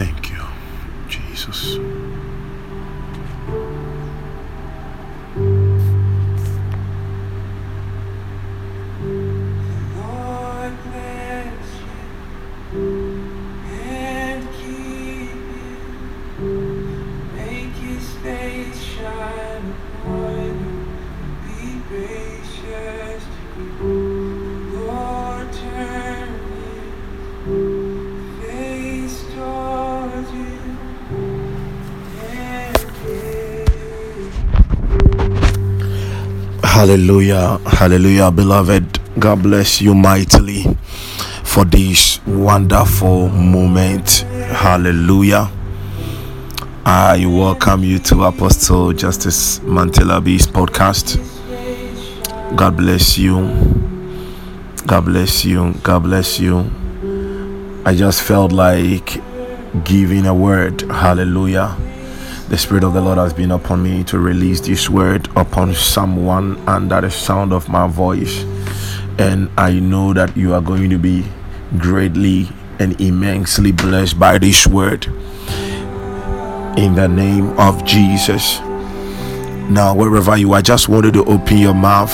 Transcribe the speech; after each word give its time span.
Thank 0.00 0.30
you, 0.30 0.42
Jesus. 1.10 1.76
Hallelujah, 36.90 37.58
hallelujah, 37.66 38.32
beloved. 38.32 38.98
God 39.20 39.44
bless 39.44 39.80
you 39.80 39.94
mightily 39.94 40.64
for 41.44 41.64
this 41.64 42.18
wonderful 42.26 43.28
moment. 43.28 44.26
Hallelujah. 44.50 45.48
I 46.84 47.24
welcome 47.26 47.84
you 47.84 48.00
to 48.00 48.24
Apostle 48.24 48.92
Justice 48.92 49.60
Mantelabi's 49.60 50.48
podcast. 50.48 51.16
God 52.56 52.76
bless 52.76 53.16
you. 53.16 53.36
God 54.84 55.04
bless 55.04 55.44
you. 55.44 55.72
God 55.84 56.02
bless 56.02 56.40
you. 56.40 56.68
I 57.86 57.94
just 57.94 58.20
felt 58.22 58.50
like 58.50 59.22
giving 59.84 60.26
a 60.26 60.34
word. 60.34 60.80
Hallelujah. 60.90 61.76
The 62.50 62.58
Spirit 62.58 62.82
of 62.82 62.94
the 62.94 63.00
Lord 63.00 63.16
has 63.16 63.32
been 63.32 63.52
upon 63.52 63.84
me 63.84 64.02
to 64.02 64.18
release 64.18 64.58
this 64.58 64.90
word 64.90 65.28
upon 65.36 65.72
someone 65.72 66.56
under 66.68 67.00
the 67.00 67.08
sound 67.08 67.52
of 67.52 67.68
my 67.68 67.86
voice. 67.86 68.42
And 69.20 69.48
I 69.56 69.78
know 69.78 70.12
that 70.14 70.36
you 70.36 70.52
are 70.54 70.60
going 70.60 70.90
to 70.90 70.98
be 70.98 71.24
greatly 71.78 72.48
and 72.80 73.00
immensely 73.00 73.70
blessed 73.70 74.18
by 74.18 74.38
this 74.38 74.66
word. 74.66 75.06
In 76.76 76.96
the 76.96 77.06
name 77.06 77.56
of 77.56 77.84
Jesus. 77.84 78.58
Now, 79.70 79.94
wherever 79.94 80.36
you 80.36 80.52
are, 80.54 80.62
just 80.62 80.88
wanted 80.88 81.14
to 81.14 81.24
open 81.26 81.58
your 81.58 81.74
mouth 81.74 82.12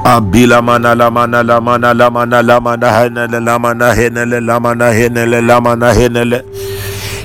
Abila 0.06 0.62
mana 0.62 0.94
la 0.94 1.10
mana 1.10 1.42
la 1.42 1.58
mana 1.58 1.90
la 1.90 2.06
mana 2.06 2.38
la 2.38 2.60
mana 2.60 2.86
henele 3.02 3.40
la 3.42 3.58
mana 3.58 3.90
henele 3.90 4.38
la 4.38 4.60
mana 4.60 4.94
henele 4.94 5.40
la 5.42 5.58
mana 5.58 5.90
henele. 5.90 6.44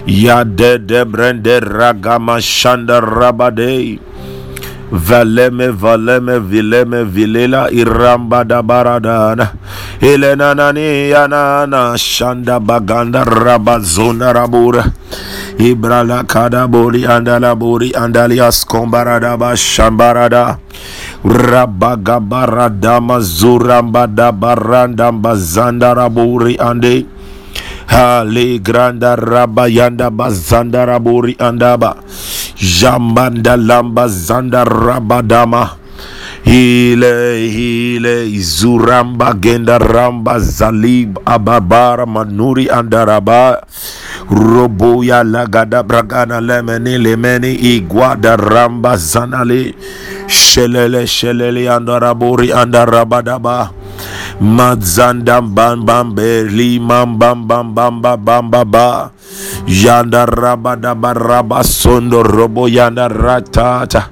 Ya 0.07 0.43
de 0.43 0.79
de 0.79 1.05
brende 1.05 1.61
ragama 1.61 2.41
shanda 2.41 2.97
rabadei 2.97 3.99
Valeme 4.91 5.72
valeme 5.72 6.35
vileme 6.40 7.03
vilela 7.07 7.72
iramba 7.72 8.44
da 8.44 8.62
baradana. 8.62 9.56
Elena 10.02 10.53
nani 10.53 11.07
yanana 11.09 11.96
shanda 11.96 12.59
baganda 12.59 13.24
rabazona 13.24 14.34
rabura. 14.35 14.91
Ibrala 15.57 16.28
kada 16.28 16.68
bori 16.68 17.07
andala 17.07 17.56
bori 17.56 17.94
andalias 17.96 18.68
kombarada 18.68 19.40
ba 19.40 19.56
shambarada. 19.56 20.59
Rabagabarada 21.23 23.00
mazuramba 23.00 24.13
da 24.13 24.31
baranda 24.34 25.12
bazanda 25.16 25.96
raburi 25.96 26.59
ande. 26.59 27.06
Hale 27.88 28.59
granda 28.59 29.16
raba 29.16 29.72
yanda 29.72 30.12
bazanda 30.12 30.84
raburi 30.85 31.35
andaba 31.40 31.96
Jambanda 32.61 33.57
lamba 33.57 34.07
zanda 34.07 34.63
rabadama 34.63 35.69
Hile 36.44 37.38
hile 37.49 38.29
zuramba 38.39 39.33
genda 39.33 39.77
ramba 39.77 40.39
zalib 40.39 41.17
ababara 41.25 42.05
manuri 42.05 42.69
andaraba. 42.69 43.61
Roboya 44.31 45.23
lagada 45.23 45.83
bragana 45.83 46.41
lemeni 46.41 46.97
lemeni 46.97 47.53
igwada 47.55 48.35
ramba 48.38 48.97
zanale 48.97 49.75
Shelele 50.28 51.07
shelele 51.07 51.69
andaraburi 51.69 52.53
andarabadaba 52.53 53.69
Madzanda 54.41 55.38
bam 55.38 55.85
bam 55.85 56.16
be 56.18 56.50
limam 56.50 57.13
bam 57.19 57.46
bam 57.46 57.75
bam 57.78 58.02
bam 58.02 58.25
bam 58.25 58.50
ba 58.50 58.66
ba. 58.66 59.12
Yanda 59.70 60.26
rabada 60.26 60.97
baraba 60.97 61.61
sondo 61.64 62.23
robo 62.26 62.66
yanda 62.67 63.08
ratata 63.08 64.09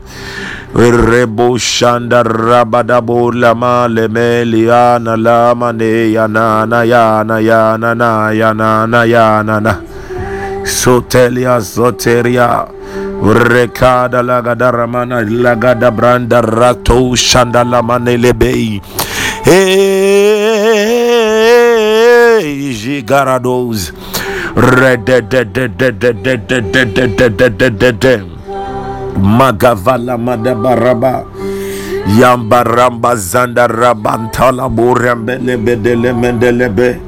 Rebo 0.73 1.57
shanda 1.57 2.21
rabada 2.23 3.01
lama 3.33 3.87
lemeliana 3.89 5.17
lama 5.17 5.73
ne 5.73 6.13
yana 6.13 6.67
na 6.69 6.83
yana 6.85 7.41
yana 7.41 7.95
na 7.97 8.29
yana 8.29 8.85
na 8.87 9.03
yana 9.05 9.59
na. 9.59 9.73
Sotelia 10.63 11.57
Soteria. 11.59 12.69
Rekada 13.19 14.21
lagada 14.21 14.71
ramana 14.71 15.25
lagada 15.25 15.89
branda 15.91 16.39
rato 16.41 17.15
shanda 17.17 17.65
lamane 17.65 18.15
lebei 18.15 18.79
Hey 22.19 22.69
Gigarados 22.77 23.89
Magavala 29.17 30.15
madabaraba 30.21 31.25
Yambaramba 32.19 33.15
zanda 33.17 33.65
rabantala 33.67 34.69
borembele 34.69 35.57
bedele 35.57 36.13
mendelebe 36.13 37.01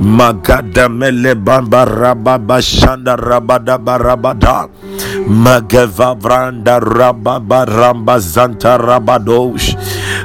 Magada 0.00 0.88
mele 0.88 1.34
bamba 1.34 1.84
rababa 1.84 2.62
shanda 2.62 3.16
rabada 3.16 3.76
barabada. 3.78 4.68
Mageva 5.28 6.14
vranda 6.16 6.80
rababa 6.80 7.66
ramba 7.68 8.16
zanta 8.18 8.78
rabadosh. 8.80 9.76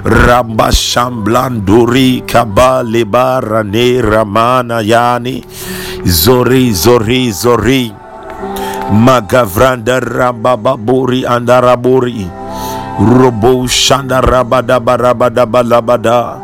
Rambashamblanduri 0.06 2.22
Kabalibarane 2.30 4.06
Ramana 4.06 4.86
Yani. 4.86 5.42
Zori 6.06 6.70
Zori 6.72 7.32
Zori. 7.34 7.90
Magavranda 8.94 9.98
Rabababuri 9.98 11.26
Andaraburi. 11.26 12.46
Robo 12.96 13.68
Shanda 13.68 14.24
Rabadaba 14.24 14.96
Rabadaba 14.96 15.60
Labada 15.68 16.40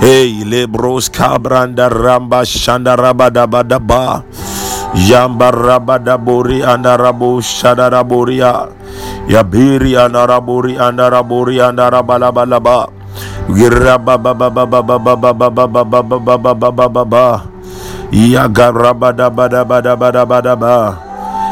Hey 0.00 0.40
Lebros 0.48 1.12
Kabranda 1.12 1.92
Ramba 1.92 2.40
Shanda 2.48 2.96
Rabadaba 2.96 3.60
Daba 3.60 4.24
Yamba 4.96 5.52
Andarabu 6.64 7.44
Yabiri 9.28 9.92
Andaraburi 9.92 10.80
Andaraburi 10.80 11.60
Andarabalaba 11.60 12.48
Laba 12.48 12.99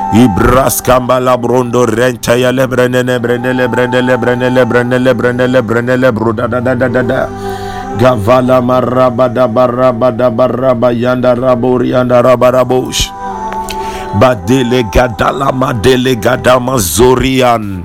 Ibraskamba 0.08 1.20
la 1.20 1.36
brondo 1.36 1.84
renta 1.84 2.32
ya 2.32 2.48
lebrenele 2.48 3.20
brenele 3.20 3.68
brenele 3.68 4.14
brenele 4.16 4.62
brenele 4.64 5.12
brenele 5.12 5.60
brenele 5.60 6.08
bruda 6.16 6.48
da 6.48 6.64
da 6.64 6.72
da 6.72 6.88
da 6.88 7.02
da 7.04 7.20
gavala 8.00 8.64
maraba 8.64 9.28
da 9.28 9.44
baraba 9.44 10.08
da 10.08 10.32
baraba 10.32 10.88
yanda 10.96 11.36
rabo 11.36 11.84
yanda 11.84 12.24
rabarabush 12.24 13.12
badele 14.16 14.80
gadala 14.88 15.52
madele 15.52 16.16
gadama 16.16 16.80
zorian 16.80 17.84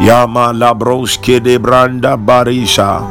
yama 0.00 0.52
labroske 0.52 1.42
de 1.42 1.58
branda 1.58 2.16
barisha 2.16 3.02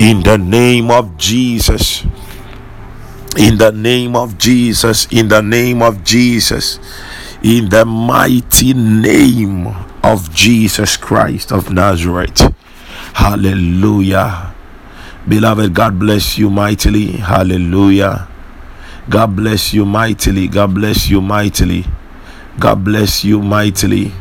in 0.00 0.22
the 0.22 0.36
name 0.38 0.90
of 0.90 1.16
Jesus 1.16 2.04
in 3.36 3.56
the 3.56 3.72
name 3.72 4.14
of 4.14 4.36
Jesus, 4.36 5.06
in 5.10 5.28
the 5.28 5.40
name 5.40 5.80
of 5.80 6.04
Jesus, 6.04 6.78
in 7.42 7.68
the 7.70 7.84
mighty 7.84 8.74
name 8.74 9.68
of 10.02 10.34
Jesus 10.34 10.96
Christ 10.96 11.52
of 11.52 11.72
Nazareth. 11.72 12.54
Hallelujah. 13.14 14.54
Beloved, 15.26 15.74
God 15.74 15.98
bless 15.98 16.36
you 16.36 16.50
mightily. 16.50 17.12
Hallelujah. 17.12 18.28
God 19.08 19.36
bless 19.36 19.72
you 19.72 19.86
mightily. 19.86 20.48
God 20.48 20.74
bless 20.74 21.08
you 21.08 21.20
mightily. 21.20 21.86
God 22.58 22.84
bless 22.84 23.24
you 23.24 23.40
mightily. 23.40 24.12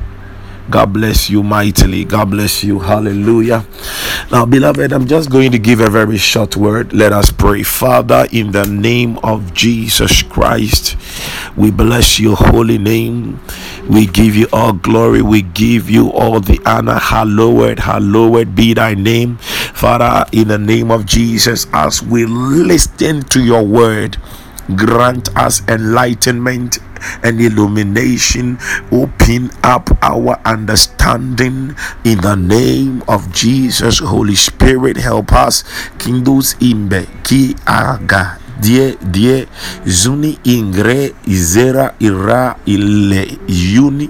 God 0.71 0.93
bless 0.93 1.29
you 1.29 1.43
mightily. 1.43 2.05
God 2.05 2.31
bless 2.31 2.63
you. 2.63 2.79
Hallelujah. 2.79 3.65
Now, 4.31 4.45
beloved, 4.45 4.93
I'm 4.93 5.05
just 5.05 5.29
going 5.29 5.51
to 5.51 5.59
give 5.59 5.81
a 5.81 5.89
very 5.89 6.17
short 6.17 6.55
word. 6.55 6.93
Let 6.93 7.11
us 7.11 7.29
pray. 7.29 7.63
Father, 7.63 8.25
in 8.31 8.53
the 8.53 8.65
name 8.65 9.17
of 9.17 9.53
Jesus 9.53 10.21
Christ, 10.23 10.95
we 11.57 11.71
bless 11.71 12.21
your 12.21 12.37
holy 12.37 12.77
name. 12.77 13.41
We 13.89 14.05
give 14.07 14.37
you 14.37 14.47
all 14.53 14.71
glory. 14.71 15.21
We 15.21 15.41
give 15.41 15.89
you 15.89 16.09
all 16.11 16.39
the 16.39 16.61
honor. 16.65 16.99
Hallowed, 16.99 17.79
hallowed 17.79 18.55
be 18.55 18.73
thy 18.73 18.93
name. 18.93 19.37
Father, 19.37 20.25
in 20.31 20.47
the 20.47 20.57
name 20.57 20.89
of 20.89 21.05
Jesus, 21.05 21.67
as 21.73 22.01
we 22.01 22.25
listen 22.25 23.23
to 23.23 23.43
your 23.43 23.63
word, 23.65 24.17
grant 24.77 25.35
us 25.35 25.67
enlightenment 25.67 26.79
and 27.23 27.39
illumination 27.41 28.57
open 28.91 29.51
up 29.63 29.89
our 30.01 30.39
understanding 30.45 31.75
in 32.03 32.21
the 32.21 32.35
name 32.35 33.03
of 33.07 33.31
jesus. 33.33 33.99
Holy 33.99 34.35
spirit 34.35 34.97
help 34.97 35.31
us. 35.33 35.63
Kindles 35.97 36.55
imbe 36.59 37.07
ki 37.23 37.55
aga 37.65 38.41
die 38.61 38.93
die 39.01 39.47
zuni 39.85 40.37
ingre 40.45 41.11
izera 41.25 41.91
ira 41.99 42.55
ile 42.69 43.25
yuni 43.47 44.09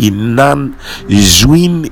inan 0.00 0.72
zwin 1.08 1.84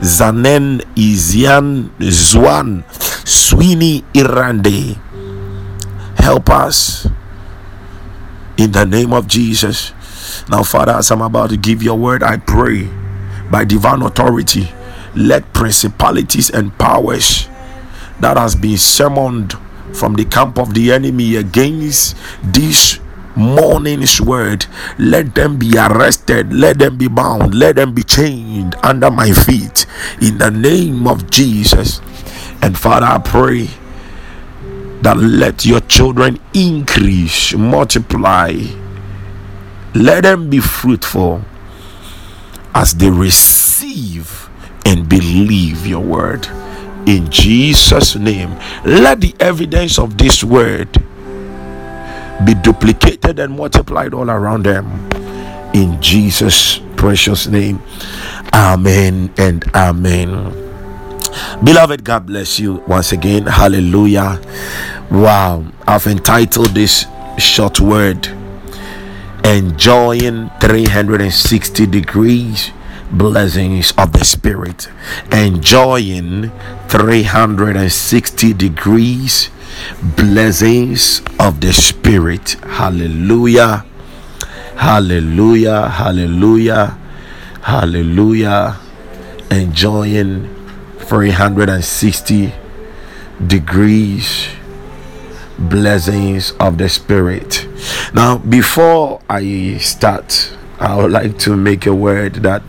zanen 0.00 0.80
izian 0.94 1.90
zwan 1.98 2.82
swini 3.24 4.04
irande. 4.14 4.96
Help 6.22 6.48
us 6.50 7.06
in 8.56 8.72
the 8.72 8.84
name 8.84 9.12
of 9.12 9.26
Jesus. 9.26 9.92
Now, 10.48 10.62
Father, 10.62 10.92
as 10.92 11.10
I'm 11.10 11.22
about 11.22 11.50
to 11.50 11.56
give 11.56 11.82
your 11.82 11.98
word, 11.98 12.22
I 12.22 12.36
pray 12.38 12.88
by 13.50 13.64
divine 13.64 14.02
authority, 14.02 14.68
let 15.14 15.52
principalities 15.52 16.50
and 16.50 16.76
powers 16.78 17.48
that 18.20 18.36
has 18.36 18.54
been 18.54 18.78
summoned 18.78 19.54
from 19.92 20.14
the 20.14 20.24
camp 20.24 20.58
of 20.58 20.74
the 20.74 20.92
enemy 20.92 21.36
against 21.36 22.16
this 22.42 22.98
morning's 23.36 24.18
word 24.18 24.64
let 24.98 25.34
them 25.34 25.58
be 25.58 25.76
arrested 25.76 26.50
let 26.54 26.78
them 26.78 26.96
be 26.96 27.06
bound 27.06 27.54
let 27.54 27.76
them 27.76 27.92
be 27.94 28.02
chained 28.02 28.74
under 28.82 29.10
my 29.10 29.30
feet 29.30 29.84
in 30.22 30.38
the 30.38 30.50
name 30.50 31.06
of 31.06 31.30
jesus 31.30 32.00
and 32.62 32.78
father 32.78 33.04
i 33.04 33.18
pray 33.18 33.68
that 35.02 35.16
let 35.16 35.64
your 35.64 35.80
children 35.80 36.38
increase, 36.54 37.54
multiply, 37.54 38.52
let 39.94 40.22
them 40.22 40.50
be 40.50 40.60
fruitful 40.60 41.42
as 42.74 42.94
they 42.94 43.10
receive 43.10 44.48
and 44.84 45.08
believe 45.08 45.86
your 45.86 46.00
word. 46.00 46.46
In 47.06 47.30
Jesus' 47.30 48.16
name, 48.16 48.56
let 48.84 49.20
the 49.20 49.34
evidence 49.38 49.98
of 49.98 50.18
this 50.18 50.42
word 50.42 50.92
be 52.44 52.54
duplicated 52.54 53.38
and 53.38 53.56
multiplied 53.56 54.12
all 54.12 54.30
around 54.30 54.64
them. 54.64 54.86
In 55.72 56.00
Jesus' 56.02 56.80
precious 56.96 57.46
name, 57.46 57.80
Amen 58.52 59.32
and 59.38 59.64
Amen. 59.74 60.65
Beloved, 61.62 62.04
God 62.04 62.26
bless 62.26 62.58
you 62.58 62.82
once 62.86 63.12
again. 63.12 63.46
Hallelujah. 63.46 64.40
Wow. 65.10 65.64
I've 65.86 66.06
entitled 66.06 66.68
this 66.68 67.06
short 67.38 67.80
word 67.80 68.26
Enjoying 69.44 70.50
360 70.60 71.86
Degrees 71.86 72.72
Blessings 73.12 73.92
of 73.96 74.12
the 74.12 74.24
Spirit. 74.24 74.88
Enjoying 75.30 76.50
360 76.88 78.52
Degrees 78.54 79.50
Blessings 80.16 81.22
of 81.38 81.60
the 81.60 81.72
Spirit. 81.72 82.56
Hallelujah. 82.64 83.84
Hallelujah. 84.74 85.88
Hallelujah. 85.90 86.98
Hallelujah. 87.62 88.76
Enjoying 89.52 90.55
360 91.08 92.52
degrees 93.46 94.48
blessings 95.58 96.52
of 96.60 96.78
the 96.78 96.88
spirit. 96.88 97.66
Now 98.12 98.38
before 98.38 99.20
i 99.28 99.76
start 99.78 100.52
i 100.78 100.94
would 100.96 101.10
like 101.10 101.38
to 101.38 101.56
make 101.56 101.86
a 101.86 101.94
word 101.94 102.34
that 102.36 102.62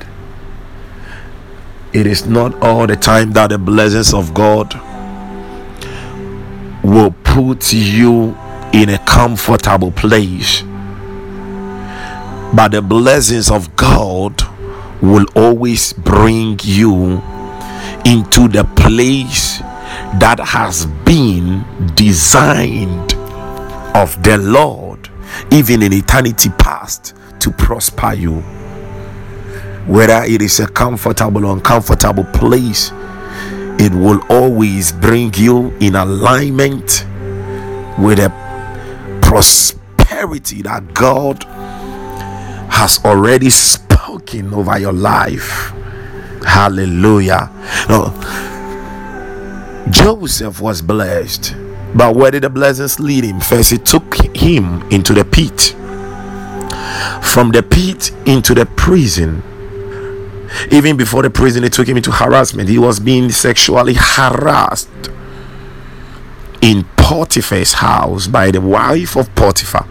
it 1.94 2.06
is 2.08 2.26
not 2.26 2.54
all 2.62 2.88
the 2.88 2.96
time 2.96 3.32
that 3.32 3.50
the 3.50 3.58
blessings 3.58 4.14
of 4.14 4.34
god 4.34 4.74
will 6.84 7.14
put 7.24 7.74
you 7.74 8.38
in 8.74 8.90
a 8.90 8.98
comfortable 9.06 9.92
place 9.92 10.62
but 12.54 12.70
the 12.70 12.82
blessings 12.82 13.52
of 13.52 13.76
god 13.76 14.42
will 15.02 15.26
always 15.36 15.94
bring 15.94 16.60
you 16.64 17.22
into 18.08 18.48
the 18.48 18.64
place 18.78 19.60
that 20.18 20.40
has 20.40 20.86
been 21.04 21.66
designed 21.94 23.14
of 23.94 24.24
the 24.24 24.38
Lord, 24.38 25.10
even 25.52 25.84
in 25.84 25.92
eternity 25.92 26.50
past, 26.58 27.14
to 27.42 27.52
prosper 27.52 28.14
you. 28.14 28.40
Whether 29.88 30.24
it 30.24 30.42
is 30.42 30.62
a 30.62 30.68
comfortable 30.68 31.46
or 31.46 31.54
uncomfortable 31.54 32.24
place, 32.34 32.92
it 33.78 33.94
will 33.94 34.22
always 34.30 34.94
bring 34.94 35.34
you 35.34 35.76
in 35.82 35.96
alignment 35.96 37.06
with 38.00 38.20
a 38.20 38.32
prosperity 39.22 40.62
that 40.62 40.94
God 40.94 41.44
has 42.72 43.04
already 43.04 43.50
spoken 43.50 44.54
over 44.54 44.80
your 44.80 44.94
life. 44.94 45.74
Hallelujah. 46.46 47.50
No, 47.90 48.14
Joseph 49.90 50.60
was 50.60 50.82
blessed, 50.82 51.56
but 51.96 52.16
where 52.16 52.32
did 52.32 52.44
the 52.44 52.50
blessings 52.50 53.00
lead 53.00 53.24
him? 53.24 53.40
First, 53.40 53.72
it 53.72 53.86
took 53.86 54.16
him 54.36 54.82
into 54.90 55.14
the 55.14 55.24
pit, 55.26 55.76
from 57.24 57.52
the 57.52 57.64
pit 57.64 58.12
into 58.26 58.54
the 58.54 58.66
prison. 58.66 59.44
Even 60.72 60.98
before 60.98 61.24
the 61.24 61.30
prison, 61.30 61.64
it 61.64 61.74
took 61.74 61.88
him 61.88 61.98
into 61.98 62.12
harassment. 62.12 62.70
He 62.70 62.80
was 62.80 63.00
being 63.00 63.32
sexually 63.32 63.96
harassed 63.96 64.90
in 66.62 66.86
Potiphar's 66.96 67.74
house 67.74 68.28
by 68.28 68.52
the 68.52 68.62
wife 68.62 69.16
of 69.16 69.34
Potiphar. 69.36 69.86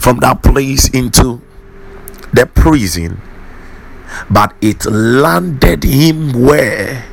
From 0.00 0.18
that 0.18 0.42
place 0.42 0.88
into 0.88 1.40
the 2.32 2.46
prison, 2.46 3.20
but 4.30 4.54
it 4.60 4.84
landed 4.86 5.84
him 5.84 6.32
where 6.32 7.04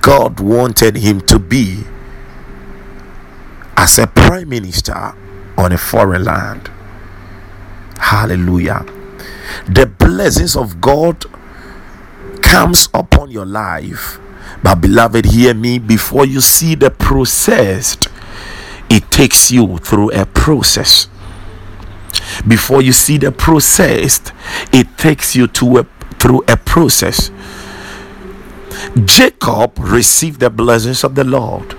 God 0.00 0.40
wanted 0.40 0.96
him 0.96 1.20
to 1.22 1.38
be 1.38 1.84
as 3.76 3.98
a 3.98 4.06
prime 4.06 4.48
minister 4.48 5.14
on 5.56 5.72
a 5.72 5.78
foreign 5.78 6.24
land. 6.24 6.70
Hallelujah. 7.98 8.84
The 9.66 9.86
blessings 9.86 10.56
of 10.56 10.80
God 10.80 11.24
comes 12.42 12.88
upon 12.94 13.30
your 13.30 13.46
life. 13.46 14.18
But 14.62 14.76
beloved, 14.76 15.26
hear 15.26 15.54
me 15.54 15.78
before 15.78 16.26
you 16.26 16.40
see 16.40 16.74
the 16.74 16.90
process, 16.90 17.96
it 18.90 19.10
takes 19.10 19.50
you 19.50 19.78
through 19.78 20.10
a 20.12 20.26
process. 20.26 21.08
Before 22.46 22.82
you 22.82 22.92
see 22.92 23.18
the 23.18 23.32
process, 23.32 24.20
it 24.72 24.96
takes 24.96 25.34
you 25.34 25.46
to 25.48 25.78
a 25.78 25.84
through 26.24 26.42
a 26.48 26.56
process. 26.56 27.30
Jacob 29.04 29.76
received 29.78 30.40
the 30.40 30.48
blessings 30.48 31.04
of 31.04 31.14
the 31.14 31.22
Lord, 31.22 31.76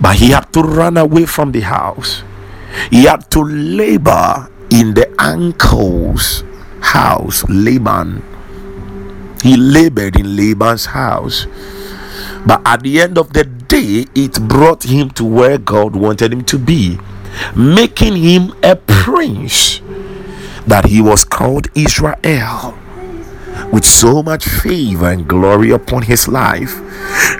but 0.00 0.16
he 0.16 0.30
had 0.30 0.50
to 0.54 0.62
run 0.62 0.96
away 0.96 1.26
from 1.26 1.52
the 1.52 1.60
house. 1.60 2.22
He 2.90 3.04
had 3.04 3.30
to 3.32 3.44
labor 3.44 4.48
in 4.70 4.94
the 4.94 5.12
uncle's 5.18 6.42
house, 6.80 7.44
Laban. 7.50 8.24
He 9.42 9.58
labored 9.58 10.16
in 10.16 10.34
Laban's 10.34 10.86
house. 10.86 11.46
But 12.46 12.62
at 12.64 12.82
the 12.82 12.98
end 12.98 13.18
of 13.18 13.34
the 13.34 13.44
day, 13.44 14.06
it 14.14 14.40
brought 14.48 14.84
him 14.84 15.10
to 15.10 15.24
where 15.26 15.58
God 15.58 15.94
wanted 15.94 16.32
him 16.32 16.44
to 16.44 16.58
be, 16.58 16.98
making 17.54 18.16
him 18.16 18.54
a 18.62 18.74
prince 18.74 19.82
that 20.66 20.86
he 20.86 21.02
was 21.02 21.24
called 21.24 21.68
Israel 21.74 22.77
with 23.72 23.84
so 23.84 24.22
much 24.22 24.46
favor 24.46 25.10
and 25.10 25.28
glory 25.28 25.70
upon 25.70 26.02
his 26.02 26.28
life. 26.28 26.74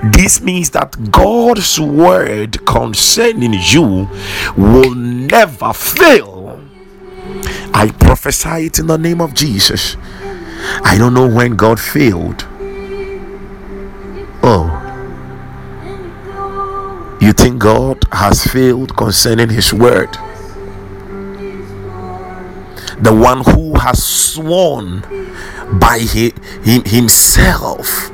This 0.02 0.40
means 0.40 0.70
that 0.70 1.10
God's 1.10 1.80
word 1.80 2.64
concerning 2.66 3.54
you 3.54 4.08
will 4.56 4.94
never 4.94 5.72
fail. 5.72 6.60
I 7.74 7.90
prophesy 7.98 8.66
it 8.66 8.78
in 8.78 8.86
the 8.86 8.98
name 8.98 9.20
of 9.20 9.34
Jesus. 9.34 9.96
I 10.82 10.96
don't 10.98 11.14
know 11.14 11.28
when 11.28 11.56
God 11.56 11.80
failed. 11.80 12.46
Oh. 14.42 14.74
You 17.20 17.32
think 17.32 17.60
God 17.60 18.04
has 18.12 18.44
failed 18.44 18.96
concerning 18.96 19.50
his 19.50 19.72
word? 19.72 20.12
The 23.00 23.14
one 23.14 23.42
who 23.44 23.78
has 23.78 24.02
sworn 24.02 25.02
by 25.72 25.98
he, 25.98 26.32
him, 26.62 26.82
himself. 26.84 28.10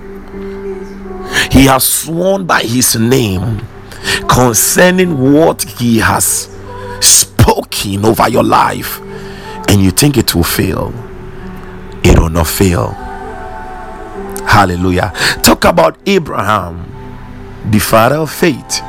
He 1.51 1.67
has 1.67 1.85
sworn 1.85 2.47
by 2.47 2.63
his 2.63 2.97
name 2.97 3.61
concerning 4.29 5.33
what 5.33 5.63
he 5.63 5.99
has 5.99 6.49
spoken 7.01 8.05
over 8.05 8.29
your 8.29 8.43
life, 8.43 9.01
and 9.69 9.81
you 9.81 9.91
think 9.91 10.17
it 10.17 10.35
will 10.35 10.43
fail. 10.43 10.93
It 12.03 12.19
will 12.19 12.29
not 12.29 12.47
fail. 12.47 12.89
Hallelujah. 14.47 15.13
Talk 15.43 15.65
about 15.65 15.97
Abraham, 16.07 16.87
the 17.71 17.79
father 17.79 18.17
of 18.17 18.31
faith. 18.31 18.83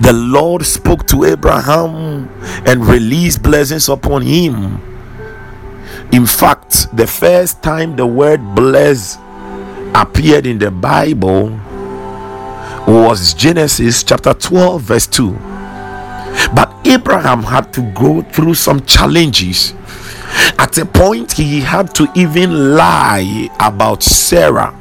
The 0.00 0.12
Lord 0.12 0.64
spoke 0.64 1.06
to 1.08 1.24
Abraham 1.24 2.28
and 2.66 2.86
released 2.86 3.42
blessings 3.42 3.88
upon 3.88 4.22
him 4.22 4.80
in 6.12 6.26
fact, 6.26 6.94
the 6.96 7.06
first 7.06 7.62
time 7.62 7.96
the 7.96 8.06
word 8.06 8.54
bless 8.54 9.18
appeared 9.94 10.46
in 10.46 10.58
the 10.58 10.70
Bible 10.70 11.48
was 12.86 13.34
Genesis 13.34 14.02
chapter 14.02 14.32
12, 14.32 14.82
verse 14.82 15.06
2. 15.06 15.32
But 16.54 16.72
Abraham 16.84 17.42
had 17.42 17.72
to 17.74 17.82
go 17.92 18.22
through 18.22 18.54
some 18.54 18.84
challenges. 18.84 19.74
At 20.58 20.78
a 20.78 20.86
point, 20.86 21.32
he 21.32 21.60
had 21.60 21.94
to 21.96 22.08
even 22.14 22.74
lie 22.76 23.48
about 23.58 24.02
Sarah. 24.02 24.74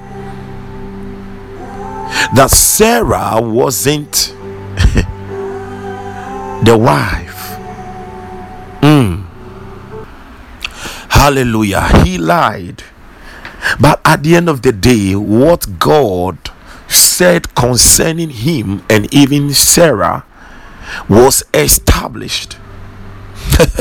That 2.36 2.50
Sarah 2.52 3.42
wasn't 3.42 4.12
the 6.66 6.78
wife. 6.78 7.58
Mm. 8.82 9.25
Hallelujah. 11.16 12.04
He 12.04 12.18
lied. 12.18 12.84
But 13.80 14.02
at 14.04 14.22
the 14.22 14.36
end 14.36 14.50
of 14.50 14.64
the 14.64 14.74
day, 14.74 15.16
what 15.16 15.80
God 15.80 16.38
said 16.90 17.56
concerning 17.56 18.30
him 18.30 18.84
and 18.90 19.12
even 19.14 19.54
Sarah 19.54 20.26
was 21.08 21.42
established. 21.54 22.58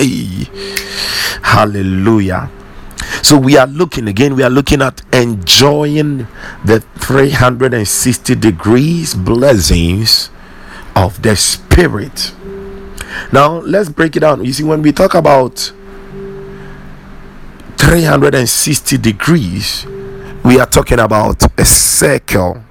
Hallelujah. 1.42 2.50
So 3.22 3.36
we 3.36 3.58
are 3.58 3.66
looking 3.66 4.06
again, 4.06 4.36
we 4.36 4.44
are 4.44 4.50
looking 4.50 4.80
at 4.80 5.02
enjoying 5.12 6.28
the 6.64 6.80
360 6.98 8.36
degrees 8.36 9.14
blessings 9.14 10.30
of 10.94 11.20
the 11.22 11.34
Spirit. 11.34 12.32
Now 13.32 13.58
let's 13.58 13.88
break 13.88 14.14
it 14.16 14.20
down. 14.20 14.44
You 14.44 14.52
see, 14.52 14.62
when 14.62 14.82
we 14.82 14.92
talk 14.92 15.14
about 15.14 15.72
360 17.76 18.98
degrees, 18.98 19.86
we 20.44 20.58
are 20.60 20.66
talking 20.66 20.98
about 20.98 21.42
a 21.58 21.64
circle 21.64 22.62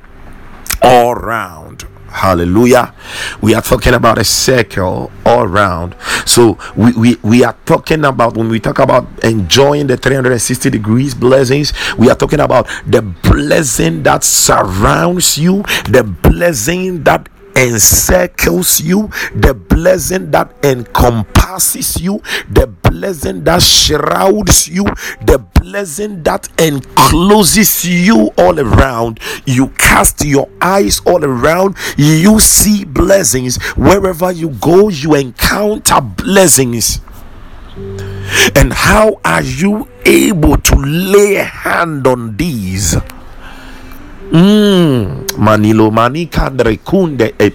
all 0.82 1.16
round. 1.16 1.88
Hallelujah. 2.14 2.94
We 3.42 3.56
are 3.56 3.62
talking 3.62 3.96
about 3.96 4.20
a 4.20 4.24
circle 4.24 5.12
all 5.26 5.48
round. 5.48 5.96
So 6.28 6.60
we, 6.76 6.94
we, 6.94 7.16
we 7.24 7.44
are 7.44 7.58
talking 7.66 8.06
about 8.06 8.38
when 8.38 8.50
we 8.50 8.60
talk 8.60 8.78
about 8.78 9.08
enjoying 9.24 9.88
the 9.88 9.98
360 9.98 10.70
degrees 10.70 11.16
blessings, 11.16 11.74
we 11.98 12.12
are 12.12 12.16
talking 12.16 12.40
about 12.40 12.70
the 12.86 13.02
blessing 13.02 14.04
that 14.04 14.24
surrounds 14.24 15.40
you, 15.40 15.64
the 15.90 16.04
blessing 16.04 17.04
that 17.04 17.28
encircles 17.56 18.82
you, 18.82 19.10
the 19.36 19.54
blessing 19.54 20.32
that 20.32 20.54
encompasses 20.64 22.02
you, 22.02 22.22
the 22.50 22.68
blessing 22.68 23.44
that 23.44 23.62
shrouds 23.62 24.68
you, 24.68 24.86
the 25.22 25.44
blessing 25.62 26.24
that 26.24 26.50
encloses 26.60 27.86
you 27.86 28.32
all 28.38 28.60
around. 28.60 29.20
You 29.46 29.70
cast 29.70 30.24
your 30.24 30.50
eyes 30.62 31.02
all 31.06 31.24
around, 31.24 31.76
you 31.98 32.40
see 32.40 32.84
blessings. 32.86 33.62
Wherever 33.76 34.32
you 34.32 34.50
go, 34.50 34.90
you 34.90 35.16
encounter 35.16 36.02
blessings. 36.02 37.02
And 38.56 38.72
how 38.72 39.20
are 39.26 39.42
you 39.42 39.88
able 40.06 40.58
to 40.58 40.76
lay 40.76 41.38
a 41.38 41.44
hand 41.44 42.06
on 42.08 42.38
these? 42.38 42.96
Mm. 44.34 45.28
Manilo 45.38 45.92
manika 45.92 46.50
kunde 46.84 47.36
e. 47.40 47.52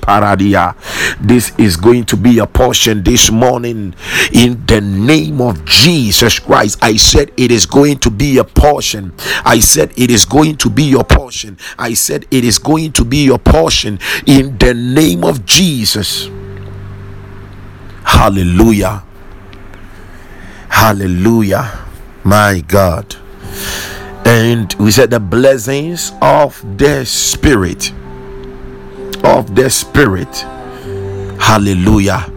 This 1.21 1.53
is 1.59 1.77
going 1.77 2.05
to 2.05 2.17
be 2.17 2.39
a 2.39 2.47
portion 2.47 3.03
this 3.03 3.33
morning 3.33 3.95
in 4.33 4.65
the 4.65 4.81
name 4.81 5.41
of 5.41 5.65
Jesus 5.65 6.39
Christ. 6.39 6.79
I 6.81 6.97
said 6.97 7.33
it 7.37 7.51
is 7.51 7.67
going 7.67 7.99
to 7.99 8.11
be 8.11 8.39
a 8.39 8.45
portion. 8.45 9.13
I 9.45 9.59
said 9.59 9.93
it 9.97 10.09
is 10.09 10.25
going 10.25 10.57
to 10.59 10.71
be 10.71 10.85
your 10.85 11.03
portion. 11.03 11.59
I 11.77 11.95
said 11.95 12.27
it 12.31 12.45
is 12.45 12.61
going 12.61 12.93
to 12.93 13.05
be 13.05 13.25
your 13.25 13.41
portion 13.41 13.99
in 14.25 14.57
the 14.59 14.73
name 14.73 15.25
of 15.25 15.45
Jesus. 15.45 16.31
Hallelujah. 18.05 19.03
Hallelujah. 20.69 21.87
My 22.23 22.61
God 22.61 23.17
and 24.29 24.75
we 24.75 24.91
said 24.91 25.09
the 25.11 25.19
blessings 25.19 26.13
of 26.21 26.63
the 26.77 27.03
spirit. 27.07 27.93
Of 29.25 29.55
the 29.55 29.71
spirit. 29.71 30.37
Hallelujah. 31.41 32.31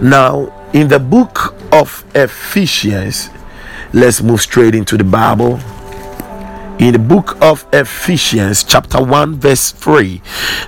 Now 0.00 0.70
in 0.72 0.88
the 0.88 0.98
book 0.98 1.54
of 1.72 2.04
ephesians 2.14 3.28
let's 3.92 4.22
move 4.22 4.40
straight 4.40 4.74
into 4.74 4.96
the 4.96 5.04
bible. 5.04 5.60
In 6.78 6.92
the 6.92 6.98
book 6.98 7.40
of 7.40 7.66
Ephesians, 7.72 8.62
chapter 8.62 9.02
1, 9.02 9.36
verse 9.36 9.72
3, 9.72 10.20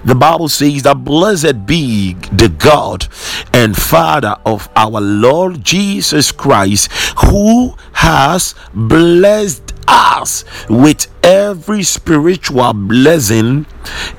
the 0.06 0.14
Bible 0.14 0.48
says 0.48 0.84
that 0.84 1.04
blessed 1.04 1.66
be 1.66 2.14
the 2.32 2.48
God 2.48 3.06
and 3.52 3.76
Father 3.76 4.34
of 4.46 4.70
our 4.74 5.02
Lord 5.02 5.62
Jesus 5.62 6.32
Christ, 6.32 6.90
who 7.26 7.74
has 7.92 8.54
blessed 8.72 9.67
us 9.88 10.44
with 10.68 11.06
every 11.24 11.82
spiritual 11.82 12.72
blessing 12.72 13.66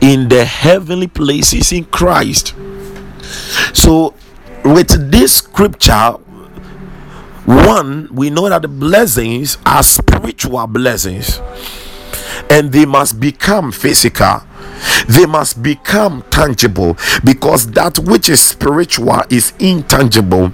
in 0.01 0.27
the 0.29 0.43
heavenly 0.45 1.07
places 1.07 1.71
in 1.71 1.85
Christ. 1.85 2.55
So, 3.73 4.15
with 4.65 5.11
this 5.11 5.37
scripture, 5.37 6.13
one, 7.45 8.09
we 8.11 8.29
know 8.29 8.49
that 8.49 8.63
the 8.63 8.67
blessings 8.67 9.57
are 9.65 9.83
spiritual 9.83 10.67
blessings 10.67 11.39
and 12.49 12.71
they 12.71 12.85
must 12.85 13.19
become 13.19 13.71
physical 13.71 14.41
they 15.07 15.25
must 15.25 15.61
become 15.61 16.23
tangible 16.29 16.97
because 17.23 17.71
that 17.71 17.99
which 17.99 18.29
is 18.29 18.39
spiritual 18.39 19.21
is 19.29 19.53
intangible 19.59 20.53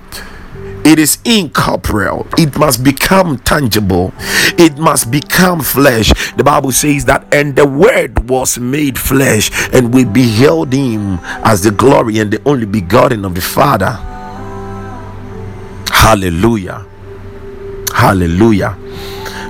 it 0.86 1.00
is 1.00 1.18
incorporeal. 1.26 2.28
It 2.38 2.58
must 2.58 2.84
become 2.84 3.40
tangible. 3.40 4.14
It 4.58 4.78
must 4.78 5.10
become 5.10 5.62
flesh. 5.62 6.14
The 6.36 6.44
bible 6.44 6.72
says 6.72 7.06
that 7.06 7.26
and 7.34 7.56
the 7.56 7.68
word 7.68 8.30
was 8.30 8.60
made 8.60 9.00
flesh 9.00 9.50
and 9.74 9.94
we 9.94 10.06
beheld 10.06 10.72
him 10.72 11.20
as 11.44 11.64
the 11.64 11.72
glory 11.72 12.20
and 12.20 12.32
the 12.32 12.42
only 12.48 12.68
begotten 12.68 13.26
of 13.26 13.34
the 13.34 13.42
father. 13.42 13.92
Hallelujah. 15.92 16.86
Hallelujah. 17.94 18.78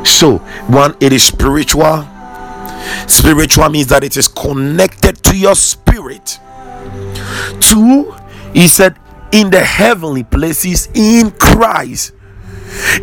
So 0.05 0.37
one 0.67 0.95
it 1.01 1.11
is 1.11 1.23
spiritual. 1.23 2.07
Spiritual 3.07 3.69
means 3.69 3.87
that 3.87 4.03
it 4.03 4.15
is 4.15 4.29
connected 4.29 5.21
to 5.23 5.37
your 5.37 5.55
spirit. 5.55 6.39
Two, 7.59 8.15
he 8.53 8.67
said, 8.67 8.95
in 9.35 9.49
the 9.49 9.59
heavenly 9.59 10.23
places 10.23 10.87
in 10.93 11.29
Christ. 11.31 12.13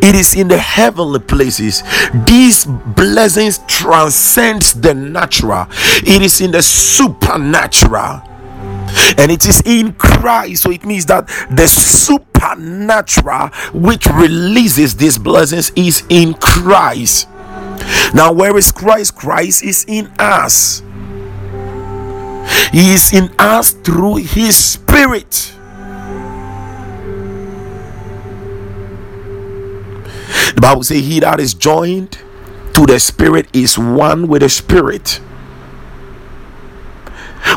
It 0.01 0.15
is 0.15 0.35
in 0.35 0.49
the 0.49 0.57
heavenly 0.57 1.21
places. 1.21 1.83
These 2.27 2.65
blessings 2.65 3.61
transcends 3.69 4.73
the 4.73 4.95
natural. 4.95 5.67
It 6.07 6.23
is 6.23 6.41
in 6.41 6.51
the 6.51 6.63
supernatural. 6.63 8.23
And 9.19 9.31
it 9.31 9.47
is 9.47 9.63
in 9.67 9.93
Christ. 9.95 10.63
So 10.63 10.71
it 10.71 10.85
means 10.87 11.05
that 11.07 11.27
the 11.51 11.67
supernatural 11.67 13.49
which 13.75 14.07
releases 14.07 14.97
these 14.97 15.19
blessings 15.19 15.71
is 15.77 16.03
in 16.09 16.35
Christ. 16.35 17.29
Now, 18.15 18.33
where 18.33 18.57
is 18.57 18.73
Christ? 18.73 19.17
Christ 19.17 19.63
is 19.63 19.85
in 19.87 20.11
us. 20.19 20.83
He 22.73 22.95
is 22.95 23.13
in 23.13 23.31
us 23.39 23.73
through 23.73 24.17
His 24.17 24.57
Spirit. 24.57 25.53
The 30.55 30.61
Bible 30.61 30.83
says, 30.83 31.01
He 31.01 31.21
that 31.21 31.41
is 31.41 31.55
joined 31.55 32.19
to 32.75 32.87
the 32.87 32.99
Spirit 32.99 33.49
is 33.53 33.79
one 33.79 34.29
with 34.29 34.43
the 34.43 34.49
Spirit. 34.49 35.21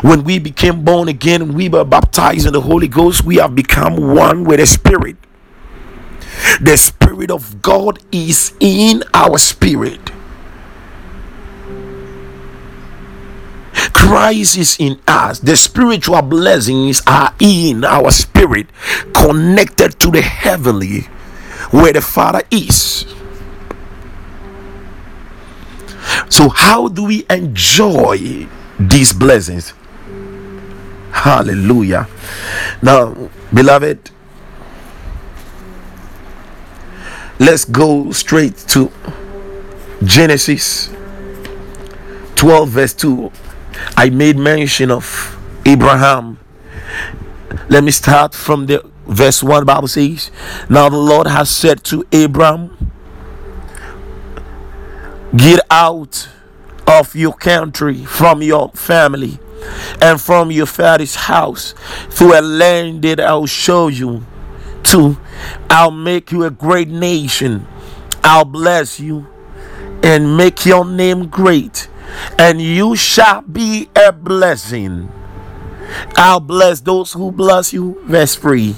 When 0.02 0.24
we 0.24 0.38
became 0.38 0.84
born 0.84 1.08
again, 1.08 1.54
we 1.54 1.68
were 1.68 1.84
baptized 1.84 2.46
in 2.46 2.52
the 2.52 2.60
Holy 2.60 2.88
Ghost, 2.88 3.24
we 3.24 3.36
have 3.36 3.54
become 3.54 4.14
one 4.14 4.44
with 4.44 4.60
the 4.60 4.66
Spirit. 4.66 5.16
The 6.60 6.76
Spirit 6.76 7.30
of 7.30 7.62
God 7.62 7.98
is 8.12 8.52
in 8.60 9.02
our 9.14 9.38
spirit. 9.38 10.12
Christ 13.92 14.56
is 14.56 14.76
in 14.78 15.00
us. 15.08 15.40
The 15.40 15.56
spiritual 15.56 16.22
blessings 16.22 17.02
are 17.06 17.34
in 17.40 17.84
our 17.84 18.10
spirit, 18.10 18.68
connected 19.14 19.98
to 20.00 20.10
the 20.10 20.22
heavenly, 20.22 21.08
where 21.70 21.92
the 21.92 22.00
Father 22.00 22.42
is. 22.50 23.04
So, 26.28 26.48
how 26.48 26.88
do 26.88 27.04
we 27.04 27.24
enjoy 27.30 28.46
these 28.78 29.12
blessings? 29.12 29.72
Hallelujah. 31.12 32.08
Now, 32.82 33.30
beloved, 33.52 34.10
let's 37.38 37.64
go 37.64 38.12
straight 38.12 38.56
to 38.68 38.92
Genesis 40.04 40.90
12, 42.36 42.68
verse 42.68 42.94
2. 42.94 43.32
I 43.96 44.10
made 44.10 44.36
mention 44.36 44.90
of 44.90 45.36
Abraham. 45.64 46.38
Let 47.68 47.82
me 47.82 47.90
start 47.90 48.34
from 48.34 48.66
the 48.66 48.84
verse 49.06 49.42
1 49.42 49.64
Bible 49.64 49.88
says, 49.88 50.30
Now 50.68 50.88
the 50.88 50.96
Lord 50.96 51.26
has 51.26 51.50
said 51.50 51.82
to 51.84 52.04
Abraham, 52.12 52.92
Get 55.36 55.60
out 55.70 56.28
of 56.86 57.14
your 57.14 57.34
country, 57.34 58.04
from 58.04 58.42
your 58.42 58.70
family, 58.70 59.38
and 60.00 60.20
from 60.20 60.50
your 60.50 60.66
father's 60.66 61.14
house, 61.14 61.74
to 62.16 62.38
a 62.38 62.40
land 62.40 63.02
that 63.02 63.20
I'll 63.20 63.46
show 63.46 63.88
you. 63.88 64.24
To, 64.84 65.18
I'll 65.68 65.90
make 65.90 66.30
you 66.30 66.44
a 66.44 66.50
great 66.50 66.88
nation. 66.88 67.66
I'll 68.22 68.44
bless 68.44 69.00
you 69.00 69.26
and 70.02 70.36
make 70.36 70.64
your 70.64 70.84
name 70.84 71.26
great 71.26 71.88
and 72.38 72.60
you 72.60 72.96
shall 72.96 73.42
be 73.42 73.88
a 73.96 74.12
blessing. 74.12 75.10
I'll 76.16 76.40
bless 76.40 76.80
those 76.80 77.12
who 77.12 77.30
bless 77.30 77.72
you, 77.72 78.00
verse 78.04 78.34
3. 78.36 78.74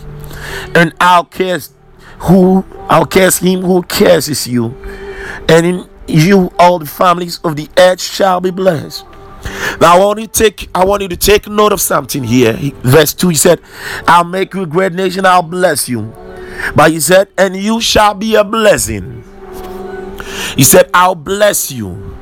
And 0.75 0.95
I'll 1.01 1.25
curse 1.25 1.73
who 2.21 2.65
curse 3.11 3.39
him 3.39 3.63
who 3.63 3.83
curses 3.83 4.47
you. 4.47 4.75
And 5.49 5.67
in 5.67 5.89
you 6.07 6.51
all 6.59 6.79
the 6.79 6.87
families 6.87 7.39
of 7.45 7.57
the 7.57 7.69
earth 7.77 8.01
shall 8.01 8.41
be 8.41 8.51
blessed. 8.51 9.05
Now 9.81 9.97
I 9.97 9.99
want 10.05 10.21
you 10.21 10.27
to 10.27 10.33
take 10.33 10.69
I 10.75 10.85
want 10.85 11.03
you 11.03 11.09
to 11.09 11.17
take 11.17 11.47
note 11.49 11.73
of 11.73 11.81
something 11.81 12.25
here. 12.25 12.55
Verse 12.83 13.15
2 13.15 13.29
he 13.31 13.35
said, 13.35 13.61
I'll 14.07 14.25
make 14.25 14.55
you 14.55 14.63
a 14.63 14.67
great 14.67 14.93
nation, 14.93 15.27
I'll 15.27 15.43
bless 15.43 15.89
you. 15.89 16.13
But 16.75 16.91
he 16.91 17.01
said, 17.01 17.29
and 17.39 17.57
you 17.57 17.81
shall 17.81 18.15
be 18.15 18.35
a 18.35 18.43
blessing. 18.43 19.23
He 20.57 20.65
said, 20.65 20.91
I'll 20.93 21.15
bless 21.15 21.71
you. 21.71 22.17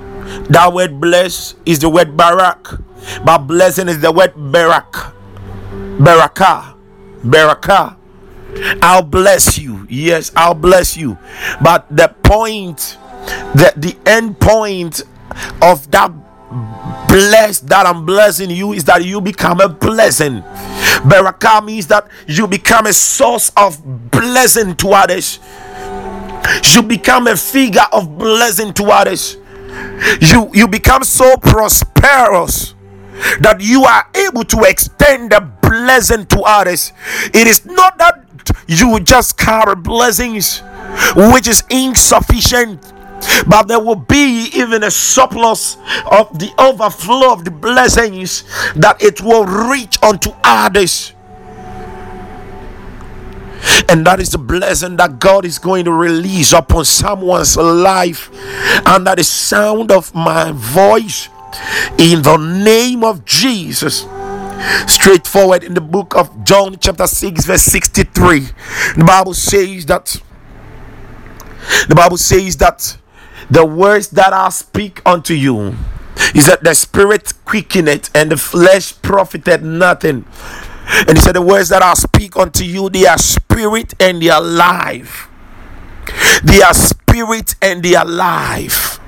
That 0.51 0.73
word 0.73 1.01
bless 1.01 1.55
is 1.65 1.79
the 1.79 1.89
word 1.89 2.17
barak, 2.17 2.69
but 3.25 3.39
blessing 3.39 3.89
is 3.89 4.01
the 4.01 4.13
word 4.13 4.33
barak. 4.37 5.15
Baraka. 5.99 6.76
Baraka. 7.31 7.97
I'll 8.83 9.03
bless 9.03 9.59
you. 9.59 9.87
Yes, 9.91 10.33
I'll 10.35 10.55
bless 10.55 10.97
you. 10.97 11.19
But 11.63 11.87
the 11.95 12.09
point, 12.23 12.97
the, 13.55 13.73
the 13.77 13.97
end 14.07 14.41
point 14.41 15.03
of 15.61 15.91
that 15.91 16.13
bless 17.09 17.61
that 17.61 17.87
I'm 17.87 18.07
blessing 18.07 18.51
you 18.51 18.73
is 18.73 18.85
that 18.85 19.05
you 19.05 19.21
become 19.21 19.61
a 19.61 19.69
blessing. 19.69 20.43
Baraka 21.05 21.61
means 21.63 21.87
that 21.89 22.09
you 22.27 22.47
become 22.47 22.87
a 22.87 22.93
source 22.93 23.51
of 23.57 24.11
blessing 24.11 24.75
to 24.77 24.91
others. 24.91 25.39
You 26.75 26.83
become 26.83 27.27
a 27.27 27.37
figure 27.37 27.87
of 27.93 28.17
blessing 28.17 28.73
to 28.75 28.85
others 28.85 29.37
you 30.21 30.51
you 30.53 30.69
become 30.69 31.05
so 31.05 31.37
prosperous 31.37 32.75
that 33.41 33.57
you 33.61 33.85
are 33.85 34.07
able 34.15 34.45
to 34.45 34.65
extend 34.65 35.33
the 35.33 35.41
blessing 35.63 36.27
to 36.27 36.41
others. 36.41 36.93
It 37.27 37.47
is 37.47 37.65
not 37.65 37.99
that 37.99 38.25
you 38.67 39.01
just 39.01 39.37
carry 39.37 39.75
blessings 39.75 40.63
which 41.17 41.49
is 41.49 41.65
insufficient 41.71 42.93
but 43.47 43.65
there 43.69 43.81
will 43.81 43.97
be 43.97 44.51
even 44.55 44.85
a 44.85 44.91
surplus 44.91 45.77
of 46.11 46.39
the 46.39 46.53
overflow 46.59 47.33
of 47.33 47.45
the 47.45 47.51
blessings 47.51 48.45
that 48.75 49.03
it 49.03 49.21
will 49.21 49.45
reach 49.45 50.01
unto 50.03 50.31
others. 50.45 51.13
And 53.89 54.07
that 54.07 54.21
is 54.21 54.31
the 54.31 54.39
blessing 54.39 54.97
that 54.97 55.19
God 55.19 55.45
is 55.45 55.59
going 55.59 55.87
to 55.87 55.93
release 55.93 56.53
upon 56.53 56.85
someone's 56.85 57.57
life. 57.57 58.31
Under 58.87 59.15
the 59.15 59.25
sound 59.25 59.91
of 59.91 60.15
my 60.15 60.53
voice 60.53 61.29
in 61.99 62.23
the 62.23 62.37
name 62.37 63.05
of 63.05 63.25
Jesus 63.25 64.07
straightforward 64.87 65.63
in 65.63 65.75
the 65.75 65.81
book 65.81 66.17
of 66.17 66.45
John, 66.45 66.77
chapter 66.79 67.07
6, 67.07 67.45
verse 67.45 67.63
63. 67.63 68.41
The 68.97 69.05
Bible 69.07 69.35
says 69.35 69.87
that 69.87 70.21
the 71.89 71.95
Bible 71.95 72.17
says 72.17 72.57
that 72.59 72.97
the 73.51 73.65
words 73.65 74.09
that 74.09 74.33
I 74.33 74.49
speak 74.51 75.03
unto 75.07 75.35
you 75.35 75.75
is 76.35 76.47
that 76.47 76.63
the 76.63 76.75
spirit 76.75 77.33
quickeneth 77.45 78.11
and 78.15 78.31
the 78.31 78.37
flesh 78.37 79.01
profited 79.03 79.63
nothing. 79.63 80.25
And 81.09 81.19
he 81.19 81.23
said, 81.25 81.35
The 81.35 81.43
words 81.43 81.69
that 81.71 81.83
I 81.83 81.95
speak 81.95 82.37
unto 82.37 82.65
you, 82.65 82.89
they 82.89 83.07
are 83.07 83.19
spirit 83.19 83.95
and 84.01 84.23
they 84.23 84.31
are 84.31 84.43
life. 84.43 85.29
They 86.45 86.63
are 86.63 86.75
spirit 86.75 87.57
and 87.61 87.83
they 87.83 87.95
are 87.95 88.05
life. 88.05 89.01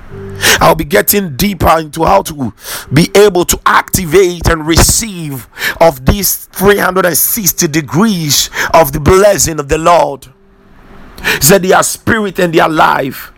I'll 0.59 0.75
be 0.75 0.83
getting 0.83 1.35
deeper 1.35 1.79
into 1.79 2.03
how 2.03 2.21
to 2.23 2.53
be 2.91 3.09
able 3.15 3.45
to 3.45 3.59
activate 3.65 4.47
and 4.47 4.65
receive 4.67 5.47
of 5.79 6.05
these 6.05 6.45
360 6.47 7.67
degrees 7.67 8.49
of 8.73 8.91
the 8.91 8.99
blessing 8.99 9.59
of 9.59 9.69
the 9.69 9.77
Lord. 9.77 10.27
He 11.23 11.41
said 11.41 11.61
they 11.61 11.73
are 11.73 11.83
spirit 11.83 12.39
and 12.39 12.53
they 12.53 12.59
are 12.59 12.69
life. 12.69 13.31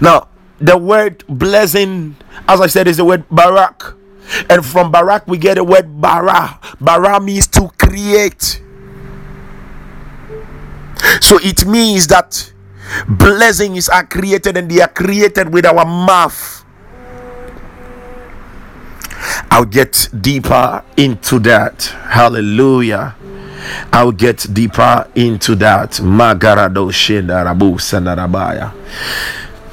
Now, 0.00 0.28
the 0.58 0.76
word 0.76 1.24
blessing, 1.28 2.16
as 2.48 2.60
I 2.60 2.66
said, 2.66 2.88
is 2.88 2.96
the 2.96 3.04
word 3.04 3.24
barak. 3.30 3.94
And 4.48 4.64
from 4.64 4.90
barak, 4.90 5.26
we 5.26 5.38
get 5.38 5.56
the 5.56 5.64
word 5.64 6.00
bara. 6.00 6.58
Bara 6.80 7.20
means 7.20 7.46
to 7.48 7.68
create. 7.78 8.62
So 11.20 11.38
it 11.42 11.66
means 11.66 12.06
that 12.08 12.52
blessings 13.08 13.88
are 13.88 14.06
created 14.06 14.56
and 14.56 14.70
they 14.70 14.80
are 14.80 14.88
created 14.88 15.52
with 15.52 15.66
our 15.66 15.84
mouth. 15.84 16.63
I'll 19.50 19.64
get 19.64 20.08
deeper 20.20 20.82
into 20.96 21.38
that. 21.40 21.84
Hallelujah. 22.08 23.16
I'll 23.92 24.12
get 24.12 24.46
deeper 24.52 25.08
into 25.14 25.54
that. 25.56 25.92
Magarado 25.92 26.90
Rabu 26.90 27.76
Sanarabaya. 27.78 28.72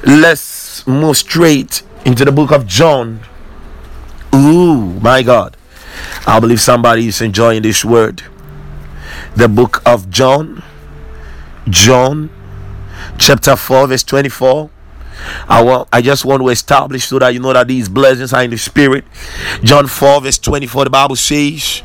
Let's 0.04 0.86
move 0.86 1.16
straight 1.16 1.82
into 2.04 2.24
the 2.24 2.32
book 2.32 2.50
of 2.50 2.66
John. 2.66 3.20
Ooh, 4.34 4.98
my 5.00 5.22
God. 5.22 5.56
I 6.26 6.40
believe 6.40 6.60
somebody 6.60 7.08
is 7.08 7.20
enjoying 7.20 7.62
this 7.62 7.84
word. 7.84 8.22
The 9.36 9.48
book 9.48 9.82
of 9.84 10.10
John. 10.10 10.62
John 11.68 12.30
chapter 13.18 13.56
4, 13.56 13.88
verse 13.88 14.02
24. 14.04 14.70
I 15.48 15.62
want 15.62 15.88
I 15.92 16.02
just 16.02 16.24
want 16.24 16.42
to 16.42 16.48
establish 16.48 17.06
so 17.06 17.18
that 17.18 17.34
you 17.34 17.40
know 17.40 17.52
that 17.52 17.68
these 17.68 17.88
blessings 17.88 18.32
are 18.32 18.42
in 18.42 18.50
the 18.50 18.58
spirit. 18.58 19.04
John 19.62 19.86
4, 19.86 20.20
verse 20.20 20.38
24, 20.38 20.84
the 20.84 20.90
Bible 20.90 21.16
says, 21.16 21.82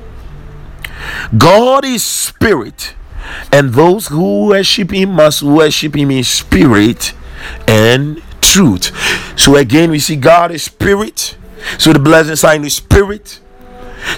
God 1.38 1.86
is 1.86 2.04
spirit, 2.04 2.95
and 3.52 3.73
those 3.73 4.08
who 4.08 4.47
worship 4.47 4.91
him 4.91 5.12
must 5.12 5.43
worship 5.43 5.95
him 5.95 6.12
in 6.12 6.23
spirit 6.23 7.13
and 7.67 8.21
truth. 8.41 8.91
So 9.39 9.56
again, 9.56 9.91
we 9.91 10.00
see 10.00 10.15
God 10.15 10.52
is 10.52 10.63
spirit. 10.63 11.38
So 11.78 11.93
the 11.93 12.00
blessings 12.00 12.43
are 12.43 12.56
in 12.56 12.62
the 12.62 12.69
spirit. 12.69 13.39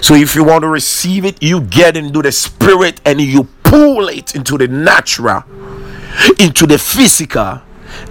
So 0.00 0.14
if 0.14 0.34
you 0.34 0.44
want 0.44 0.62
to 0.62 0.68
receive 0.68 1.24
it, 1.24 1.42
you 1.42 1.60
get 1.60 1.96
into 1.96 2.22
the 2.22 2.32
spirit 2.32 3.00
and 3.04 3.20
you 3.20 3.44
pull 3.64 4.08
it 4.08 4.34
into 4.34 4.56
the 4.56 4.68
natural, 4.68 5.44
into 6.38 6.66
the 6.66 6.78
physical, 6.78 7.60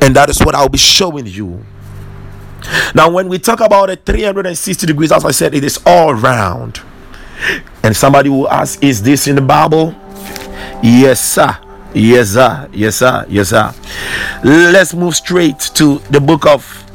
and 0.01 0.15
that 0.15 0.29
is 0.29 0.39
what 0.39 0.55
I'll 0.55 0.69
be 0.69 0.77
showing 0.77 1.25
you. 1.25 1.63
Now, 2.93 3.09
when 3.09 3.29
we 3.29 3.39
talk 3.39 3.61
about 3.61 3.89
it 3.89 4.05
360 4.05 4.85
degrees, 4.85 5.11
as 5.11 5.23
I 5.25 5.31
said, 5.31 5.53
it 5.53 5.63
is 5.63 5.79
all 5.85 6.13
round. 6.13 6.81
And 7.83 7.95
somebody 7.95 8.29
will 8.29 8.49
ask, 8.49 8.83
Is 8.83 9.01
this 9.01 9.27
in 9.27 9.35
the 9.35 9.41
Bible? 9.41 9.95
Yes, 10.83 11.23
sir. 11.23 11.57
Yes, 11.93 12.31
sir. 12.31 12.69
Yes, 12.73 12.97
sir. 12.97 13.25
Yes, 13.29 13.49
sir. 13.49 13.73
Let's 14.43 14.93
move 14.93 15.15
straight 15.15 15.59
to 15.75 15.99
the 16.09 16.19
book 16.19 16.45
of 16.45 16.85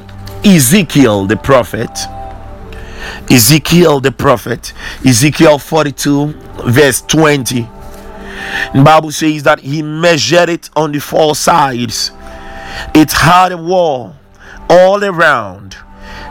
Ezekiel 0.45 1.27
the 1.27 1.37
prophet. 1.37 1.91
Ezekiel 3.31 4.01
the 4.01 4.13
prophet. 4.13 4.73
Ezekiel 5.05 5.59
42, 5.59 6.27
verse 6.67 7.01
20. 7.03 7.63
The 8.75 8.83
Bible 8.85 9.11
says 9.11 9.43
that 9.45 9.61
he 9.61 9.83
measured 9.83 10.49
it 10.51 10.71
on 10.77 10.93
the 10.93 11.01
four 11.01 11.35
sides. 11.35 12.11
It 12.95 13.13
had 13.13 13.53
a 13.53 13.57
wall 13.57 14.17
all 14.69 15.05
around, 15.05 15.77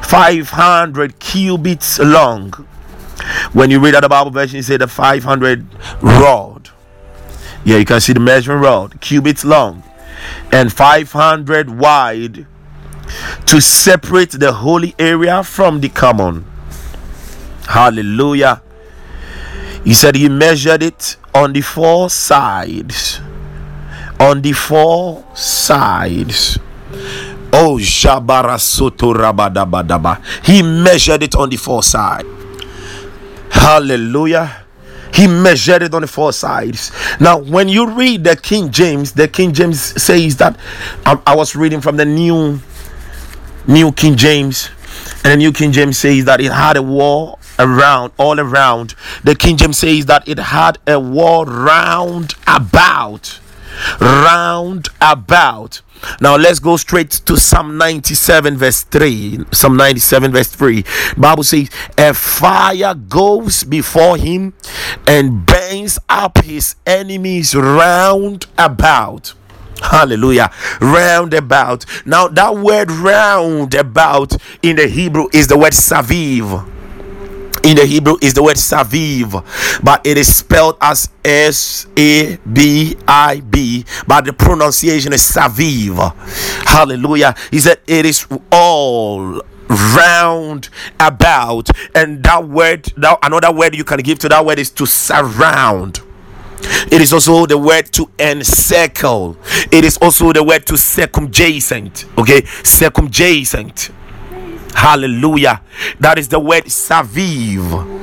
500 0.02 1.20
cubits 1.20 2.00
long. 2.00 2.52
When 3.54 3.72
you 3.72 3.80
read 3.80 3.96
out 3.96 4.02
the 4.02 4.10
Bible 4.10 4.32
version, 4.32 4.60
it 4.60 4.64
said 4.64 4.82
the 4.82 4.88
500 4.88 5.66
rod. 6.02 6.70
Yeah, 7.64 7.78
you 7.78 7.86
can 7.86 8.02
see 8.02 8.14
the 8.14 8.20
measuring 8.20 8.62
rod, 8.62 9.00
cubits 9.00 9.46
long, 9.46 9.84
and 10.52 10.72
500 10.72 11.70
wide 11.80 12.46
to 13.46 13.62
separate 13.62 14.32
the 14.32 14.54
holy 14.54 14.96
area 15.00 15.44
from 15.44 15.82
the 15.82 15.90
common. 15.90 16.46
Hallelujah. 17.68 18.62
He 19.84 19.94
said 19.94 20.16
he 20.16 20.30
measured 20.30 20.84
it 20.84 21.18
on 21.34 21.54
the 21.54 21.62
four 21.62 22.10
sides. 22.10 23.20
On 24.20 24.42
the 24.42 24.54
four 24.54 25.26
sides. 25.36 26.58
Oh, 27.52 27.78
Jabara 27.80 28.60
Soto 28.60 29.14
Rabadabadaba. 29.14 30.24
He 30.46 30.62
measured 30.62 31.24
it 31.24 31.36
on 31.36 31.50
the 31.50 31.58
four 31.58 31.84
sides. 31.84 32.28
Hallelujah. 33.52 34.64
He 35.14 35.28
measured 35.28 35.84
it 35.84 35.94
on 35.94 36.02
the 36.02 36.08
four 36.08 36.34
sides. 36.34 36.92
Now, 37.20 37.38
when 37.38 37.70
you 37.70 37.90
read 37.92 38.24
the 38.24 38.36
King 38.36 38.72
James, 38.72 39.12
the 39.14 39.28
King 39.28 39.54
James 39.54 39.80
says 40.02 40.38
that 40.38 40.58
I, 41.06 41.22
I 41.28 41.36
was 41.36 41.56
reading 41.56 41.82
from 41.82 41.98
the 41.98 42.06
new 42.06 42.60
New 43.68 43.92
King 43.92 44.16
James, 44.18 44.70
and 45.24 45.34
the 45.34 45.38
New 45.38 45.54
King 45.54 45.72
James 45.72 45.98
says 45.98 46.26
that 46.26 46.42
it 46.42 46.52
had 46.52 46.76
a 46.78 46.82
wall 46.82 47.40
around, 47.60 48.12
all 48.18 48.40
around. 48.40 48.96
The 49.24 49.36
King 49.36 49.58
James 49.58 49.78
says 49.78 50.08
that 50.08 50.28
it 50.28 50.40
had 50.40 50.80
a 50.88 51.00
wall 51.00 51.46
round 51.46 52.34
about, 52.48 53.40
round 54.00 54.90
about. 55.02 55.82
Now 56.20 56.36
let's 56.36 56.60
go 56.60 56.78
straight 56.78 57.12
to 57.12 57.38
Psalm 57.38 57.78
97 57.78 58.58
verse 58.58 58.84
3. 58.84 59.46
Psalm 59.52 59.78
97 59.78 60.32
verse 60.32 60.50
3. 60.50 60.84
Bible 61.18 61.44
says, 61.44 61.70
"A 61.98 62.14
fire 62.14 62.94
goes 62.94 63.64
before 63.64 64.18
him 64.18 64.54
and 65.08 65.46
burns 65.46 66.00
up 66.10 66.44
his 66.44 66.76
enemies 66.86 67.56
round 67.56 68.46
about." 68.58 69.34
Hallelujah. 69.82 70.50
Round 70.80 71.34
about. 71.34 71.86
Now, 72.06 72.28
that 72.30 72.58
word 72.58 72.90
round 72.90 73.76
about 73.76 74.38
in 74.62 74.78
the 74.78 74.88
Hebrew 74.88 75.28
is 75.34 75.48
the 75.48 75.58
word 75.58 75.74
saviv. 75.74 76.66
In 77.64 77.78
the 77.78 77.86
Hebrew 77.86 78.18
is 78.22 78.34
the 78.34 78.44
word 78.44 78.58
saviv, 78.58 79.32
but 79.82 80.06
it 80.06 80.18
is 80.18 80.36
spelled 80.36 80.78
as 80.82 81.10
S 81.24 81.88
A 81.98 82.38
B 82.52 82.96
I 83.08 83.40
B, 83.40 83.86
but 84.06 84.26
the 84.26 84.34
pronunciation 84.34 85.14
is 85.14 85.22
saviv. 85.22 86.14
Hallelujah. 86.68 87.34
He 87.52 87.60
said 87.60 87.80
it 87.88 88.06
is 88.06 88.28
all 88.52 89.42
round 89.96 90.70
about, 91.00 91.70
and 91.96 92.22
that 92.24 92.48
word, 92.48 92.84
that 92.98 93.18
another 93.24 93.52
word 93.52 93.76
you 93.76 93.86
can 93.86 94.00
give 94.02 94.20
to 94.20 94.30
that 94.30 94.46
word 94.46 94.60
is 94.60 94.70
to 94.72 94.86
surround. 94.86 96.02
It 96.92 97.02
is 97.02 97.12
also 97.14 97.46
the 97.46 97.58
word 97.58 97.92
to 97.94 98.10
encircle. 98.20 99.38
It 99.72 99.84
is 99.84 99.98
also 99.98 100.32
the 100.34 100.44
word 100.44 100.66
to 100.68 100.74
circumjacent. 100.74 102.18
Okay, 102.18 102.42
circumjacent. 102.42 103.92
Hallelujah. 104.74 105.62
That 106.00 106.18
is 106.18 106.28
the 106.28 106.40
word 106.40 106.66
saviv. 106.66 108.02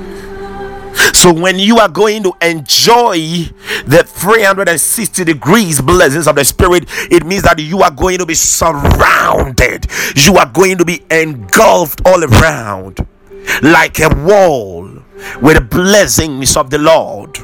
So 1.14 1.32
when 1.32 1.58
you 1.58 1.78
are 1.78 1.88
going 1.88 2.22
to 2.24 2.32
enjoy 2.40 3.16
the 3.86 4.04
360 4.06 5.24
degrees 5.24 5.80
blessings 5.80 6.26
of 6.26 6.36
the 6.36 6.44
spirit, 6.44 6.84
it 7.10 7.24
means 7.24 7.42
that 7.42 7.58
you 7.58 7.80
are 7.82 7.90
going 7.90 8.18
to 8.18 8.26
be 8.26 8.34
surrounded. 8.34 9.86
You 10.16 10.36
are 10.36 10.46
going 10.46 10.78
to 10.78 10.84
be 10.84 11.02
engulfed 11.10 12.02
all 12.04 12.24
around 12.24 13.06
like 13.62 14.00
a 14.00 14.08
wall 14.24 14.88
with 15.40 15.56
the 15.56 15.66
blessings 15.68 16.56
of 16.56 16.70
the 16.70 16.78
Lord. 16.78 17.38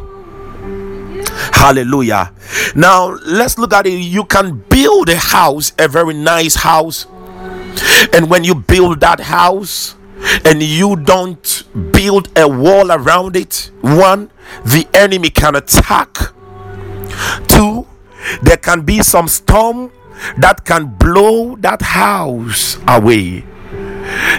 Hallelujah. 1.52 2.32
Now 2.74 3.16
let's 3.26 3.58
look 3.58 3.72
at 3.72 3.86
it. 3.86 3.98
You 3.98 4.24
can 4.24 4.64
build 4.68 5.08
a 5.08 5.16
house, 5.16 5.72
a 5.78 5.88
very 5.88 6.14
nice 6.14 6.54
house. 6.54 7.06
And 8.12 8.30
when 8.30 8.44
you 8.44 8.54
build 8.54 9.00
that 9.00 9.20
house 9.20 9.94
and 10.44 10.62
you 10.62 10.96
don't 10.96 11.64
build 11.92 12.28
a 12.38 12.48
wall 12.48 12.90
around 12.92 13.36
it, 13.36 13.70
one, 13.80 14.30
the 14.64 14.86
enemy 14.94 15.30
can 15.30 15.54
attack. 15.56 16.16
Two, 17.48 17.86
there 18.42 18.56
can 18.56 18.82
be 18.82 19.02
some 19.02 19.28
storm 19.28 19.92
that 20.38 20.64
can 20.64 20.86
blow 20.86 21.56
that 21.56 21.82
house 21.82 22.78
away. 22.88 23.44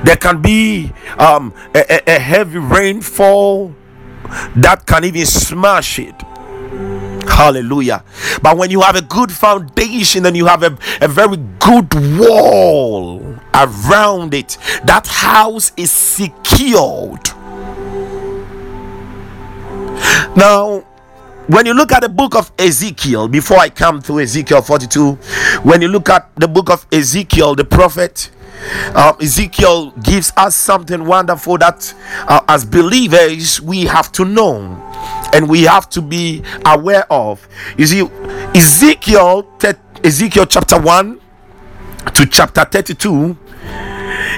There 0.04 0.16
can 0.18 0.42
be 0.42 0.92
um, 1.20 1.54
a, 1.76 2.02
a- 2.08 2.20
heavy 2.20 2.58
rainfall 2.58 3.76
that 4.56 4.86
can 4.86 5.04
even 5.06 5.26
smash 5.26 6.00
it. 6.00 6.16
Hallelujah. 7.30 8.04
But 8.42 8.58
when 8.58 8.72
you 8.72 8.82
have 8.82 8.96
a 8.96 9.02
good 9.02 9.32
foundation 9.32 10.26
and 10.26 10.36
you 10.36 10.46
have 10.48 10.64
a, 10.64 10.78
a 11.02 11.08
very 11.08 11.38
good 11.60 11.94
wall 12.18 13.27
around 13.54 14.34
it, 14.34 14.58
that 14.86 15.08
house 15.08 15.72
is 15.78 15.92
secured. 15.92 17.28
Now, 20.36 20.84
when 21.48 21.66
you 21.66 21.74
look 21.74 21.92
at 21.92 22.02
the 22.02 22.10
book 22.10 22.36
of 22.36 22.52
Ezekiel, 22.60 23.28
before 23.28 23.58
I 23.58 23.70
come 23.70 24.02
to 24.04 24.20
Ezekiel 24.20 24.62
42, 24.62 25.14
when 25.64 25.82
you 25.82 25.88
look 25.88 26.10
at 26.10 26.30
the 26.36 26.48
book 26.48 26.70
of 26.70 26.86
Ezekiel, 26.92 27.56
the 27.56 27.64
prophet, 27.64 28.30
um, 28.94 29.16
Ezekiel 29.22 29.92
gives 30.04 30.34
us 30.36 30.56
something 30.56 31.06
wonderful 31.06 31.58
that, 31.60 31.94
uh, 32.28 32.42
as 32.48 32.66
believers, 32.66 33.62
we 33.62 33.86
have 33.86 34.12
to 34.14 34.26
know 34.26 34.84
and 35.34 35.50
we 35.50 35.64
have 35.64 35.90
to 35.90 36.02
be 36.02 36.44
aware 36.66 37.12
of. 37.12 37.48
You 37.78 37.86
see, 37.86 38.10
Ezekiel, 38.54 39.48
Ezekiel 40.04 40.46
chapter 40.46 40.80
1 40.80 41.20
to 42.14 42.26
chapter 42.26 42.64
32 42.66 43.38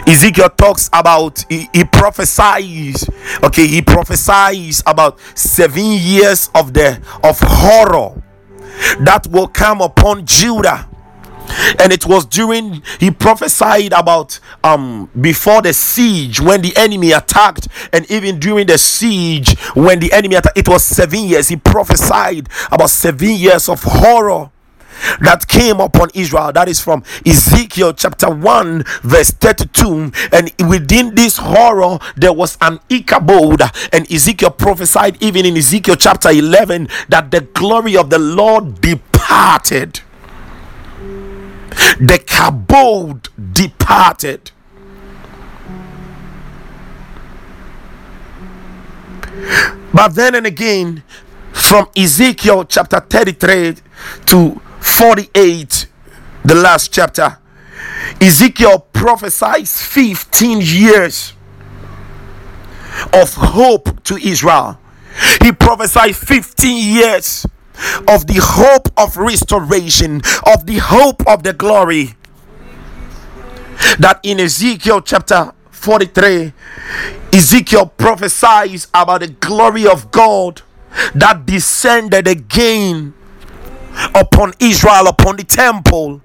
Ezekiel 0.08 0.50
talks 0.50 0.90
about 0.94 1.46
he, 1.50 1.70
he, 1.74 1.84
prophesies 1.84 3.08
okay 3.44 3.68
he 3.68 3.82
prophesies 3.82 4.82
about 4.86 5.20
seven 5.36 5.86
years 5.86 6.50
of 6.56 6.74
the 6.74 7.02
of 7.24 7.40
horror 7.42 8.22
that 9.00 9.28
will 9.28 9.48
come 9.48 9.82
upon 9.82 10.26
Judah. 10.26 10.88
And 11.80 11.92
it 11.92 12.06
was 12.06 12.26
during 12.26 12.84
he 13.00 13.10
prophesied 13.10 13.92
about 13.92 14.40
um 14.64 15.10
before 15.20 15.62
the 15.62 15.74
siege 15.74 16.40
when 16.40 16.62
the 16.62 16.76
enemy 16.78 17.12
attacked 17.12 17.68
and 17.92 18.10
even 18.12 18.40
during 18.40 18.68
the 18.68 18.78
siege 18.78 19.58
when 19.74 20.00
the 20.00 20.12
enemy 20.14 20.36
attacked 20.36 20.58
it 20.58 20.68
was 20.70 20.84
seven 20.84 21.22
years. 21.24 21.48
He 21.48 21.56
prophesied 21.56 22.50
about 22.72 22.92
seven 22.92 23.32
years 23.32 23.68
of 23.68 23.82
horror 23.84 24.52
that 25.22 25.48
came 25.48 25.80
upon 25.80 26.10
Israel. 26.14 26.52
That 26.52 26.68
is 26.70 26.80
from 26.80 27.04
Ezekiel 27.26 27.94
chapter 27.94 28.30
1, 28.30 28.84
verse 29.04 29.32
32. 29.32 30.12
And 30.32 30.52
within 30.68 31.16
this 31.16 31.38
horror, 31.38 32.00
there 32.16 32.34
was 32.34 32.58
an 32.62 32.80
Ichabod. 32.90 33.62
And 33.92 34.12
Ezekiel 34.12 34.52
prophesied, 34.52 35.22
even 35.22 35.46
in 35.46 35.58
Ezekiel 35.58 35.96
chapter 35.96 36.30
11, 36.30 36.90
that 37.10 37.32
the 37.32 37.42
glory 37.42 37.98
of 37.98 38.10
the 38.10 38.20
Lord 38.20 38.82
departed 38.82 40.02
the 42.00 42.20
kabod 42.20 43.28
departed. 43.54 44.52
But 49.94 50.10
then 50.10 50.36
and 50.36 50.46
again, 50.46 51.04
from 51.52 51.90
Ezekiel 51.96 52.66
chapter 52.66 53.00
33 53.00 53.76
to 54.28 54.62
48, 54.80 55.88
the 56.46 56.56
last 56.56 56.94
chapter, 56.94 57.38
Ezekiel 58.22 58.80
prophesies 58.94 59.82
15 59.82 60.62
years 60.62 61.34
of 63.14 63.34
hope 63.34 64.04
to 64.04 64.18
Israel. 64.18 64.80
He 65.42 65.52
prophesied 65.52 66.16
15 66.16 66.96
years 66.96 67.46
of 68.08 68.28
the 68.28 68.40
hope 68.42 68.90
of 68.98 69.18
restoration, 69.18 70.22
of 70.46 70.66
the 70.66 70.80
hope 70.82 71.26
of 71.28 71.44
the 71.44 71.54
glory. 71.54 72.16
That 74.00 74.20
in 74.24 74.40
Ezekiel 74.40 75.02
chapter 75.02 75.54
43, 75.72 76.54
Ezekiel 77.32 77.88
prophesies 77.88 78.88
about 78.94 79.22
the 79.22 79.30
glory 79.30 79.88
of 79.88 80.12
God 80.12 80.62
that 81.16 81.46
descended 81.46 82.28
again 82.28 83.14
upon 84.16 84.54
Israel, 84.60 85.08
upon 85.08 85.38
the 85.38 85.44
temple. 85.44 86.22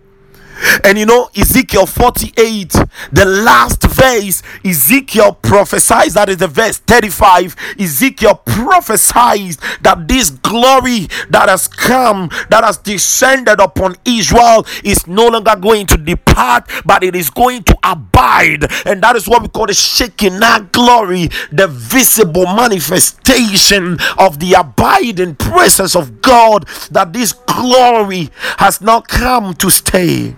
And 0.84 0.98
you 0.98 1.06
know, 1.06 1.30
Ezekiel 1.36 1.86
48, 1.86 2.72
the 3.12 3.24
last 3.24 3.82
verse, 3.82 4.42
Ezekiel 4.64 5.34
prophesies, 5.34 6.14
that 6.14 6.28
is 6.28 6.38
the 6.38 6.48
verse 6.48 6.78
35. 6.78 7.56
Ezekiel 7.78 8.36
prophesies 8.36 9.58
that 9.82 10.06
this 10.08 10.30
glory 10.30 11.08
that 11.30 11.48
has 11.48 11.68
come, 11.68 12.28
that 12.50 12.64
has 12.64 12.78
descended 12.78 13.60
upon 13.60 13.96
Israel, 14.04 14.66
is 14.82 15.06
no 15.06 15.28
longer 15.28 15.56
going 15.56 15.86
to 15.86 15.96
depart, 15.96 16.70
but 16.84 17.02
it 17.02 17.16
is 17.16 17.30
going 17.30 17.62
to 17.64 17.76
abide. 17.82 18.64
And 18.86 19.02
that 19.02 19.16
is 19.16 19.28
what 19.28 19.42
we 19.42 19.48
call 19.48 19.66
the 19.66 19.74
Shekinah 19.74 20.70
glory, 20.72 21.28
the 21.52 21.68
visible 21.68 22.46
manifestation 22.46 23.98
of 24.18 24.38
the 24.38 24.54
abiding 24.58 25.36
presence 25.36 25.96
of 25.96 26.20
God, 26.22 26.66
that 26.90 27.12
this 27.12 27.32
glory 27.32 28.30
has 28.58 28.80
now 28.80 29.00
come 29.00 29.54
to 29.54 29.70
stay. 29.70 30.36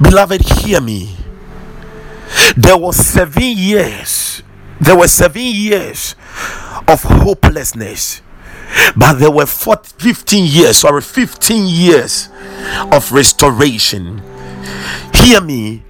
Beloved, 0.00 0.42
hear 0.60 0.80
me. 0.80 1.16
There 2.56 2.76
was 2.76 2.96
seven 2.96 3.42
years. 3.42 4.42
There 4.80 4.96
were 4.96 5.08
seven 5.08 5.42
years 5.42 6.14
of 6.88 7.02
hopelessness. 7.02 8.22
But 8.96 9.14
there 9.14 9.30
were 9.30 9.46
14, 9.46 9.98
15 9.98 10.44
years, 10.46 10.84
or 10.84 11.00
15 11.00 11.66
years 11.66 12.28
of 12.92 13.10
restoration. 13.12 14.22
Hear 15.14 15.40
me. 15.40 15.82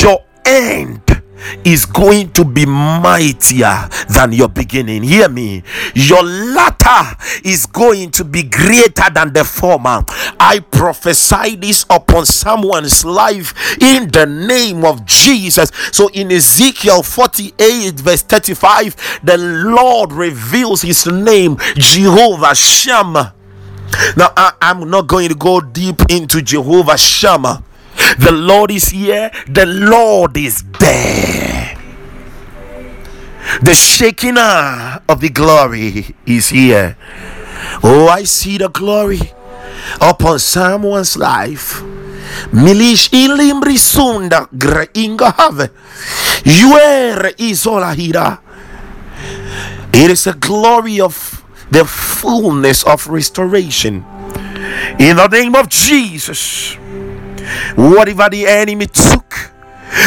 Your 0.00 0.24
end 0.44 1.21
is 1.64 1.84
going 1.84 2.30
to 2.32 2.44
be 2.44 2.66
mightier 2.66 3.88
than 4.08 4.32
your 4.32 4.48
beginning. 4.48 5.02
Hear 5.02 5.28
me. 5.28 5.62
Your 5.94 6.22
latter 6.22 7.16
is 7.44 7.66
going 7.66 8.10
to 8.12 8.24
be 8.24 8.42
greater 8.42 9.10
than 9.12 9.32
the 9.32 9.44
former. 9.44 10.04
I 10.40 10.60
prophesy 10.70 11.56
this 11.56 11.84
upon 11.90 12.26
someone's 12.26 13.04
life 13.04 13.54
in 13.80 14.10
the 14.10 14.26
name 14.26 14.84
of 14.84 15.04
Jesus. 15.06 15.70
So 15.92 16.08
in 16.08 16.32
Ezekiel 16.32 17.02
48, 17.02 18.00
verse 18.00 18.22
35, 18.22 19.20
the 19.22 19.38
Lord 19.38 20.12
reveals 20.12 20.82
his 20.82 21.06
name, 21.06 21.56
Jehovah 21.76 22.54
Shammah. 22.54 23.34
Now, 24.16 24.32
I, 24.36 24.54
am 24.62 24.88
not 24.88 25.06
going 25.06 25.28
to 25.28 25.34
go 25.34 25.60
deep 25.60 26.00
into 26.08 26.40
Jehovah 26.40 26.96
Shammah 26.96 27.62
the 28.18 28.32
Lord 28.32 28.70
is 28.70 28.88
here, 28.88 29.30
the 29.48 29.66
Lord 29.66 30.36
is 30.36 30.64
there. 30.78 31.76
The 33.62 33.74
Shekinah 33.74 35.02
of 35.08 35.20
the 35.20 35.28
glory 35.28 36.14
is 36.26 36.48
here. 36.48 36.96
Oh, 37.82 38.08
I 38.08 38.24
see 38.24 38.58
the 38.58 38.68
glory 38.68 39.20
upon 40.00 40.38
someone's 40.38 41.16
life. 41.16 41.82
Milish 42.52 43.10
ilimbri 43.12 43.76
sunda 43.78 44.48
greinga 44.52 45.34
have. 45.36 45.70
Yuere 46.44 47.34
isola 47.38 47.94
hira. 47.94 48.40
It 49.92 50.10
is 50.10 50.26
a 50.26 50.32
glory 50.32 51.00
of 51.00 51.44
the 51.70 51.84
fullness 51.84 52.82
of 52.84 53.06
restoration. 53.08 54.04
In 54.98 55.16
the 55.16 55.28
name 55.28 55.54
of 55.54 55.68
Jesus. 55.68 56.76
Whatever 57.76 58.28
the 58.30 58.46
enemy 58.46 58.86
took, 58.86 59.34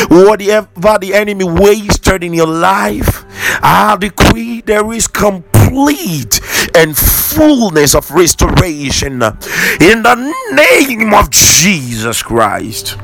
whatever 0.10 0.98
the 1.00 1.14
enemy 1.14 1.46
wasted 1.46 2.24
in 2.24 2.34
your 2.34 2.48
life, 2.48 3.26
I 3.62 3.98
decree 4.00 4.62
there 4.62 4.92
is 4.94 5.08
complete 5.08 6.40
and 6.76 6.96
fullness 6.98 7.96
of 7.96 8.10
restoration 8.12 9.22
in 9.22 10.04
the 10.04 10.34
name 10.52 11.14
of 11.14 11.30
Jesus 11.30 12.22
Christ. 12.22 12.98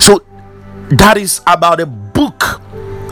So 0.00 0.22
that 0.90 1.16
is 1.16 1.40
about 1.46 1.80
a 1.80 1.86
book 1.86 2.60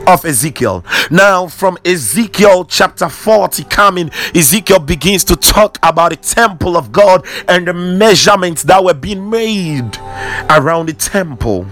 of 0.07 0.25
Ezekiel. 0.25 0.85
Now, 1.11 1.47
from 1.49 1.79
Ezekiel 1.85 2.65
chapter 2.65 3.09
40 3.09 3.65
coming, 3.65 4.11
Ezekiel 4.35 4.79
begins 4.79 5.25
to 5.25 5.37
talk 5.37 5.79
about 5.83 6.11
the 6.11 6.17
temple 6.17 6.77
of 6.77 6.93
God 6.93 7.27
and 7.49 7.67
the 7.67 7.75
measurements 7.75 8.63
that 8.65 8.83
were 8.83 8.95
being 8.95 9.29
made 9.29 9.97
around 10.51 10.89
the 10.89 10.95
temple. 10.95 11.67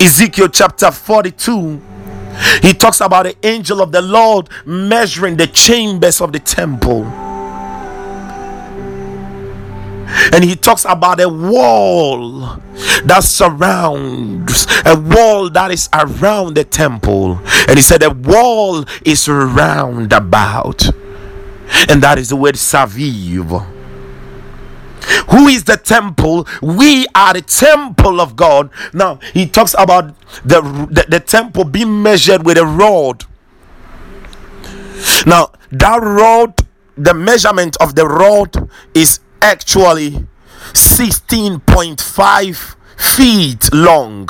Ezekiel 0.00 0.48
chapter 0.48 0.90
42 0.90 1.80
he 2.62 2.74
talks 2.74 3.00
about 3.00 3.24
the 3.24 3.34
angel 3.46 3.80
of 3.80 3.92
the 3.92 4.02
Lord 4.02 4.50
measuring 4.66 5.36
the 5.36 5.46
chambers 5.46 6.20
of 6.20 6.32
the 6.32 6.38
temple 6.38 7.04
and 10.32 10.44
he 10.44 10.56
talks 10.56 10.84
about 10.84 11.20
a 11.20 11.28
wall 11.28 12.60
that 13.04 13.24
surrounds 13.24 14.66
a 14.84 14.98
wall 14.98 15.50
that 15.50 15.70
is 15.70 15.88
around 15.92 16.54
the 16.54 16.64
temple. 16.64 17.40
And 17.68 17.76
he 17.76 17.82
said 17.82 18.02
a 18.02 18.10
wall 18.10 18.84
is 19.04 19.28
round 19.28 20.12
about. 20.12 20.86
And 21.88 22.02
that 22.02 22.18
is 22.18 22.28
the 22.28 22.36
word 22.36 22.54
saviv. 22.54 23.72
Who 25.30 25.48
is 25.48 25.64
the 25.64 25.76
temple? 25.76 26.46
We 26.62 27.06
are 27.14 27.34
the 27.34 27.42
temple 27.42 28.20
of 28.20 28.36
god. 28.36 28.70
Now 28.92 29.18
he 29.32 29.46
talks 29.46 29.74
about 29.78 30.14
the, 30.44 30.60
the, 30.90 31.06
the 31.08 31.20
temple 31.20 31.64
being 31.64 32.02
measured 32.02 32.44
with 32.44 32.58
a 32.58 32.66
rod. 32.66 33.24
Now 35.26 35.52
that 35.72 35.98
rod 36.02 36.66
the 36.96 37.12
measurement 37.14 37.76
of 37.80 37.94
the 37.94 38.06
rod 38.06 38.70
is 38.94 39.20
actually 39.42 40.26
16.5 40.72 42.74
feet 42.96 43.72
long 43.72 44.28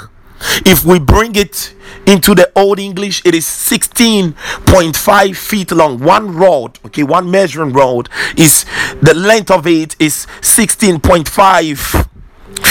If 0.64 0.84
we 0.84 0.98
bring 0.98 1.34
it 1.34 1.74
into 2.06 2.34
the 2.34 2.50
old 2.54 2.78
English, 2.78 3.22
it 3.24 3.34
is 3.34 3.46
16.5 3.46 5.36
feet 5.36 5.72
long. 5.72 5.98
One 5.98 6.34
rod, 6.34 6.78
okay, 6.86 7.02
one 7.02 7.30
measuring 7.30 7.72
rod 7.72 8.08
is 8.36 8.64
the 9.00 9.14
length 9.14 9.50
of 9.50 9.66
it 9.66 9.96
is 9.98 10.26
16.5 10.40 12.08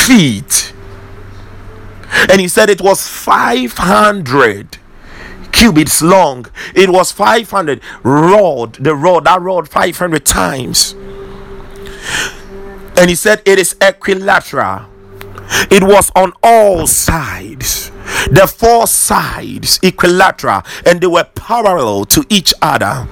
feet. 0.05 0.73
And 2.29 2.39
he 2.39 2.47
said 2.47 2.69
it 2.69 2.81
was 2.81 3.07
500 3.07 4.77
cubits 5.51 6.01
long. 6.01 6.45
It 6.75 6.89
was 6.89 7.11
500 7.11 7.81
rod, 8.03 8.75
the 8.75 8.95
rod, 8.95 9.25
that 9.25 9.41
rod 9.41 9.69
500 9.69 10.25
times. 10.25 10.95
And 12.97 13.09
he 13.09 13.15
said 13.15 13.41
it 13.45 13.59
is 13.59 13.75
equilateral. 13.81 14.85
It 15.69 15.83
was 15.83 16.11
on 16.15 16.33
all 16.41 16.87
sides. 16.87 17.91
The 18.31 18.47
four 18.47 18.87
sides 18.87 19.79
equilateral 19.83 20.63
and 20.85 21.01
they 21.01 21.07
were 21.07 21.27
parallel 21.35 22.05
to 22.05 22.25
each 22.29 22.53
other 22.61 23.07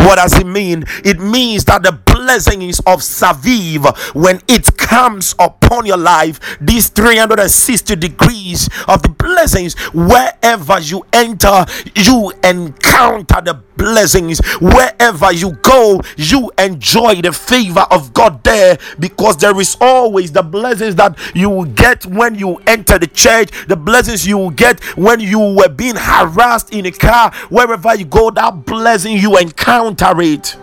what 0.00 0.16
does 0.16 0.38
it 0.38 0.46
mean? 0.46 0.84
It 1.04 1.18
means 1.20 1.64
that 1.66 1.82
the 1.82 1.92
blessings 1.92 2.78
of 2.80 3.00
Saviv, 3.00 4.14
when 4.14 4.40
it 4.48 4.76
comes 4.76 5.34
upon 5.38 5.86
your 5.86 5.96
life, 5.96 6.40
these 6.60 6.88
360 6.88 7.96
degrees 7.96 8.68
of 8.86 9.02
the 9.02 9.08
blessings, 9.08 9.74
wherever 9.92 10.80
you 10.80 11.04
enter, 11.12 11.64
you 11.94 12.32
encounter 12.42 13.40
the 13.40 13.62
blessings. 13.76 14.40
Wherever 14.60 15.32
you 15.32 15.52
go, 15.62 16.00
you 16.16 16.50
enjoy 16.58 17.22
the 17.22 17.32
favor 17.32 17.86
of 17.90 18.12
God 18.12 18.42
there 18.42 18.78
because 18.98 19.36
there 19.36 19.58
is 19.60 19.76
always 19.80 20.32
the 20.32 20.42
blessings 20.42 20.96
that 20.96 21.16
you 21.34 21.48
will 21.48 21.64
get 21.64 22.04
when 22.04 22.34
you 22.34 22.56
enter 22.66 22.98
the 22.98 23.06
church, 23.06 23.50
the 23.68 23.76
blessings 23.76 24.26
you 24.26 24.36
will 24.36 24.50
get 24.50 24.82
when 24.96 25.20
you 25.20 25.38
were 25.38 25.68
being 25.68 25.96
harassed 25.96 26.72
in 26.72 26.86
a 26.86 26.90
car. 26.90 27.32
Wherever 27.48 27.94
you 27.94 28.04
go, 28.04 28.30
that 28.30 28.66
blessing 28.66 29.16
you 29.16 29.36
encounter 29.38 29.57
it. 29.66 30.56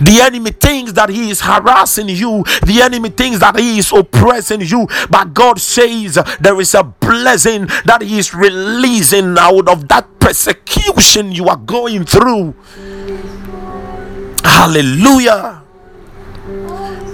The 0.00 0.20
enemy 0.22 0.50
thinks 0.50 0.92
that 0.92 1.08
he 1.08 1.30
is 1.30 1.40
harassing 1.40 2.08
you, 2.08 2.42
the 2.66 2.80
enemy 2.82 3.10
thinks 3.10 3.38
that 3.40 3.58
he 3.58 3.78
is 3.78 3.92
oppressing 3.92 4.60
you, 4.62 4.88
but 5.08 5.34
God 5.34 5.60
says 5.60 6.18
there 6.40 6.60
is 6.60 6.74
a 6.74 6.82
blessing 6.82 7.66
that 7.84 8.02
he 8.02 8.18
is 8.18 8.34
releasing 8.34 9.38
out 9.38 9.68
of 9.68 9.88
that 9.88 10.18
persecution 10.18 11.32
you 11.32 11.46
are 11.46 11.56
going 11.56 12.04
through. 12.04 12.54
Hallelujah. 14.42 15.62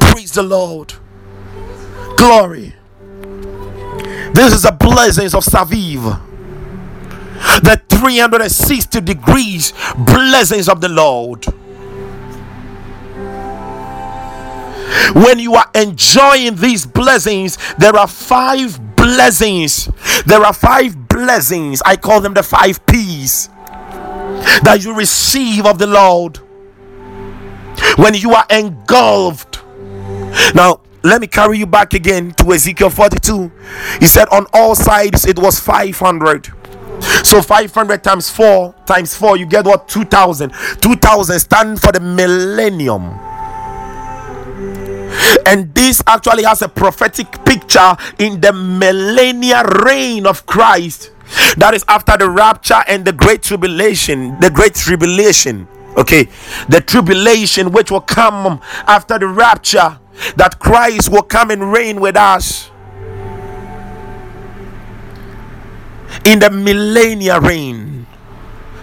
Praise 0.00 0.32
the 0.32 0.42
Lord. 0.42 0.94
Glory. 2.16 2.74
This 4.32 4.52
is 4.52 4.62
the 4.62 4.72
blessings 4.72 5.34
of 5.34 5.44
Saviv. 5.44 6.33
The 7.62 7.80
360 7.88 9.00
degrees 9.00 9.72
blessings 9.96 10.68
of 10.68 10.80
the 10.80 10.88
Lord. 10.88 11.46
when 15.14 15.38
you 15.38 15.54
are 15.54 15.70
enjoying 15.74 16.56
these 16.56 16.86
blessings, 16.86 17.58
there 17.78 17.94
are 17.94 18.08
five 18.08 18.96
blessings. 18.96 19.88
There 20.26 20.42
are 20.42 20.52
five 20.52 21.08
blessings. 21.08 21.82
I 21.84 21.96
call 21.96 22.20
them 22.20 22.34
the 22.34 22.42
five 22.42 22.84
P's 22.86 23.48
that 24.62 24.80
you 24.82 24.94
receive 24.94 25.66
of 25.66 25.78
the 25.78 25.86
Lord 25.86 26.38
when 27.96 28.14
you 28.14 28.34
are 28.34 28.46
engulfed. 28.50 29.62
Now, 30.54 30.80
let 31.02 31.20
me 31.20 31.26
carry 31.26 31.58
you 31.58 31.66
back 31.66 31.94
again 31.94 32.32
to 32.32 32.52
Ezekiel 32.52 32.90
42. 32.90 33.52
He 34.00 34.06
said, 34.06 34.26
On 34.30 34.46
all 34.52 34.74
sides 34.74 35.26
it 35.26 35.38
was 35.38 35.60
500. 35.60 36.52
So 37.00 37.42
500 37.42 38.02
times 38.02 38.30
4 38.30 38.74
times 38.86 39.16
4, 39.16 39.36
you 39.36 39.46
get 39.46 39.64
what? 39.64 39.88
2000. 39.88 40.52
2000 40.80 41.38
stand 41.40 41.80
for 41.80 41.92
the 41.92 42.00
millennium. 42.00 43.18
And 45.46 45.74
this 45.74 46.02
actually 46.06 46.44
has 46.44 46.62
a 46.62 46.68
prophetic 46.68 47.44
picture 47.44 47.96
in 48.18 48.40
the 48.40 48.52
millennial 48.52 49.62
reign 49.62 50.26
of 50.26 50.46
Christ. 50.46 51.12
That 51.56 51.74
is 51.74 51.84
after 51.88 52.16
the 52.16 52.28
rapture 52.28 52.82
and 52.86 53.04
the 53.04 53.12
great 53.12 53.42
tribulation 53.42 54.38
the 54.40 54.50
great 54.50 54.74
tribulation. 54.74 55.66
Okay? 55.96 56.28
The 56.68 56.80
tribulation 56.80 57.72
which 57.72 57.90
will 57.90 58.00
come 58.00 58.60
after 58.86 59.18
the 59.18 59.28
rapture. 59.28 59.98
That 60.36 60.60
Christ 60.60 61.10
will 61.10 61.22
come 61.22 61.50
and 61.50 61.72
reign 61.72 62.00
with 62.00 62.16
us 62.16 62.70
in 66.24 66.38
the 66.38 66.50
millennial 66.50 67.40
reign 67.40 68.06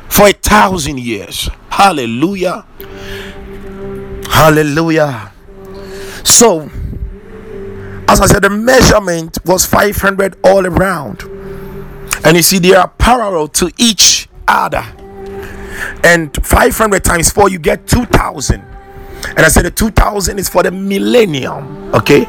for 0.10 0.28
a 0.28 0.34
thousand 0.34 1.00
years 1.00 1.50
hallelujah 1.70 2.66
hallelujah 4.30 5.32
so, 6.24 6.70
as 8.08 8.22
I 8.22 8.26
said, 8.28 8.44
the 8.44 8.50
measurement 8.50 9.38
was 9.46 9.66
500 9.66 10.38
all 10.44 10.66
around. 10.66 11.24
And 12.24 12.38
you 12.38 12.44
see, 12.44 12.60
they 12.60 12.74
are 12.74 12.88
parallel 12.88 13.48
to 13.50 13.72
each 13.78 14.30
other. 14.48 14.84
And 16.04 16.36
500 16.46 17.04
times 17.04 17.32
4, 17.32 17.50
you 17.50 17.60
get 17.60 17.88
2000. 17.88 18.62
And 18.62 19.40
I 19.40 19.48
said 19.50 19.66
the 19.66 19.72
2000 19.72 20.40
is 20.40 20.50
for 20.50 20.64
the 20.64 20.72
millennium. 20.72 21.94
Okay. 21.94 22.26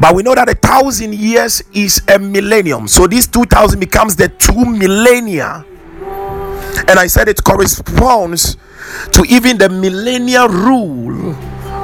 But 0.00 0.14
we 0.14 0.22
know 0.22 0.34
that 0.34 0.48
a 0.48 0.54
thousand 0.54 1.14
years 1.14 1.62
is 1.72 2.02
a 2.08 2.18
millennium. 2.18 2.88
So 2.88 3.06
this 3.06 3.26
2000 3.26 3.78
becomes 3.78 4.16
the 4.16 4.28
two 4.28 4.64
millennia. 4.64 5.64
And 6.88 6.98
I 6.98 7.06
said 7.06 7.28
it 7.28 7.42
corresponds 7.44 8.56
to 9.12 9.24
even 9.28 9.58
the 9.58 9.68
millennial 9.68 10.48
rule 10.48 11.34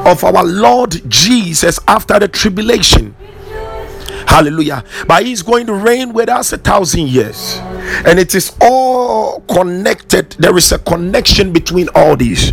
of 0.07 0.25
our 0.25 0.45
Lord 0.45 1.03
Jesus 1.09 1.79
after 1.87 2.19
the 2.19 2.29
tribulation. 2.29 3.15
Hallelujah. 4.27 4.85
But 5.07 5.25
he's 5.25 5.43
going 5.43 5.67
to 5.67 5.75
reign 5.75 6.13
with 6.13 6.29
us 6.29 6.53
a 6.53 6.59
thousand 6.59 7.09
years. 7.09 7.59
And 8.07 8.19
it 8.19 8.35
is 8.35 8.57
all 8.61 9.41
connected. 9.41 10.31
There 10.39 10.57
is 10.57 10.73
a 10.73 10.79
connection 10.79 11.53
between 11.53 11.89
all 11.95 12.17
these. 12.17 12.53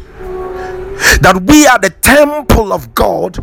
That 1.21 1.43
we 1.45 1.67
are 1.67 1.77
the 1.77 1.91
temple 2.01 2.73
of 2.73 2.95
God, 2.95 3.37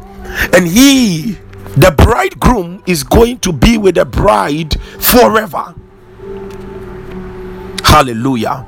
and 0.52 0.66
he, 0.66 1.38
the 1.76 1.94
bridegroom, 1.96 2.82
is 2.86 3.02
going 3.02 3.38
to 3.40 3.52
be 3.52 3.78
with 3.78 3.96
the 3.96 4.04
bride 4.04 4.80
forever. 5.00 5.74
Hallelujah. 7.84 8.66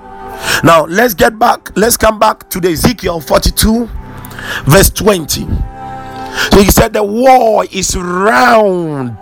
Now 0.63 0.85
let's 0.85 1.15
get 1.15 1.39
back, 1.39 1.77
let's 1.77 1.97
come 1.97 2.19
back 2.19 2.49
to 2.51 2.61
the 2.61 2.71
Ezekiel 2.71 3.21
42 3.21 3.89
verse 4.67 4.91
20 4.91 5.47
so 6.53 6.63
he 6.63 6.71
said 6.71 6.93
the 6.93 7.03
wall 7.03 7.63
is 7.73 7.97
round. 7.97 9.21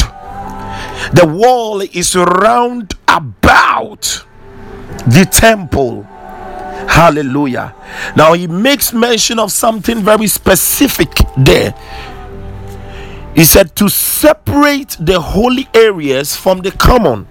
The 1.12 1.26
wall 1.26 1.80
is 1.80 2.14
round 2.16 2.94
about 3.08 4.24
the 5.06 5.26
temple. 5.30 6.02
Hallelujah. 6.88 7.74
Now 8.16 8.32
he 8.32 8.46
makes 8.46 8.92
mention 8.92 9.38
of 9.38 9.52
something 9.52 10.02
very 10.02 10.26
specific 10.26 11.10
there 11.36 11.74
he 13.34 13.44
said 13.44 13.74
to 13.76 13.88
separate 13.88 14.96
the 15.00 15.20
holy 15.20 15.68
areas 15.74 16.36
from 16.36 16.60
the 16.60 16.70
common 16.72 17.26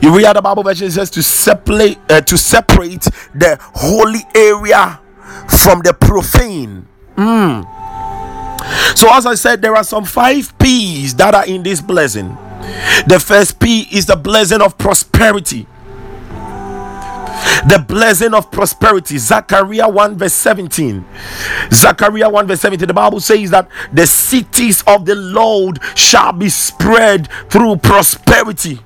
you 0.00 0.16
read 0.16 0.34
the 0.36 0.42
bible 0.42 0.62
version 0.62 0.88
it 0.88 0.92
says 0.92 1.10
to 1.10 1.22
separate 1.22 1.98
uh, 2.10 2.20
to 2.20 2.36
separate 2.36 3.02
the 3.34 3.56
holy 3.74 4.20
area 4.34 5.00
from 5.48 5.80
the 5.80 5.94
profane 5.94 6.86
Mm. 7.16 7.64
So, 8.96 9.12
as 9.12 9.26
I 9.26 9.34
said, 9.34 9.62
there 9.62 9.74
are 9.74 9.84
some 9.84 10.04
five 10.04 10.56
P's 10.58 11.14
that 11.16 11.34
are 11.34 11.46
in 11.46 11.62
this 11.62 11.80
blessing. 11.80 12.36
The 13.06 13.22
first 13.24 13.58
P 13.58 13.88
is 13.92 14.06
the 14.06 14.16
blessing 14.16 14.60
of 14.60 14.78
prosperity. 14.78 15.66
The 17.68 17.84
blessing 17.86 18.34
of 18.34 18.50
prosperity. 18.50 19.18
Zechariah 19.18 19.88
1 19.88 20.18
verse 20.18 20.34
17. 20.34 21.04
Zechariah 21.72 22.30
1 22.30 22.46
verse 22.46 22.60
17. 22.60 22.86
The 22.86 22.94
Bible 22.94 23.20
says 23.20 23.50
that 23.50 23.68
the 23.92 24.06
cities 24.06 24.82
of 24.86 25.04
the 25.04 25.14
Lord 25.14 25.80
shall 25.94 26.32
be 26.32 26.48
spread 26.48 27.28
through 27.48 27.76
prosperity. 27.76 28.80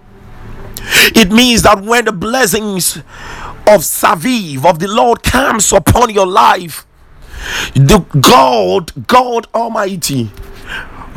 It 1.15 1.31
means 1.33 1.63
that 1.63 1.83
when 1.83 2.05
the 2.05 2.13
blessings 2.13 2.99
of 3.67 3.83
Saviv 3.83 4.65
of 4.65 4.79
the 4.79 4.89
Lord 4.89 5.23
comes 5.23 5.73
upon 5.73 6.11
your 6.11 6.27
life, 6.27 6.87
the 7.75 7.99
God, 8.21 9.07
God 9.07 9.47
Almighty, 9.55 10.31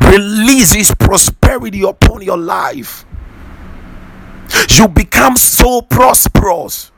releases 0.00 0.92
prosperity 0.94 1.82
upon 1.82 2.22
your 2.22 2.38
life. 2.38 3.04
You 4.70 4.88
become 4.88 5.36
so 5.36 5.82
prosperous. 5.82 6.90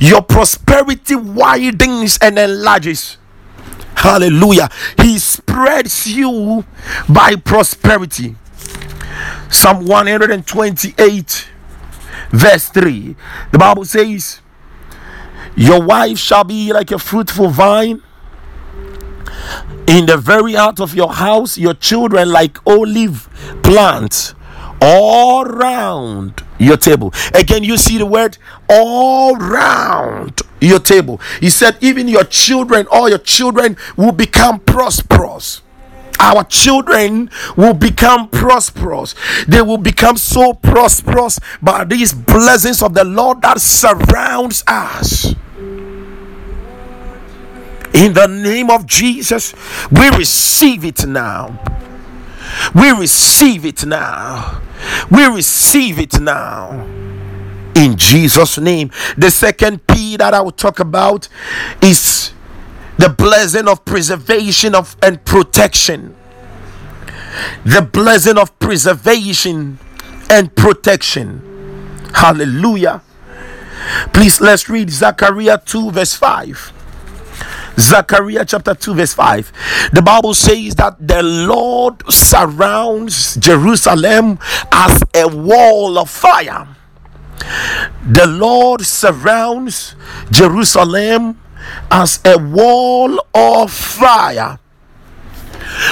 Your 0.00 0.22
prosperity 0.22 1.14
widens 1.14 2.18
and 2.20 2.38
enlarges. 2.38 3.16
Hallelujah. 3.94 4.68
He 5.00 5.18
spreads 5.18 6.06
you 6.06 6.64
by 7.08 7.36
prosperity. 7.36 8.36
Psalm 9.50 9.86
128, 9.86 11.48
verse 12.30 12.68
3. 12.68 13.16
The 13.52 13.58
Bible 13.58 13.84
says, 13.84 14.40
Your 15.56 15.82
wife 15.82 16.18
shall 16.18 16.44
be 16.44 16.72
like 16.72 16.90
a 16.92 16.98
fruitful 16.98 17.48
vine 17.48 18.02
in 19.86 20.06
the 20.06 20.16
very 20.16 20.54
heart 20.54 20.80
of 20.80 20.94
your 20.94 21.12
house, 21.12 21.58
your 21.58 21.74
children 21.74 22.30
like 22.30 22.58
olive 22.66 23.28
plants 23.62 24.34
all 24.80 25.44
round 25.44 26.42
your 26.58 26.76
table. 26.76 27.12
Again, 27.34 27.64
you 27.64 27.76
see 27.76 27.98
the 27.98 28.06
word 28.06 28.38
all 28.68 29.36
round 29.36 30.40
your 30.60 30.78
table. 30.78 31.20
He 31.40 31.50
said, 31.50 31.76
even 31.80 32.08
your 32.08 32.24
children, 32.24 32.86
all 32.90 33.08
your 33.08 33.18
children 33.18 33.76
will 33.96 34.12
become 34.12 34.60
prosperous. 34.60 35.62
Our 36.18 36.44
children 36.44 37.30
will 37.56 37.72
become 37.72 38.28
prosperous. 38.28 39.14
They 39.48 39.62
will 39.62 39.78
become 39.78 40.18
so 40.18 40.52
prosperous 40.52 41.40
by 41.62 41.84
these 41.84 42.12
blessings 42.12 42.82
of 42.82 42.92
the 42.92 43.04
Lord 43.04 43.40
that 43.40 43.58
surrounds 43.58 44.62
us. 44.66 45.34
In 47.92 48.12
the 48.12 48.26
name 48.26 48.70
of 48.70 48.86
Jesus, 48.86 49.54
we 49.90 50.10
receive 50.10 50.84
it 50.84 51.06
now. 51.06 51.58
We 52.74 52.90
receive 52.90 53.64
it 53.64 53.84
now. 53.84 54.60
We 55.10 55.24
receive 55.26 55.98
it 55.98 56.20
now. 56.20 56.86
In 57.74 57.96
Jesus' 57.96 58.58
name. 58.58 58.90
The 59.16 59.30
second 59.30 59.86
P 59.86 60.16
that 60.16 60.34
I 60.34 60.40
will 60.40 60.50
talk 60.52 60.80
about 60.80 61.28
is 61.82 62.32
the 62.98 63.08
blessing 63.08 63.68
of 63.68 63.84
preservation 63.84 64.74
of 64.74 64.96
and 65.02 65.24
protection. 65.24 66.16
The 67.64 67.82
blessing 67.82 68.38
of 68.38 68.58
preservation 68.58 69.78
and 70.28 70.54
protection. 70.54 72.10
Hallelujah. 72.14 73.02
Please 74.12 74.40
let's 74.40 74.68
read 74.68 74.90
Zechariah 74.90 75.58
2, 75.64 75.90
verse 75.92 76.14
5. 76.14 76.72
Zechariah 77.78 78.44
chapter 78.44 78.74
2, 78.74 78.94
verse 78.94 79.14
5. 79.14 79.90
The 79.92 80.02
Bible 80.02 80.34
says 80.34 80.74
that 80.76 80.96
the 81.06 81.22
Lord 81.22 82.02
surrounds 82.10 83.36
Jerusalem 83.36 84.38
as 84.72 85.02
a 85.14 85.28
wall 85.28 85.98
of 85.98 86.10
fire. 86.10 86.68
The 88.06 88.26
Lord 88.26 88.82
surrounds 88.82 89.94
Jerusalem 90.30 91.40
as 91.90 92.20
a 92.24 92.38
wall 92.38 93.18
of 93.34 93.72
fire 93.72 94.58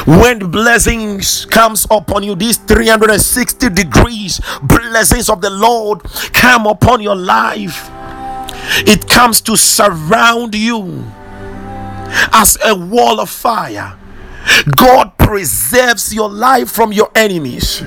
when 0.06 0.50
blessings 0.50 1.44
comes 1.46 1.86
upon 1.90 2.22
you 2.22 2.34
these 2.34 2.56
360 2.56 3.68
degrees 3.70 4.40
blessings 4.62 5.28
of 5.28 5.40
the 5.40 5.50
lord 5.50 6.02
come 6.32 6.66
upon 6.66 7.00
your 7.00 7.14
life 7.14 7.90
it 8.86 9.06
comes 9.08 9.40
to 9.40 9.56
surround 9.56 10.54
you 10.54 11.04
as 12.32 12.58
a 12.64 12.74
wall 12.74 13.20
of 13.20 13.30
fire. 13.30 13.98
God 14.76 15.18
preserves 15.18 16.14
your 16.14 16.28
life 16.28 16.70
from 16.70 16.92
your 16.92 17.10
enemies. 17.14 17.80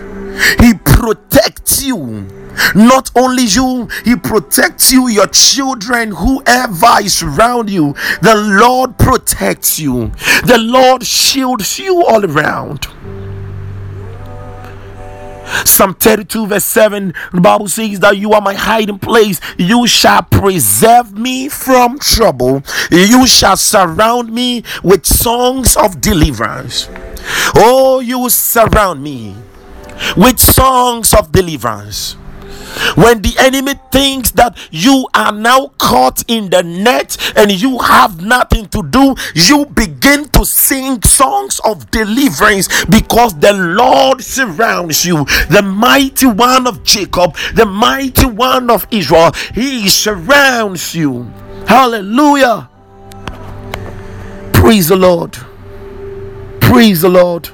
He 0.59 0.73
protects 0.73 1.83
you. 1.83 2.27
Not 2.75 3.11
only 3.15 3.43
you, 3.43 3.87
He 4.05 4.15
protects 4.15 4.91
you, 4.91 5.07
your 5.07 5.27
children, 5.27 6.11
whoever 6.11 7.01
is 7.01 7.23
around 7.23 7.69
you. 7.69 7.93
The 8.21 8.35
Lord 8.35 8.97
protects 8.97 9.79
you. 9.79 10.11
The 10.45 10.57
Lord 10.59 11.05
shields 11.05 11.79
you 11.79 12.05
all 12.05 12.25
around. 12.25 12.87
Psalm 15.65 15.93
32, 15.93 16.47
verse 16.47 16.65
7, 16.65 17.13
the 17.33 17.41
Bible 17.41 17.67
says 17.67 17.99
that 17.99 18.17
you 18.17 18.31
are 18.33 18.41
my 18.41 18.53
hiding 18.53 18.99
place. 18.99 19.39
You 19.57 19.87
shall 19.87 20.23
preserve 20.23 21.17
me 21.17 21.49
from 21.49 21.99
trouble. 21.99 22.63
You 22.89 23.27
shall 23.27 23.57
surround 23.57 24.31
me 24.31 24.63
with 24.83 25.05
songs 25.05 25.75
of 25.75 26.01
deliverance. 26.01 26.89
Oh, 27.55 27.99
you 27.99 28.29
surround 28.29 29.03
me 29.03 29.35
with 30.15 30.39
songs 30.39 31.13
of 31.13 31.31
deliverance. 31.31 32.15
When 32.95 33.21
the 33.21 33.35
enemy 33.39 33.75
thinks 33.91 34.31
that 34.31 34.57
you 34.71 35.07
are 35.13 35.31
now 35.31 35.71
caught 35.77 36.23
in 36.27 36.49
the 36.49 36.63
net 36.63 37.17
and 37.35 37.51
you 37.51 37.79
have 37.79 38.21
nothing 38.23 38.67
to 38.67 38.83
do, 38.83 39.15
you 39.35 39.65
begin 39.65 40.29
to 40.29 40.45
sing 40.45 41.01
songs 41.03 41.59
of 41.65 41.89
deliverance 41.91 42.85
because 42.85 43.37
the 43.39 43.53
Lord 43.53 44.21
surrounds 44.21 45.05
you. 45.05 45.25
The 45.49 45.61
mighty 45.61 46.27
one 46.27 46.67
of 46.67 46.83
Jacob, 46.83 47.35
the 47.53 47.65
mighty 47.65 48.25
one 48.25 48.69
of 48.69 48.87
Israel, 48.91 49.31
he 49.53 49.87
surrounds 49.89 50.95
you. 50.95 51.23
Hallelujah. 51.67 52.69
Praise 54.53 54.87
the 54.89 54.95
Lord. 54.95 55.37
Praise 56.59 57.01
the 57.01 57.09
Lord. 57.09 57.49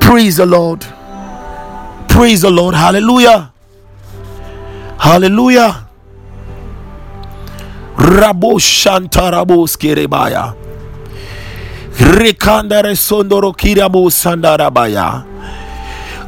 Praise 0.00 0.36
the 0.36 0.46
Lord. 0.46 0.86
Praise 2.08 2.42
the 2.42 2.50
Lord. 2.50 2.74
Hallelujah. 2.74 3.51
Hallelujah. 5.02 5.88
Rabo 7.96 8.54
Shantarabos 8.62 9.74
Kerebaya. 9.76 10.54
Rekandare 11.98 12.94
Sondoro 12.94 13.52
Kirabo 13.52 14.06
Sandarabaya. 14.14 15.26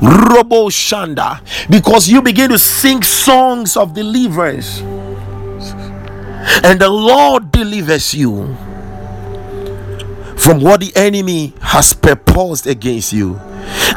Robo 0.03 0.69
Shanda. 0.71 1.41
Because 1.71 2.09
you 2.09 2.21
begin 2.21 2.51
to 2.51 2.59
sing 2.59 3.01
songs 3.05 3.77
of 3.77 3.95
deliverance. 3.95 4.81
And 6.65 6.81
the 6.81 6.89
Lord 6.91 7.53
delivers 7.53 8.13
you 8.13 8.57
from 10.37 10.61
what 10.61 10.81
the 10.81 10.91
enemy 10.97 11.53
has 11.61 11.93
proposed 11.93 12.67
against 12.67 13.13
you. 13.13 13.41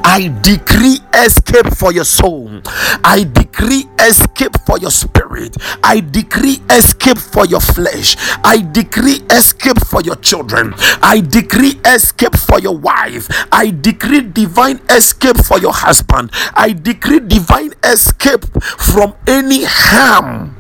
I 0.03 0.34
decree 0.41 0.99
escape 1.13 1.74
for 1.76 1.91
your 1.91 2.05
soul. 2.05 2.61
I 3.03 3.28
decree 3.32 3.86
escape 3.99 4.55
for 4.65 4.78
your 4.80 4.91
spirit. 4.91 5.57
I 5.84 5.99
decree 5.99 6.59
escape 6.70 7.18
for 7.18 7.45
your 7.45 7.59
flesh. 7.59 8.15
I 8.43 8.65
decree 8.72 9.22
escape 9.30 9.80
for 9.86 10.01
your 10.01 10.15
children. 10.15 10.74
I 11.01 11.22
decree 11.22 11.80
escape 11.86 12.36
for 12.36 12.59
your 12.59 12.78
wife. 12.78 13.28
I 13.51 13.72
decree 13.72 14.22
divine 14.22 14.80
escape 14.89 15.38
for 15.38 15.59
your 15.59 15.74
husband. 15.74 16.32
I 16.53 16.74
decree 16.74 17.20
divine 17.20 17.74
escape 17.84 18.45
from 18.61 19.15
any 19.28 19.63
harm 19.65 20.55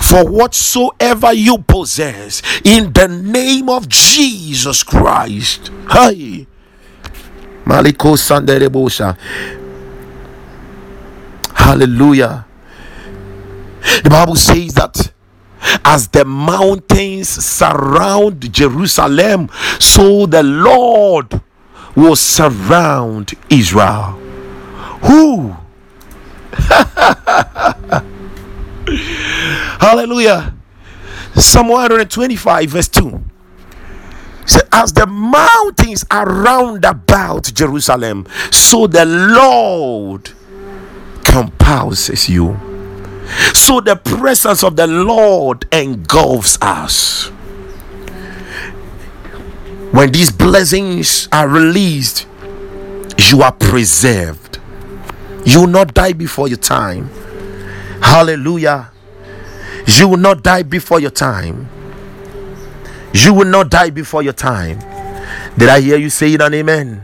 for 0.00 0.28
whatsoever 0.28 1.32
you 1.32 1.58
possess 1.58 2.42
in 2.64 2.92
the 2.92 3.08
name 3.08 3.68
of 3.68 3.88
Jesus 3.88 4.82
Christ. 4.82 5.70
Hi. 5.86 6.46
Maliko 7.64 8.16
Sanderebosha. 8.16 9.16
Hallelujah. 11.54 12.46
The 14.02 14.10
Bible 14.10 14.36
says 14.36 14.74
that 14.74 15.12
as 15.84 16.08
the 16.08 16.24
mountains 16.24 17.28
surround 17.28 18.52
Jerusalem, 18.52 19.48
so 19.78 20.26
the 20.26 20.42
Lord 20.42 21.40
will 21.94 22.16
surround 22.16 23.32
Israel. 23.48 24.18
Who? 25.02 25.56
Hallelujah. 29.80 30.54
Psalm 31.34 31.68
125, 31.68 32.70
verse 32.70 32.88
2. 32.88 33.22
So 34.46 34.60
as 34.72 34.92
the 34.92 35.06
mountains 35.06 36.04
are 36.10 36.26
round 36.26 36.84
about 36.84 37.52
Jerusalem, 37.54 38.26
so 38.50 38.86
the 38.86 39.04
Lord 39.04 40.30
compasses 41.24 42.28
you. 42.28 42.58
So 43.54 43.80
the 43.80 43.96
presence 43.96 44.62
of 44.62 44.76
the 44.76 44.86
Lord 44.86 45.66
engulfs 45.72 46.58
us. 46.60 47.28
When 49.92 50.10
these 50.10 50.30
blessings 50.30 51.28
are 51.32 51.48
released, 51.48 52.26
you 53.30 53.42
are 53.42 53.52
preserved. 53.52 54.58
You 55.44 55.60
will 55.60 55.66
not 55.68 55.94
die 55.94 56.12
before 56.12 56.48
your 56.48 56.58
time. 56.58 57.08
Hallelujah. 58.00 58.90
You 59.86 60.08
will 60.08 60.16
not 60.18 60.42
die 60.42 60.62
before 60.62 61.00
your 61.00 61.10
time. 61.10 61.68
You 63.14 63.34
will 63.34 63.46
not 63.46 63.70
die 63.70 63.90
before 63.90 64.22
your 64.22 64.32
time. 64.32 64.78
Did 65.58 65.68
I 65.68 65.80
hear 65.80 65.98
you 65.98 66.10
say 66.10 66.32
it 66.32 66.40
an 66.40 66.54
amen? 66.54 67.02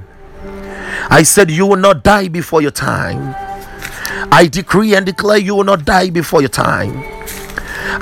I 1.10 1.22
said, 1.22 1.50
You 1.50 1.66
will 1.66 1.76
not 1.76 2.02
die 2.02 2.28
before 2.28 2.62
your 2.62 2.70
time. 2.70 3.34
I 4.32 4.46
decree 4.46 4.94
and 4.94 5.06
declare 5.06 5.38
you 5.38 5.54
will 5.54 5.64
not 5.64 5.84
die 5.84 6.10
before 6.10 6.40
your 6.40 6.48
time. 6.48 7.02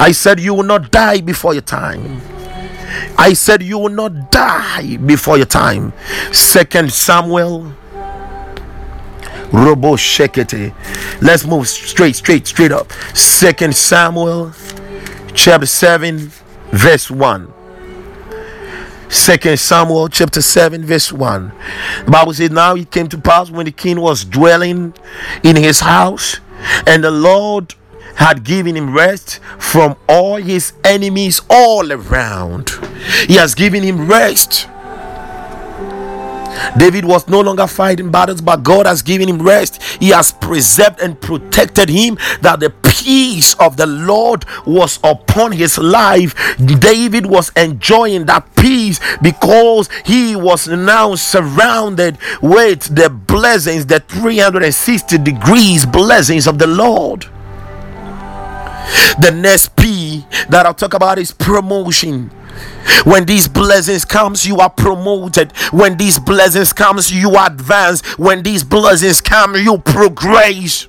I 0.00 0.12
said, 0.12 0.40
You 0.40 0.54
will 0.54 0.62
not 0.64 0.90
die 0.90 1.20
before 1.20 1.52
your 1.52 1.62
time. 1.62 2.20
I 3.18 3.32
said, 3.32 3.62
You 3.62 3.78
will 3.78 3.90
not 3.90 4.30
die 4.30 4.96
before 4.98 5.36
your 5.36 5.46
time. 5.46 5.92
Second 6.32 6.92
Samuel 6.92 7.72
Robo 9.52 9.96
Shekete. 9.96 10.74
Let's 11.22 11.44
move 11.44 11.68
straight, 11.68 12.16
straight, 12.16 12.46
straight 12.46 12.72
up. 12.72 12.92
Second 13.14 13.74
Samuel 13.74 14.52
chapter 15.34 15.66
7, 15.66 16.30
verse 16.72 17.10
1. 17.10 17.52
Second 19.08 19.58
Samuel 19.58 20.08
chapter 20.08 20.42
7, 20.42 20.84
verse 20.84 21.12
1. 21.12 21.52
The 22.04 22.10
Bible 22.10 22.34
says, 22.34 22.50
Now 22.50 22.74
it 22.74 22.90
came 22.90 23.08
to 23.08 23.18
pass 23.18 23.50
when 23.50 23.66
the 23.66 23.72
king 23.72 24.00
was 24.00 24.24
dwelling 24.24 24.94
in 25.42 25.56
his 25.56 25.80
house, 25.80 26.40
and 26.86 27.04
the 27.04 27.10
Lord 27.10 27.74
had 28.16 28.44
given 28.44 28.76
him 28.76 28.94
rest 28.94 29.40
from 29.58 29.96
all 30.08 30.36
his 30.36 30.72
enemies 30.82 31.40
all 31.48 31.92
around. 31.92 32.70
He 33.26 33.34
has 33.34 33.54
given 33.54 33.82
him 33.82 34.08
rest. 34.08 34.68
David 36.78 37.04
was 37.04 37.28
no 37.28 37.40
longer 37.40 37.66
fighting 37.66 38.10
battles, 38.10 38.40
but 38.40 38.62
God 38.62 38.86
has 38.86 39.02
given 39.02 39.28
him 39.28 39.42
rest. 39.42 39.82
He 40.00 40.10
has 40.10 40.32
preserved 40.32 41.00
and 41.00 41.20
protected 41.20 41.88
him, 41.88 42.18
that 42.40 42.60
the 42.60 42.70
peace 42.70 43.54
of 43.54 43.76
the 43.76 43.86
Lord 43.86 44.44
was 44.66 44.98
upon 45.04 45.52
his 45.52 45.78
life. 45.78 46.34
David 46.58 47.26
was 47.26 47.50
enjoying 47.56 48.26
that 48.26 48.54
peace 48.56 49.00
because 49.20 49.88
he 50.04 50.36
was 50.36 50.68
now 50.68 51.14
surrounded 51.14 52.18
with 52.42 52.94
the 52.94 53.10
blessings, 53.10 53.86
the 53.86 54.00
360 54.00 55.18
degrees 55.18 55.86
blessings 55.86 56.46
of 56.46 56.58
the 56.58 56.66
Lord. 56.66 57.26
The 59.20 59.32
next 59.32 59.74
P 59.76 60.24
that 60.48 60.66
I'll 60.66 60.74
talk 60.74 60.94
about 60.94 61.18
is 61.18 61.32
promotion. 61.32 62.30
When 63.04 63.24
these 63.24 63.48
blessings 63.48 64.04
comes, 64.04 64.46
you 64.46 64.58
are 64.58 64.70
promoted. 64.70 65.52
When 65.72 65.96
these 65.96 66.18
blessings 66.18 66.72
comes, 66.72 67.12
you 67.12 67.36
advance. 67.36 68.02
When 68.18 68.42
these 68.42 68.64
blessings 68.64 69.20
come, 69.20 69.54
you 69.56 69.78
progress. 69.78 70.88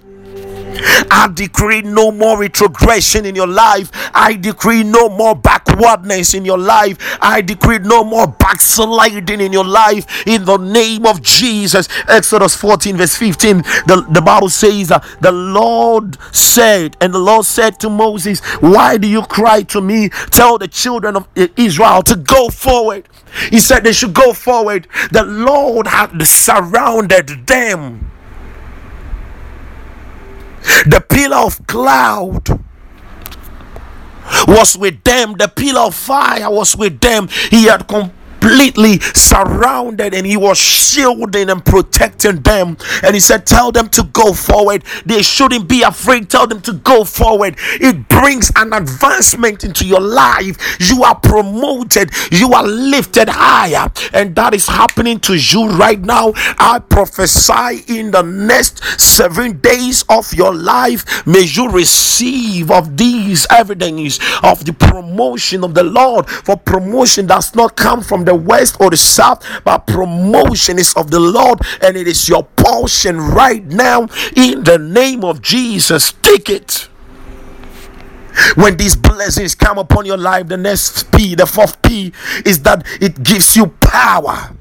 I 1.09 1.29
decree 1.33 1.81
no 1.81 2.11
more 2.11 2.37
retrogression 2.37 3.25
in 3.25 3.35
your 3.35 3.47
life. 3.47 3.91
I 4.13 4.33
decree 4.33 4.83
no 4.83 5.09
more 5.09 5.35
backwardness 5.77 6.33
in 6.33 6.45
your 6.45 6.57
life. 6.57 6.97
I 7.21 7.41
decree 7.41 7.79
no 7.79 8.03
more 8.03 8.27
backsliding 8.27 9.41
in 9.41 9.53
your 9.53 9.65
life 9.65 10.27
in 10.27 10.45
the 10.45 10.57
name 10.57 11.05
of 11.05 11.21
Jesus. 11.21 11.87
Exodus 12.07 12.55
14, 12.55 12.97
verse 12.97 13.15
15. 13.15 13.57
The, 13.57 14.05
the 14.09 14.21
Bible 14.21 14.49
says 14.49 14.89
the 15.21 15.31
Lord 15.31 16.17
said, 16.33 16.97
and 17.01 17.13
the 17.13 17.19
Lord 17.19 17.45
said 17.45 17.79
to 17.81 17.89
Moses, 17.89 18.39
Why 18.59 18.97
do 18.97 19.07
you 19.07 19.21
cry 19.23 19.63
to 19.63 19.81
me? 19.81 20.09
Tell 20.31 20.57
the 20.57 20.67
children 20.67 21.15
of 21.15 21.27
Israel 21.55 22.01
to 22.03 22.15
go 22.15 22.49
forward. 22.49 23.07
He 23.49 23.59
said 23.59 23.83
they 23.83 23.93
should 23.93 24.13
go 24.13 24.33
forward. 24.33 24.87
The 25.11 25.23
Lord 25.23 25.87
had 25.87 26.21
surrounded 26.25 27.47
them 27.47 28.11
the 30.85 31.03
pillar 31.07 31.37
of 31.37 31.65
cloud 31.67 32.59
was 34.47 34.77
with 34.77 35.03
them, 35.03 35.33
the 35.33 35.47
pillar 35.47 35.81
of 35.81 35.95
fire 35.95 36.49
was 36.49 36.75
with 36.75 36.99
them. 36.99 37.27
He 37.49 37.65
had 37.65 37.87
come 37.87 38.11
completely 38.39 38.99
surrounded 39.15 40.13
and 40.13 40.25
he 40.25 40.37
was 40.37 40.57
shielding 40.57 41.49
and 41.49 41.63
protecting 41.65 42.37
them. 42.41 42.77
And 43.03 43.13
he 43.13 43.19
said, 43.19 43.45
Tell 43.45 43.71
them 43.71 43.89
to 43.89 44.03
go 44.03 44.33
forward. 44.33 44.83
They 45.05 45.21
shouldn't 45.21 45.67
be 45.67 45.81
afraid. 45.83 46.29
Tell 46.29 46.47
them 46.47 46.61
to 46.61 46.73
go 46.73 47.03
forward. 47.03 47.55
It 47.73 48.07
brings 48.07 48.51
an 48.55 48.73
advancement 48.73 49.63
into 49.63 49.85
your 49.85 50.01
life. 50.01 50.57
You 50.79 51.03
are 51.03 51.19
promoted, 51.19 52.11
you 52.31 52.53
are 52.53 52.65
lifted 52.65 53.29
higher, 53.29 53.91
and 54.13 54.35
that 54.35 54.53
is 54.53 54.67
happening 54.67 55.19
to 55.21 55.35
you 55.35 55.69
right 55.69 55.99
now. 55.99 56.33
I 56.35 56.79
prophesy 56.79 57.83
in 57.87 58.11
the 58.11 58.21
next 58.21 58.83
seven 58.99 59.59
days 59.59 60.03
of 60.09 60.33
your 60.33 60.53
life, 60.53 61.25
may 61.25 61.41
you 61.41 61.69
receive 61.69 62.71
of 62.71 62.97
these 62.97 63.45
evidence 63.49 64.19
of 64.43 64.65
the 64.65 64.73
promotion 64.73 65.63
of 65.63 65.73
the 65.73 65.83
Lord. 65.83 66.29
For 66.29 66.57
promotion 66.57 67.27
does 67.27 67.55
not 67.55 67.75
come 67.75 68.01
from 68.01 68.25
the 68.27 68.35
west 68.35 68.77
or 68.79 68.89
the 68.89 68.97
south, 68.97 69.45
but 69.63 69.87
promotion 69.87 70.77
is 70.77 70.93
of 70.95 71.11
the 71.11 71.19
Lord 71.19 71.59
and 71.81 71.97
it 71.97 72.07
is 72.07 72.29
your 72.29 72.43
portion 72.43 73.19
right 73.19 73.65
now 73.65 74.07
in 74.35 74.63
the 74.63 74.77
name 74.77 75.23
of 75.23 75.41
Jesus. 75.41 76.13
Take 76.21 76.49
it. 76.49 76.89
When 78.55 78.77
these 78.77 78.95
blessings 78.95 79.55
come 79.55 79.79
upon 79.79 80.05
your 80.05 80.17
life, 80.17 80.47
the 80.47 80.57
next 80.57 81.11
P, 81.11 81.33
the 81.33 81.47
fourth 81.47 81.81
P, 81.81 82.13
is 82.45 82.61
that 82.63 82.85
it 83.01 83.23
gives 83.23 83.55
you 83.55 83.67
power. 83.81 84.55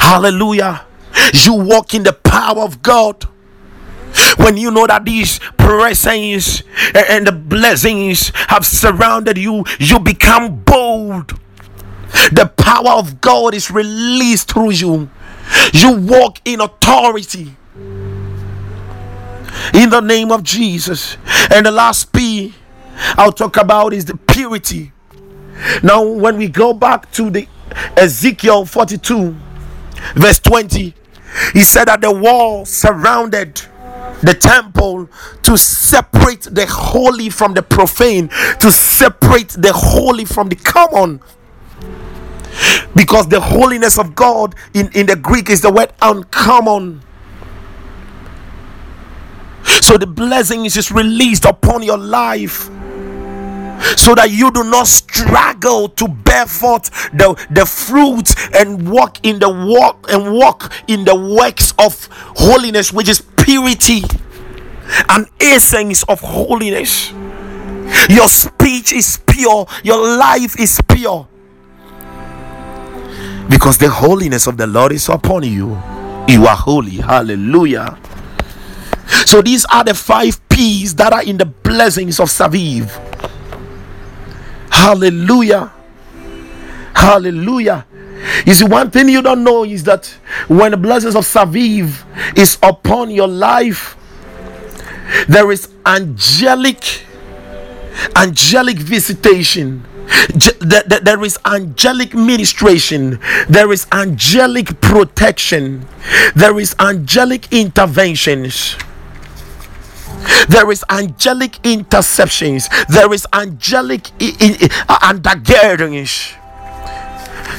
Hallelujah. 0.00 0.86
You 1.34 1.54
walk 1.54 1.94
in 1.94 2.02
the 2.02 2.12
power 2.14 2.62
of 2.62 2.82
God 2.82 3.26
when 4.36 4.56
you 4.56 4.70
know 4.70 4.86
that 4.86 5.04
these 5.04 5.40
blessings 5.56 6.62
and 6.94 7.26
the 7.26 7.32
blessings 7.32 8.32
have 8.48 8.64
surrounded 8.66 9.38
you, 9.38 9.64
you 9.78 9.98
become 10.00 10.62
bold. 10.62 11.38
The 12.32 12.52
power 12.56 12.98
of 12.98 13.20
God 13.20 13.54
is 13.54 13.70
released 13.70 14.52
through 14.52 14.70
you. 14.70 15.10
You 15.72 15.96
walk 15.96 16.40
in 16.44 16.60
authority 16.60 17.56
in 19.74 19.90
the 19.90 20.00
name 20.00 20.30
of 20.30 20.42
Jesus. 20.42 21.16
And 21.50 21.66
the 21.66 21.72
last 21.72 22.12
P 22.12 22.54
I'll 23.16 23.32
talk 23.32 23.56
about 23.56 23.92
is 23.92 24.04
the 24.04 24.16
purity. 24.16 24.92
Now, 25.82 26.02
when 26.04 26.36
we 26.36 26.48
go 26.48 26.72
back 26.72 27.10
to 27.12 27.30
the 27.30 27.48
Ezekiel 27.96 28.64
42, 28.66 29.36
verse 30.14 30.38
20, 30.38 30.94
he 31.52 31.62
said 31.62 31.86
that 31.86 32.00
the 32.00 32.12
wall 32.12 32.64
surrounded 32.64 33.62
the 34.22 34.34
temple 34.34 35.08
to 35.42 35.56
separate 35.56 36.42
the 36.42 36.66
holy 36.66 37.30
from 37.30 37.54
the 37.54 37.62
profane, 37.62 38.28
to 38.60 38.70
separate 38.70 39.50
the 39.50 39.72
holy 39.72 40.24
from 40.24 40.48
the 40.48 40.56
common. 40.56 41.20
Because 42.94 43.28
the 43.28 43.40
holiness 43.40 43.98
of 43.98 44.14
God 44.14 44.54
in, 44.72 44.90
in 44.94 45.06
the 45.06 45.16
Greek 45.16 45.50
is 45.50 45.60
the 45.60 45.72
word 45.72 45.92
uncommon. 46.00 47.02
So 49.64 49.98
the 49.98 50.06
blessing 50.06 50.64
is 50.64 50.74
just 50.74 50.90
released 50.90 51.44
upon 51.44 51.82
your 51.82 51.98
life 51.98 52.70
so 53.96 54.14
that 54.14 54.30
you 54.30 54.50
do 54.50 54.64
not 54.64 54.86
struggle 54.86 55.88
to 55.88 56.08
bear 56.08 56.46
forth 56.46 56.90
the, 57.12 57.34
the 57.50 57.66
fruit 57.66 58.34
and 58.54 58.88
walk 58.88 59.18
in 59.24 59.38
the 59.38 59.48
walk 59.48 60.06
and 60.10 60.32
walk 60.32 60.72
in 60.88 61.04
the 61.04 61.14
works 61.14 61.74
of 61.78 62.08
holiness, 62.36 62.92
which 62.92 63.08
is 63.08 63.20
purity 63.44 64.02
and 65.10 65.28
essence 65.38 66.02
of 66.04 66.20
holiness. 66.20 67.12
Your 68.08 68.28
speech 68.28 68.92
is 68.92 69.20
pure, 69.26 69.66
your 69.82 70.00
life 70.16 70.58
is 70.58 70.80
pure. 70.88 71.28
Because 73.48 73.76
the 73.76 73.90
holiness 73.90 74.46
of 74.46 74.56
the 74.56 74.66
Lord 74.66 74.92
is 74.92 75.08
upon 75.10 75.42
you. 75.44 75.78
You 76.26 76.46
are 76.46 76.56
holy. 76.56 76.96
Hallelujah. 76.96 77.98
So 79.26 79.42
these 79.42 79.66
are 79.66 79.84
the 79.84 79.92
five 79.92 80.40
P's 80.48 80.94
that 80.94 81.12
are 81.12 81.22
in 81.22 81.36
the 81.36 81.44
blessings 81.44 82.18
of 82.18 82.28
Saviv. 82.28 82.88
Hallelujah. 84.70 85.70
Hallelujah. 86.94 87.86
You 88.46 88.54
see, 88.54 88.64
one 88.64 88.90
thing 88.90 89.08
you 89.08 89.22
don't 89.22 89.44
know 89.44 89.64
is 89.64 89.84
that 89.84 90.06
when 90.48 90.70
the 90.70 90.76
blessings 90.76 91.14
of 91.16 91.24
Saviv 91.24 92.04
is 92.38 92.58
upon 92.62 93.10
your 93.10 93.28
life, 93.28 93.96
there 95.28 95.50
is 95.50 95.68
angelic, 95.84 97.04
angelic 98.16 98.78
visitation. 98.78 99.84
There 100.60 101.24
is 101.24 101.38
angelic 101.44 102.14
ministration, 102.14 103.18
there 103.48 103.72
is 103.72 103.86
angelic 103.92 104.80
protection, 104.80 105.86
there 106.34 106.58
is 106.58 106.74
angelic 106.78 107.52
interventions. 107.52 108.76
There 110.48 110.70
is 110.70 110.84
angelic 110.90 111.52
interceptions. 111.62 112.68
There 112.88 113.12
is 113.12 113.26
angelic 113.32 114.04
undergirdings. 114.88 116.34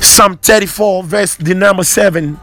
Psalm 0.01 0.37
34, 0.37 1.03
verse 1.03 1.35
the 1.35 1.55
number 1.55 1.83
7. 1.83 2.39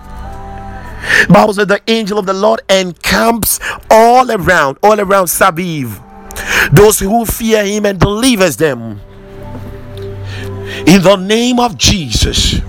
Bible 1.28 1.54
says 1.54 1.66
the 1.66 1.80
angel 1.88 2.18
of 2.18 2.26
the 2.26 2.32
Lord 2.32 2.60
encamps 2.68 3.58
all 3.90 4.30
around, 4.30 4.78
all 4.82 5.00
around 5.00 5.26
Saviv. 5.26 6.00
Those 6.72 7.00
who 7.00 7.24
fear 7.26 7.64
him 7.64 7.86
and 7.86 7.98
delivers 7.98 8.56
them. 8.56 9.00
In 10.86 11.02
the 11.02 11.16
name 11.16 11.58
of 11.58 11.76
Jesus. 11.76 12.60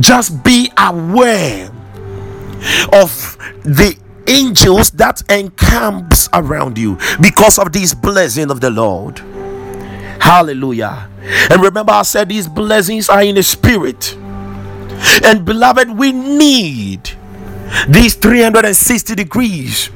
Just 0.00 0.42
be 0.44 0.70
aware 0.76 1.70
of 2.92 3.36
the 3.64 3.96
angels 4.26 4.90
that 4.92 5.22
encamps 5.30 6.28
around 6.32 6.76
you 6.78 6.98
because 7.20 7.58
of 7.58 7.72
this 7.72 7.94
blessing 7.94 8.50
of 8.50 8.60
the 8.60 8.70
Lord. 8.70 9.22
Hallelujah. 10.28 11.08
And 11.50 11.62
remember, 11.62 11.90
I 11.90 12.02
said 12.02 12.28
these 12.28 12.46
blessings 12.46 13.08
are 13.08 13.22
in 13.22 13.36
the 13.36 13.42
spirit. 13.42 14.14
And 15.24 15.42
beloved, 15.42 15.88
we 15.88 16.12
need 16.12 17.12
these 17.88 18.14
360 18.14 19.14
degrees 19.14 19.88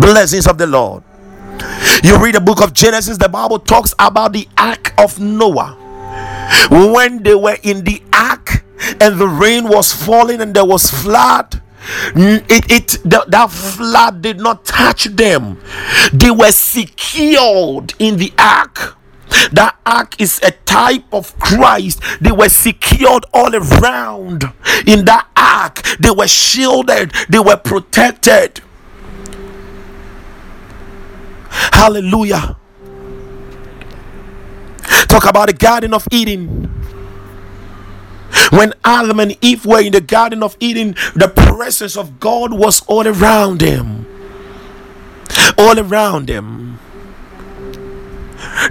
blessings 0.00 0.48
of 0.48 0.58
the 0.58 0.66
Lord. 0.66 1.04
You 2.02 2.18
read 2.18 2.34
the 2.34 2.40
book 2.40 2.60
of 2.60 2.72
Genesis, 2.72 3.16
the 3.16 3.28
Bible 3.28 3.60
talks 3.60 3.94
about 4.00 4.32
the 4.32 4.48
ark 4.58 4.92
of 4.98 5.20
Noah. 5.20 5.76
When 6.68 7.22
they 7.22 7.36
were 7.36 7.58
in 7.62 7.84
the 7.84 8.02
ark 8.12 8.64
and 9.00 9.20
the 9.20 9.28
rain 9.28 9.68
was 9.68 9.92
falling 9.92 10.40
and 10.40 10.52
there 10.52 10.64
was 10.64 10.90
flood, 10.90 11.62
it, 12.16 12.72
it 12.72 12.98
that, 13.04 13.30
that 13.30 13.52
flood 13.52 14.20
did 14.20 14.40
not 14.40 14.64
touch 14.64 15.04
them. 15.04 15.60
They 16.12 16.32
were 16.32 16.50
secured 16.50 17.94
in 18.00 18.16
the 18.16 18.32
ark. 18.36 18.97
That 19.52 19.76
ark 19.86 20.20
is 20.20 20.40
a 20.42 20.50
type 20.50 21.04
of 21.12 21.38
Christ. 21.38 22.00
They 22.20 22.32
were 22.32 22.48
secured 22.48 23.24
all 23.32 23.54
around 23.54 24.44
in 24.86 25.04
that 25.06 25.28
ark. 25.36 25.82
They 25.98 26.10
were 26.10 26.28
shielded. 26.28 27.12
They 27.28 27.38
were 27.38 27.56
protected. 27.56 28.60
Hallelujah. 31.72 32.56
Talk 35.08 35.26
about 35.26 35.48
the 35.48 35.54
Garden 35.54 35.94
of 35.94 36.06
Eden. 36.10 36.74
When 38.50 38.74
Adam 38.84 39.20
and 39.20 39.36
Eve 39.40 39.64
were 39.64 39.80
in 39.80 39.92
the 39.92 40.00
Garden 40.00 40.42
of 40.42 40.56
Eden, 40.60 40.94
the 41.14 41.28
presence 41.28 41.96
of 41.96 42.20
God 42.20 42.52
was 42.52 42.82
all 42.86 43.06
around 43.06 43.60
them. 43.60 44.06
All 45.56 45.78
around 45.78 46.28
them. 46.28 46.78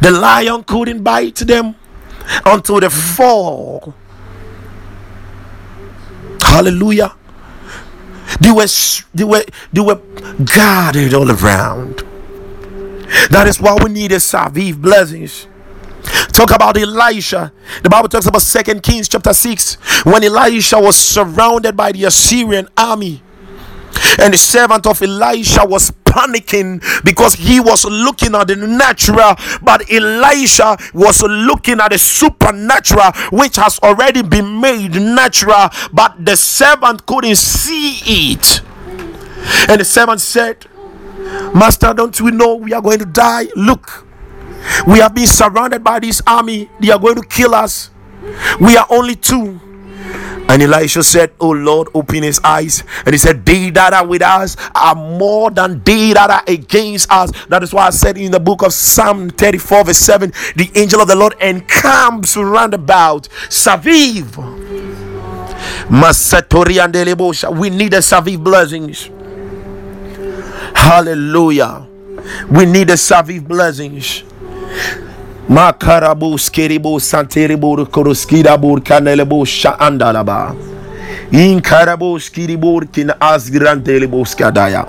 The 0.02 0.12
lion 0.12 0.64
couldn't 0.64 1.04
bite 1.04 1.36
them 1.36 1.76
until 2.46 2.80
the 2.80 2.90
fall. 2.90 3.94
Hallelujah. 6.42 7.16
They 8.40 8.52
were, 8.52 8.68
they 9.14 9.24
were, 9.24 9.44
they 9.72 9.82
were 9.82 10.02
guarded 10.56 11.14
all 11.14 11.30
around. 11.32 12.04
That 13.30 13.48
is 13.48 13.60
why 13.60 13.78
we 13.82 13.90
need 13.90 14.12
a 14.12 14.18
Saviv 14.18 14.82
blessings. 14.82 15.48
Talk 16.32 16.52
about 16.52 16.78
Elisha. 16.78 17.52
The 17.84 17.90
Bible 17.90 18.10
talks 18.10 18.28
about 18.28 18.42
Second 18.42 18.84
Kings 18.84 19.08
chapter 19.08 19.34
6 19.34 19.76
when 20.06 20.24
Elisha 20.24 20.80
was 20.80 20.96
surrounded 20.96 21.76
by 21.76 21.92
the 21.92 22.06
Assyrian 22.06 22.68
army. 22.78 23.22
And 24.20 24.34
the 24.34 24.38
servant 24.38 24.86
of 24.88 25.02
Elisha 25.02 25.66
was 25.66 25.92
panicking 26.18 26.82
because 27.04 27.36
he 27.36 27.60
was 27.60 27.86
looking 27.86 28.34
at 28.34 28.48
the 28.48 28.56
natural, 28.56 29.36
but 29.62 29.90
Elisha 29.92 30.78
was 30.94 31.22
looking 31.22 31.80
at 31.80 31.92
the 31.92 31.98
supernatural, 31.98 33.12
which 33.32 33.56
has 33.58 33.78
already 33.80 34.24
been 34.24 34.60
made 34.60 34.96
natural, 34.96 35.70
but 35.94 36.26
the 36.26 36.36
servant 36.36 37.06
couldn't 37.06 37.36
see 37.36 38.00
it. 38.34 38.62
And 39.70 39.80
the 39.80 39.86
servant 39.86 40.22
said, 40.22 40.66
Master, 41.54 41.94
don't 41.94 42.20
we 42.20 42.32
know 42.32 42.56
we 42.56 42.74
are 42.74 42.82
going 42.82 43.00
to 43.00 43.06
die? 43.06 43.48
Look, 43.56 44.08
we 44.88 45.00
have 45.00 45.14
been 45.14 45.28
surrounded 45.28 45.84
by 45.84 46.00
this 46.00 46.22
army, 46.26 46.70
they 46.80 46.90
are 46.92 47.00
going 47.00 47.16
to 47.16 47.28
kill 47.28 47.54
us. 47.54 47.92
We 48.60 48.76
are 48.76 48.88
only 48.90 49.16
two. 49.16 49.60
And 50.50 50.62
Elisha 50.62 51.04
said, 51.04 51.32
Oh 51.40 51.52
Lord, 51.52 51.90
open 51.94 52.24
his 52.24 52.40
eyes. 52.44 52.84
And 53.06 53.14
he 53.14 53.18
said, 53.18 53.46
They 53.46 53.70
that 53.72 53.94
are 53.94 54.06
with 54.06 54.22
us 54.22 54.56
are 54.74 54.96
more 54.96 55.52
than 55.52 55.84
they 55.84 56.14
that 56.14 56.30
are 56.30 56.44
against 56.48 57.12
us. 57.12 57.32
That 57.48 57.64
is 57.64 57.74
why 57.74 57.88
I 57.88 57.90
said 57.90 58.18
in 58.18 58.32
the 58.32 58.40
book 58.40 58.64
of 58.64 58.74
Psalm 58.74 59.30
34, 59.30 59.86
verse 59.86 59.98
7, 59.98 60.32
the 60.56 60.70
angel 60.76 61.02
of 61.02 61.08
the 61.08 61.16
Lord 61.16 61.36
encamps 61.42 62.38
round 62.38 62.74
about. 62.74 63.28
Saviv. 63.50 64.24
Masatori 65.90 66.84
and 66.84 67.60
We 67.60 67.70
need 67.70 67.92
the 67.92 67.98
Saviv 67.98 68.44
blessings. 68.44 69.10
Hallelujah. 70.76 71.88
We 72.50 72.66
need 72.66 72.90
the 72.90 72.94
Saviv 72.94 73.48
blessings. 73.48 74.24
Asgrantelebu 83.22 84.26
skadaya. 84.26 84.86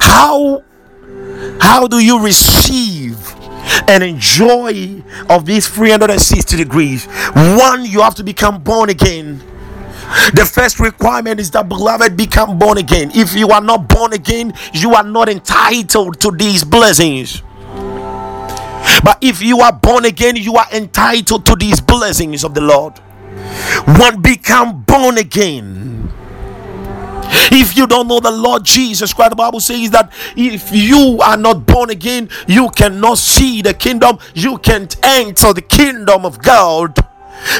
How 0.00 0.62
how 1.58 1.88
do 1.88 1.98
you 2.00 2.22
receive 2.22 3.16
and 3.88 4.04
enjoy 4.04 5.02
of 5.30 5.46
these 5.46 5.66
360 5.68 6.56
degrees? 6.56 7.06
One, 7.34 7.86
you 7.86 8.02
have 8.02 8.14
to 8.16 8.22
become 8.24 8.62
born 8.62 8.90
again. 8.90 9.40
The 10.34 10.44
first 10.44 10.80
requirement 10.80 11.40
is 11.40 11.50
that 11.52 11.68
beloved 11.68 12.14
become 12.16 12.58
born 12.58 12.76
again. 12.76 13.10
If 13.14 13.34
you 13.34 13.48
are 13.48 13.62
not 13.62 13.88
born 13.88 14.12
again, 14.12 14.52
you 14.74 14.94
are 14.94 15.04
not 15.04 15.28
entitled 15.30 16.20
to 16.20 16.30
these 16.30 16.62
blessings. 16.62 17.42
But 19.02 19.18
if 19.20 19.42
you 19.42 19.60
are 19.60 19.72
born 19.72 20.04
again, 20.04 20.36
you 20.36 20.56
are 20.56 20.66
entitled 20.72 21.46
to 21.46 21.56
these 21.56 21.80
blessings 21.80 22.44
of 22.44 22.54
the 22.54 22.60
Lord. 22.60 22.98
One, 23.98 24.20
become 24.20 24.82
born 24.82 25.18
again. 25.18 26.10
If 27.50 27.76
you 27.76 27.86
don't 27.86 28.08
know 28.08 28.20
the 28.20 28.30
Lord 28.30 28.64
Jesus 28.64 29.12
Christ, 29.12 29.30
the 29.30 29.36
Bible 29.36 29.60
says 29.60 29.90
that 29.90 30.12
if 30.36 30.70
you 30.72 31.18
are 31.22 31.36
not 31.36 31.66
born 31.66 31.90
again, 31.90 32.28
you 32.46 32.70
cannot 32.70 33.18
see 33.18 33.62
the 33.62 33.74
kingdom, 33.74 34.18
you 34.34 34.58
can't 34.58 34.94
enter 35.04 35.52
the 35.52 35.62
kingdom 35.62 36.24
of 36.24 36.42
God. 36.42 36.96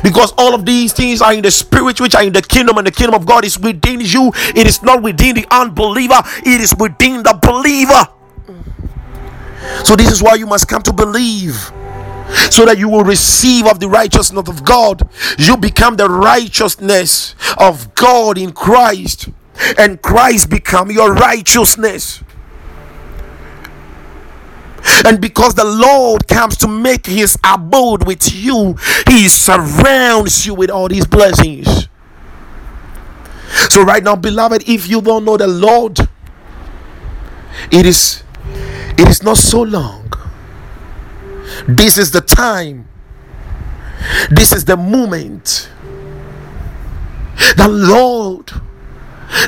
Because 0.03 0.33
all 0.37 0.55
of 0.55 0.67
these 0.67 0.93
things 0.93 1.23
are 1.23 1.33
in 1.33 1.43
the 1.43 1.51
spirit 1.51 2.01
which 2.01 2.15
are 2.15 2.25
in 2.25 2.33
the 2.33 2.43
kingdom 2.43 2.79
and 2.79 2.87
the 2.87 2.91
kingdom 2.91 3.15
of 3.15 3.27
god 3.27 3.45
is 3.45 3.59
within 3.59 4.01
you. 4.01 4.33
It 4.55 4.67
is 4.67 4.83
not 4.83 5.03
within 5.03 5.37
the 5.37 5.47
unbeliever. 5.51 6.21
It 6.39 6.61
is 6.61 6.75
within 6.79 7.23
the 7.23 7.39
believer 7.41 8.09
so 9.85 9.97
this 9.97 10.11
is 10.11 10.23
why 10.23 10.35
you 10.35 10.47
must 10.47 10.69
come 10.69 10.83
to 10.83 10.93
believe 10.93 11.73
so 12.51 12.65
that 12.67 12.79
you 12.79 12.89
will 12.89 13.05
receive 13.05 13.67
of 13.67 13.81
the 13.81 13.89
righteousness 13.89 14.49
of 14.49 14.65
God. 14.65 15.09
You 15.39 15.57
become 15.57 15.97
the 15.97 16.09
righteousness 16.09 17.35
of 17.57 17.95
God 17.95 18.39
in 18.39 18.53
Christ, 18.53 19.29
and 19.79 20.01
Christ 20.03 20.51
become 20.51 20.91
your 20.91 21.15
righteousness. 21.15 22.23
And 25.05 25.21
because 25.21 25.55
the 25.55 25.65
Lord 25.65 26.29
comes 26.29 26.57
to 26.59 26.69
make 26.69 27.07
his 27.07 27.37
abode 27.45 28.07
with 28.07 28.33
you, 28.35 28.77
he 29.07 29.29
surrounds 29.29 30.47
you 30.47 30.55
with 30.55 30.71
all 30.71 30.89
these 30.89 31.07
blessings. 31.07 31.89
So, 33.71 33.83
right 33.83 34.03
now, 34.03 34.15
beloved, 34.17 34.69
if 34.69 34.89
you 34.89 35.01
don't 35.01 35.25
know 35.25 35.37
the 35.37 35.47
Lord, 35.47 35.99
it 37.71 37.87
is 37.87 38.23
it 38.99 39.09
is 39.09 39.23
not 39.23 39.39
so 39.39 39.63
long. 39.63 40.13
This 41.67 41.99
is 41.99 42.11
the 42.11 42.21
time. 42.21 42.87
This 44.31 44.53
is 44.53 44.65
the 44.65 44.77
moment. 44.77 45.71
The 47.57 47.69
Lord. 47.69 48.51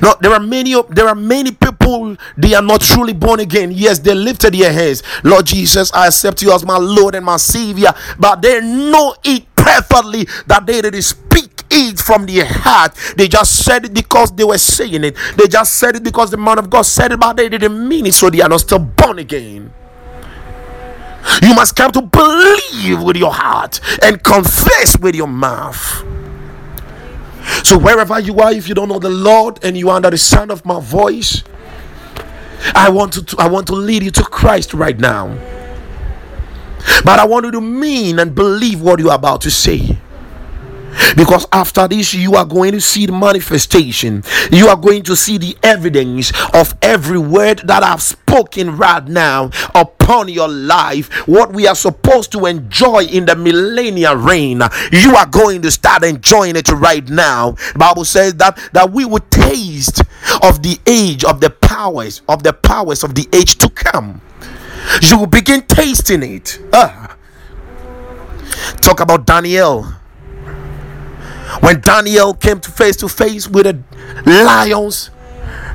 Now 0.03 0.15
there 0.15 0.33
are 0.33 0.41
many 0.41 0.75
there 0.91 1.09
are 1.09 1.15
many 1.15 1.53
people 1.53 2.17
they 2.37 2.55
are 2.55 2.63
not 2.63 2.81
truly 2.81 3.13
born 3.13 3.41
again. 3.41 3.73
Yes, 3.73 3.99
they 3.99 4.15
lifted 4.15 4.55
their 4.55 4.73
hands. 4.73 5.03
Lord 5.25 5.47
Jesus, 5.47 5.93
I 5.93 6.07
accept 6.09 6.43
you 6.43 6.53
as 6.53 6.65
my 6.65 6.77
Lord 6.77 7.15
and 7.15 7.25
my 7.25 7.37
Savior. 7.39 7.93
But 8.19 8.43
they 8.43 8.61
know 8.61 9.15
it 9.25 9.45
perfectly 9.55 10.27
that 10.47 10.67
they 10.67 10.81
did 10.83 11.03
speak 11.03 11.50
it 11.71 11.99
from 11.99 12.27
their 12.27 12.47
heart. 12.47 12.95
They 13.17 13.29
just 13.29 13.65
said 13.65 13.85
it 13.85 13.95
because 13.95 14.33
they 14.33 14.45
were 14.45 14.59
saying 14.59 15.05
it. 15.05 15.17
They 15.37 15.47
just 15.47 15.77
said 15.77 15.97
it 15.97 16.03
because 16.03 16.31
the 16.31 16.37
man 16.37 16.59
of 16.59 16.71
God 16.71 16.83
said 16.83 17.13
it, 17.13 17.21
but 17.21 17.37
they 17.37 17.49
didn't 17.49 17.89
mean 17.89 18.07
it, 18.07 18.15
so 18.15 18.31
they 18.31 18.41
are 18.41 18.49
not 18.49 18.61
still 18.61 18.79
born 18.79 19.19
again. 19.19 19.73
You 21.43 21.55
must 21.55 21.77
come 21.77 21.93
to 21.93 22.03
believe 22.03 23.03
with 23.03 23.17
your 23.17 23.33
heart 23.33 23.81
and 24.03 24.23
confess 24.23 24.99
with 24.99 25.15
your 25.15 25.27
mouth. 25.29 26.05
So, 27.65 27.79
wherever 27.79 28.19
you 28.21 28.39
are, 28.41 28.53
if 28.53 28.69
you 28.69 28.75
don't 28.75 28.89
know 28.89 28.99
the 28.99 29.11
Lord 29.11 29.65
and 29.65 29.77
you 29.77 29.91
are 29.91 29.97
under 29.97 30.11
the 30.11 30.19
sound 30.19 30.51
of 30.51 30.65
my 30.65 30.81
voice, 30.81 31.43
I 32.75 32.91
want 32.91 33.15
to 33.15 33.37
I 33.39 33.49
want 33.49 33.67
to 33.69 33.75
lead 33.75 34.03
you 34.03 34.11
to 34.13 34.23
Christ 34.23 34.75
right 34.75 34.99
now. 34.99 35.29
But 37.05 37.19
I 37.19 37.27
want 37.27 37.47
you 37.47 37.53
to 37.53 37.61
mean 37.61 38.19
and 38.19 38.35
believe 38.35 38.81
what 38.81 39.01
you 39.01 39.11
are 39.11 39.17
about 39.17 39.43
to 39.43 39.51
say. 39.51 39.99
Because 41.17 41.47
after 41.53 41.89
this, 41.89 42.15
you 42.15 42.35
are 42.35 42.45
going 42.45 42.73
to 42.73 42.81
see 42.81 43.07
the 43.07 43.13
manifestation. 43.13 44.23
You 44.51 44.69
are 44.69 44.77
going 44.77 45.03
to 45.05 45.17
see 45.17 45.39
the 45.39 45.57
evidence 45.63 46.33
of 46.55 46.75
every 46.83 47.19
word 47.19 47.63
that 47.65 47.83
I've 47.83 48.03
spoken 48.03 48.77
right 48.77 49.05
now 49.07 49.51
upon 49.75 50.29
your 50.29 50.49
life. 50.49 51.09
What 51.27 51.53
we 51.53 51.67
are 51.67 51.75
supposed 51.75 52.33
to 52.33 52.47
enjoy 52.47 53.05
in 53.05 53.27
the 53.27 53.37
millennial 53.37 54.17
reign, 54.17 54.63
you 54.93 55.17
are 55.17 55.27
going 55.27 55.63
to 55.63 55.71
start 55.71 56.05
enjoying 56.05 56.57
it 56.57 56.69
right 56.71 57.09
now. 57.09 57.57
Bible 57.77 58.05
says 58.05 58.35
that 58.37 58.59
that 58.73 58.93
we 58.93 59.05
will 59.05 59.21
taste 59.31 60.03
of 60.43 60.63
the 60.63 60.79
age 60.87 61.25
of 61.25 61.41
the 61.41 61.51
powers 61.51 62.23
of 62.29 62.43
the 62.43 62.53
powers 62.53 63.03
of 63.03 63.15
the 63.15 63.29
age 63.33 63.57
to 63.59 63.69
come. 63.71 64.21
You 65.03 65.19
will 65.19 65.27
begin 65.27 65.63
tasting 65.63 66.23
it. 66.23 66.59
Ah. 66.73 67.17
Talk 68.81 69.01
about 69.01 69.27
Daniel 69.27 69.87
When 71.59 71.81
Daniel 71.81 72.35
came 72.35 72.61
to 72.61 72.71
face 72.71 72.97
to 72.97 73.09
face 73.09 73.49
with 73.49 73.67
the 73.67 74.45
lions, 74.45 75.11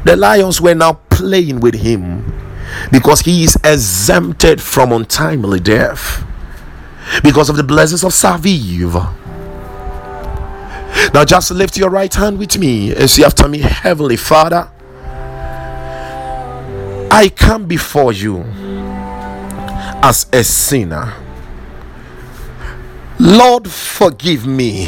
the 0.06 0.16
lions 0.16 0.62
were 0.62 0.76
now 0.76 0.94
playing 1.10 1.60
with 1.60 1.76
him 1.76 2.32
because 2.92 3.22
he 3.22 3.44
is 3.44 3.56
exempted 3.58 4.62
from 4.62 4.92
untimely 4.92 5.60
death 5.60 6.26
because 7.24 7.50
of 7.50 7.58
the 7.58 7.64
blessings 7.64 8.04
of 8.04 8.12
Saviv. 8.12 8.94
Now, 11.14 11.26
just 11.26 11.52
lift 11.52 11.78
your 11.78 11.90
right 11.90 12.14
hand 12.14 12.40
with 12.40 12.58
me 12.58 12.96
and 12.96 13.10
say 13.10 13.24
after 13.24 13.48
me, 13.48 13.60
Heavenly 13.60 14.18
Father, 14.18 14.70
I 17.12 17.32
come 17.36 17.66
before 17.66 18.12
you 18.14 18.44
as 20.02 20.26
a 20.34 20.44
sinner. 20.44 21.14
Lord, 23.20 23.70
forgive 23.70 24.46
me. 24.46 24.88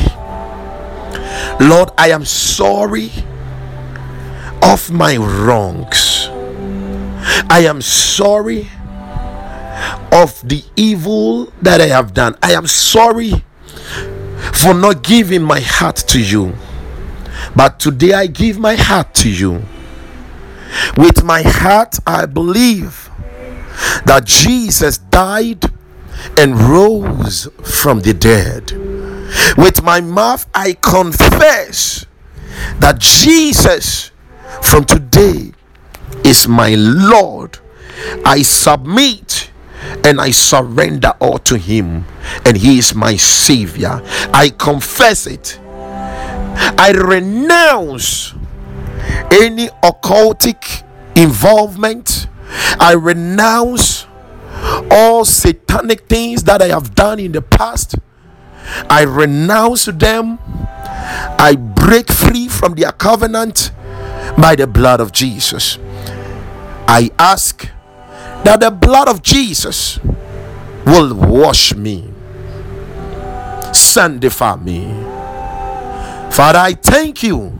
Lord, 1.59 1.91
I 1.97 2.09
am 2.11 2.25
sorry 2.25 3.11
of 4.61 4.91
my 4.91 5.17
wrongs. 5.17 6.27
I 7.49 7.65
am 7.67 7.81
sorry 7.81 8.69
of 10.11 10.47
the 10.47 10.63
evil 10.75 11.51
that 11.61 11.81
I 11.81 11.87
have 11.87 12.13
done. 12.13 12.35
I 12.41 12.53
am 12.53 12.67
sorry 12.67 13.43
for 14.53 14.73
not 14.73 15.03
giving 15.03 15.43
my 15.43 15.59
heart 15.59 15.97
to 16.07 16.21
you. 16.21 16.55
But 17.55 17.79
today 17.79 18.13
I 18.13 18.27
give 18.27 18.57
my 18.59 18.75
heart 18.75 19.13
to 19.15 19.29
you. 19.29 19.63
With 20.97 21.23
my 21.23 21.41
heart, 21.43 21.97
I 22.05 22.25
believe 22.25 23.09
that 24.05 24.25
Jesus 24.25 24.97
died 24.97 25.65
and 26.37 26.59
rose 26.59 27.47
from 27.63 28.01
the 28.01 28.13
dead. 28.13 28.73
With 29.57 29.83
my 29.83 30.01
mouth, 30.01 30.47
I 30.53 30.73
confess 30.73 32.05
that 32.79 32.99
Jesus 32.99 34.11
from 34.61 34.85
today 34.85 35.51
is 36.23 36.47
my 36.47 36.75
Lord. 36.75 37.59
I 38.25 38.41
submit 38.41 39.51
and 40.03 40.19
I 40.19 40.31
surrender 40.31 41.13
all 41.19 41.39
to 41.39 41.57
Him, 41.57 42.05
and 42.45 42.57
He 42.57 42.77
is 42.77 42.93
my 42.95 43.15
Savior. 43.15 44.01
I 44.33 44.49
confess 44.57 45.27
it. 45.27 45.59
I 45.63 46.91
renounce 46.95 48.33
any 49.31 49.67
occultic 49.83 50.83
involvement. 51.15 52.27
I 52.79 52.93
renounce 52.93 54.05
all 54.89 55.25
satanic 55.25 56.07
things 56.07 56.43
that 56.43 56.61
I 56.61 56.67
have 56.67 56.95
done 56.95 57.19
in 57.19 57.31
the 57.31 57.41
past. 57.41 57.95
I 58.89 59.03
renounce 59.03 59.85
them. 59.85 60.39
I 61.39 61.55
break 61.55 62.11
free 62.11 62.47
from 62.47 62.75
their 62.75 62.91
covenant 62.91 63.71
by 64.37 64.55
the 64.55 64.67
blood 64.67 64.99
of 64.99 65.11
Jesus. 65.11 65.77
I 66.87 67.11
ask 67.19 67.69
that 68.43 68.59
the 68.59 68.71
blood 68.71 69.07
of 69.07 69.21
Jesus 69.21 69.99
will 70.85 71.13
wash 71.13 71.75
me, 71.75 72.09
sanctify 73.73 74.55
me. 74.55 74.85
Father, 76.31 76.59
I 76.59 76.73
thank 76.81 77.23
you 77.23 77.51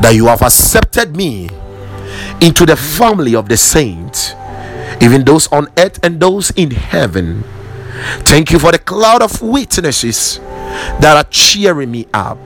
that 0.00 0.12
you 0.14 0.26
have 0.26 0.42
accepted 0.42 1.16
me 1.16 1.48
into 2.40 2.64
the 2.64 2.76
family 2.76 3.34
of 3.34 3.48
the 3.48 3.56
saints, 3.56 4.34
even 5.00 5.24
those 5.24 5.46
on 5.48 5.68
earth 5.78 5.98
and 6.02 6.20
those 6.20 6.50
in 6.52 6.70
heaven. 6.70 7.44
Thank 8.24 8.50
you 8.50 8.58
for 8.58 8.72
the 8.72 8.78
cloud 8.78 9.22
of 9.22 9.40
witnesses 9.42 10.38
that 11.00 11.16
are 11.16 11.28
cheering 11.30 11.90
me 11.90 12.06
up. 12.12 12.38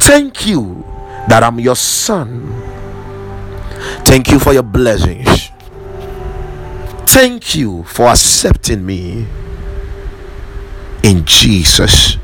Thank 0.00 0.46
you 0.46 0.84
that 1.28 1.42
I'm 1.42 1.60
your 1.60 1.76
son. 1.76 2.52
Thank 4.04 4.28
you 4.28 4.38
for 4.38 4.52
your 4.52 4.62
blessings. 4.62 5.50
Thank 7.06 7.54
you 7.54 7.82
for 7.84 8.06
accepting 8.08 8.84
me. 8.84 9.26
In 11.02 11.24
Jesus, 11.24 12.16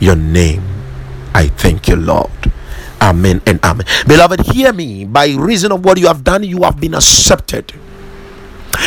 your 0.00 0.16
name, 0.16 0.62
I 1.34 1.48
thank 1.48 1.88
you, 1.88 1.96
Lord. 1.96 2.30
Amen 3.00 3.40
and 3.46 3.62
amen. 3.62 3.86
Beloved, 4.06 4.40
hear 4.52 4.72
me. 4.72 5.04
By 5.04 5.28
reason 5.34 5.70
of 5.70 5.84
what 5.84 5.98
you 5.98 6.06
have 6.06 6.24
done, 6.24 6.42
you 6.42 6.62
have 6.62 6.80
been 6.80 6.94
accepted. 6.94 7.72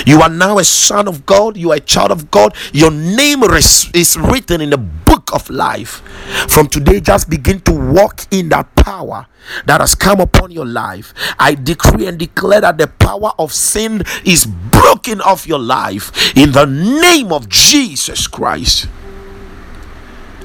You 0.05 0.21
are 0.21 0.29
now 0.29 0.59
a 0.59 0.63
son 0.63 1.07
of 1.07 1.25
God. 1.25 1.57
You 1.57 1.71
are 1.71 1.77
a 1.77 1.79
child 1.79 2.11
of 2.11 2.31
God. 2.31 2.55
Your 2.73 2.91
name 2.91 3.43
is, 3.43 4.17
written 4.19 4.61
in 4.61 4.69
the 4.69 4.77
book 4.77 5.33
of 5.33 5.49
life. 5.49 6.01
From 6.49 6.67
today, 6.67 6.99
just 6.99 7.29
begin 7.29 7.59
to 7.61 7.71
walk 7.71 8.25
in 8.31 8.49
that 8.49 8.75
power 8.75 9.27
that 9.65 9.81
has 9.81 9.95
come 9.95 10.19
upon 10.19 10.51
your 10.51 10.65
life. 10.65 11.13
I 11.39 11.55
decree 11.55 12.07
and 12.07 12.17
declare 12.17 12.61
that 12.61 12.77
the 12.77 12.87
power 12.87 13.31
of 13.39 13.53
sin 13.53 14.03
is 14.25 14.45
broken 14.45 15.21
off 15.21 15.47
your 15.47 15.59
life 15.59 16.35
in 16.35 16.51
the 16.51 16.65
name 16.65 17.31
of 17.31 17.49
Jesus 17.49 18.27
Christ. 18.27 18.87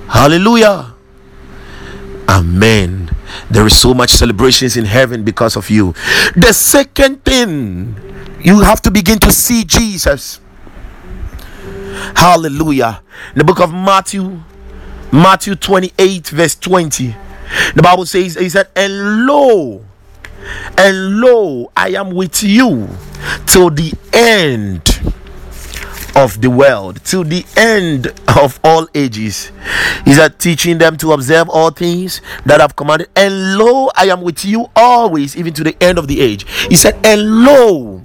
Hallelujah. 0.09 0.93
Amen. 2.29 3.11
There 3.51 3.66
is 3.66 3.77
so 3.77 3.95
much 3.95 4.11
celebrations 4.11 4.77
in 4.77 4.85
heaven 4.85 5.25
because 5.25 5.57
of 5.57 5.70
you. 5.70 5.93
The 6.37 6.53
second 6.53 7.25
thing 7.25 7.97
you 8.41 8.61
have 8.61 8.81
to 8.83 8.91
begin 8.91 9.18
to 9.20 9.33
see 9.33 9.64
Jesus. 9.64 10.41
Hallelujah. 12.14 13.03
In 13.33 13.39
the 13.39 13.45
book 13.45 13.61
of 13.61 13.72
Matthew, 13.72 14.41
Matthew 15.12 15.55
28, 15.55 16.29
verse 16.29 16.55
20. 16.57 17.14
The 17.75 17.83
Bible 17.83 18.07
says, 18.07 18.35
He 18.35 18.49
said, 18.49 18.68
And 18.75 19.27
lo, 19.27 19.85
and 20.77 21.20
lo, 21.20 21.70
I 21.77 21.91
am 21.91 22.11
with 22.11 22.43
you 22.43 22.89
till 23.47 23.70
the 23.70 23.93
end 24.12 25.14
of 26.17 26.41
the 26.41 26.51
world, 26.51 27.01
till 27.05 27.25
the 27.25 27.45
end 27.57 28.09
of 28.37 28.61
all 28.62 28.89
ages. 28.95 29.51
He 30.05 30.15
said, 30.15 30.39
teaching 30.39 30.79
them 30.79 30.97
to 30.99 31.12
observe 31.12 31.49
all 31.49 31.71
things 31.71 32.21
that 32.47 32.61
I've 32.61 32.77
commanded. 32.77 33.09
And 33.17 33.59
lo, 33.59 33.91
I 33.97 34.07
am 34.07 34.23
with 34.23 34.45
you 34.45 34.71
always, 34.77 35.37
even 35.37 35.53
to 35.55 35.65
the 35.65 35.77
end 35.83 35.99
of 35.99 36.09
the 36.09 36.21
age. 36.21 36.47
He 36.69 36.77
said, 36.77 37.05
And 37.05 37.45
lo, 37.45 38.03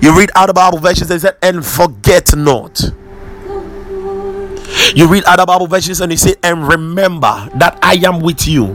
you 0.00 0.18
read 0.18 0.30
other 0.34 0.52
Bible 0.52 0.78
versions 0.78 1.10
and 1.10 1.20
he 1.20 1.26
said, 1.26 1.36
and 1.42 1.64
forget 1.64 2.36
not. 2.36 2.80
You 4.94 5.06
read 5.06 5.24
other 5.24 5.46
Bible 5.46 5.66
versions 5.66 6.00
and 6.00 6.10
he 6.10 6.16
said, 6.16 6.36
and 6.42 6.66
remember 6.66 7.48
that 7.56 7.78
I 7.82 7.94
am 8.04 8.20
with 8.20 8.46
you. 8.46 8.66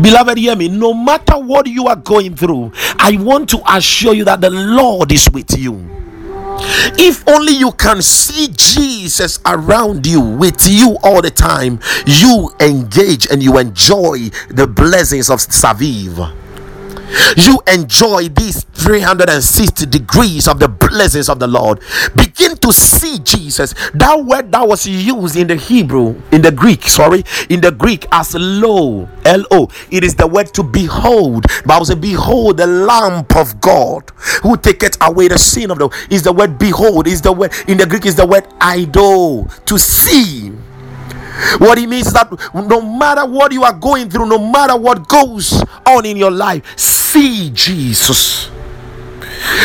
Beloved, 0.00 0.36
hear 0.36 0.54
me. 0.54 0.68
No 0.68 0.92
matter 0.92 1.38
what 1.38 1.66
you 1.66 1.86
are 1.86 1.96
going 1.96 2.36
through, 2.36 2.72
I 2.98 3.16
want 3.18 3.48
to 3.50 3.62
assure 3.66 4.12
you 4.12 4.24
that 4.24 4.40
the 4.42 4.50
Lord 4.50 5.10
is 5.10 5.30
with 5.30 5.56
you. 5.58 6.05
If 6.98 7.26
only 7.28 7.52
you 7.52 7.72
can 7.72 8.02
see 8.02 8.48
Jesus 8.48 9.38
around 9.44 10.06
you, 10.06 10.20
with 10.20 10.68
you 10.68 10.96
all 11.02 11.22
the 11.22 11.30
time, 11.30 11.80
you 12.06 12.50
engage 12.60 13.26
and 13.30 13.42
you 13.42 13.58
enjoy 13.58 14.30
the 14.48 14.66
blessings 14.66 15.30
of 15.30 15.38
Saviv 15.40 16.45
you 17.36 17.60
enjoy 17.66 18.28
these 18.28 18.64
360 18.74 19.86
degrees 19.86 20.48
of 20.48 20.58
the 20.58 20.68
blessings 20.68 21.28
of 21.28 21.38
the 21.38 21.46
Lord. 21.46 21.80
Begin 22.16 22.56
to 22.58 22.72
see 22.72 23.18
Jesus. 23.20 23.74
That 23.94 24.24
word 24.24 24.52
that 24.52 24.66
was 24.66 24.86
used 24.86 25.36
in 25.36 25.48
the 25.48 25.56
Hebrew, 25.56 26.20
in 26.32 26.42
the 26.42 26.52
Greek, 26.52 26.84
sorry, 26.84 27.24
in 27.48 27.60
the 27.60 27.70
Greek 27.70 28.06
as 28.12 28.34
lo, 28.34 29.08
L 29.24 29.44
O. 29.50 29.68
It 29.90 30.04
is 30.04 30.14
the 30.14 30.26
word 30.26 30.52
to 30.54 30.62
behold. 30.62 31.46
Bible 31.64 31.86
says, 31.86 31.96
Behold 31.96 32.58
the 32.58 32.66
lamp 32.66 33.36
of 33.36 33.60
God 33.60 34.10
who 34.42 34.56
taketh 34.56 34.96
away 35.00 35.28
the 35.28 35.38
sin 35.38 35.70
of 35.70 35.78
the 35.78 35.88
is 36.10 36.22
the 36.22 36.32
word 36.32 36.58
behold, 36.58 37.06
is 37.06 37.22
the 37.22 37.32
word 37.32 37.52
in 37.68 37.78
the 37.78 37.86
Greek 37.86 38.06
is 38.06 38.16
the 38.16 38.26
word 38.26 38.46
idol 38.60 39.46
to 39.66 39.78
see 39.78 40.52
what 41.58 41.78
he 41.78 41.86
means 41.86 42.08
is 42.08 42.12
that 42.14 42.30
no 42.54 42.80
matter 42.80 43.26
what 43.26 43.52
you 43.52 43.62
are 43.64 43.72
going 43.72 44.08
through, 44.08 44.26
no 44.26 44.38
matter 44.38 44.76
what 44.76 45.08
goes 45.08 45.62
on 45.86 46.06
in 46.06 46.16
your 46.16 46.30
life, 46.30 46.78
see 46.78 47.50
Jesus. 47.50 48.50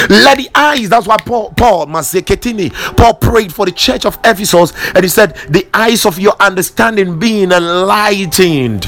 Let 0.09 0.37
the 0.37 0.49
eyes, 0.53 0.89
that's 0.89 1.07
why 1.07 1.17
Paul, 1.17 1.53
Paul 1.55 1.87
Paul 1.87 3.13
prayed 3.15 3.53
for 3.53 3.65
the 3.65 3.71
church 3.71 4.05
of 4.05 4.17
Ephesus, 4.23 4.73
and 4.93 5.03
he 5.03 5.07
said, 5.07 5.35
The 5.49 5.67
eyes 5.73 6.05
of 6.05 6.19
your 6.19 6.35
understanding 6.39 7.19
being 7.19 7.51
enlightened. 7.51 8.83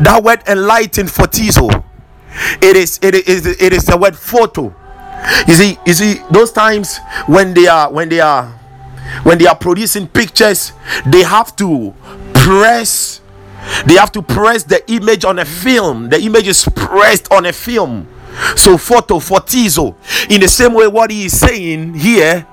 That 0.00 0.22
word 0.22 0.40
enlightened 0.46 1.08
photizo, 1.08 1.84
it 2.62 2.76
is 2.76 2.98
it 3.02 3.14
is 3.14 3.46
it 3.46 3.72
is 3.72 3.84
the 3.84 3.96
word 3.96 4.16
photo. 4.16 4.74
You 5.46 5.54
see, 5.54 5.78
you 5.86 5.92
see, 5.94 6.20
those 6.30 6.52
times 6.52 6.98
when 7.26 7.54
they 7.54 7.66
are 7.66 7.90
when 7.92 8.08
they 8.08 8.20
are 8.20 8.58
when 9.22 9.38
they 9.38 9.46
are 9.46 9.56
producing 9.56 10.06
pictures, 10.06 10.72
they 11.06 11.22
have 11.22 11.54
to 11.56 11.94
press 12.34 13.20
they 13.86 13.94
have 13.94 14.10
to 14.12 14.22
press 14.22 14.64
the 14.64 14.82
image 14.90 15.24
on 15.24 15.38
a 15.38 15.44
film. 15.44 16.08
The 16.08 16.20
image 16.20 16.48
is 16.48 16.68
pressed 16.74 17.30
on 17.30 17.46
a 17.46 17.52
film. 17.52 18.08
So 18.56 18.76
photo 18.76 19.18
photizo. 19.20 19.94
In 20.30 20.40
the 20.40 20.48
same 20.48 20.74
way, 20.74 20.86
what 20.86 21.10
he 21.10 21.26
is 21.26 21.38
saying 21.38 21.94
here 21.94 22.46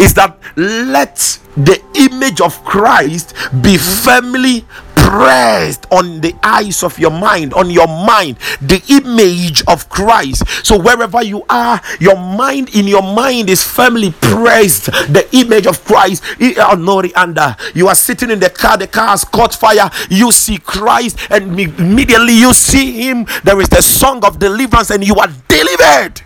is 0.00 0.14
that 0.14 0.38
let 0.56 1.38
the 1.56 1.80
image 1.94 2.40
of 2.40 2.62
Christ 2.64 3.34
be 3.62 3.76
firmly 3.76 4.64
pressed 5.06 5.86
on 5.92 6.20
the 6.20 6.34
eyes 6.42 6.82
of 6.82 6.98
your 6.98 7.12
mind, 7.12 7.54
on 7.54 7.70
your 7.70 7.86
mind, 7.86 8.36
the 8.60 8.82
image 8.88 9.62
of 9.68 9.88
Christ. 9.88 10.42
So 10.66 10.76
wherever 10.76 11.22
you 11.22 11.44
are, 11.48 11.80
your 12.00 12.16
mind 12.16 12.74
in 12.74 12.88
your 12.88 13.02
mind 13.02 13.48
is 13.48 13.62
firmly 13.62 14.12
pressed 14.20 14.86
the 14.86 15.28
image 15.32 15.66
of 15.68 15.84
Christ. 15.84 16.24
Oh, 16.40 17.02
and 17.14 17.38
you 17.74 17.86
are 17.86 17.94
sitting 17.94 18.30
in 18.30 18.40
the 18.40 18.50
car, 18.50 18.76
the 18.76 18.88
car 18.88 19.08
has 19.08 19.24
caught 19.24 19.54
fire. 19.54 19.90
You 20.10 20.32
see 20.32 20.58
Christ, 20.58 21.18
and 21.30 21.58
immediately 21.58 22.34
you 22.34 22.52
see 22.52 22.92
Him. 22.92 23.26
There 23.44 23.60
is 23.60 23.68
the 23.68 23.82
song 23.82 24.24
of 24.24 24.40
deliverance, 24.40 24.90
and 24.90 25.06
you 25.06 25.14
are 25.14 25.28
delivered. 25.48 26.25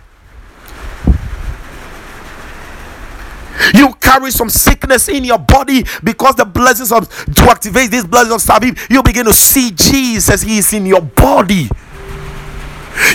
You 3.73 3.93
carry 3.95 4.31
some 4.31 4.49
sickness 4.49 5.09
in 5.09 5.23
your 5.23 5.39
body 5.39 5.83
because 6.03 6.35
the 6.35 6.45
blessings 6.45 6.91
of 6.91 7.09
to 7.35 7.43
activate 7.43 7.91
these 7.91 8.05
blessings 8.05 8.33
of 8.35 8.41
salvation, 8.41 8.77
you 8.89 9.03
begin 9.03 9.25
to 9.25 9.33
see 9.33 9.71
Jesus. 9.71 10.41
He 10.41 10.57
is 10.57 10.73
in 10.73 10.85
your 10.85 11.01
body. 11.01 11.69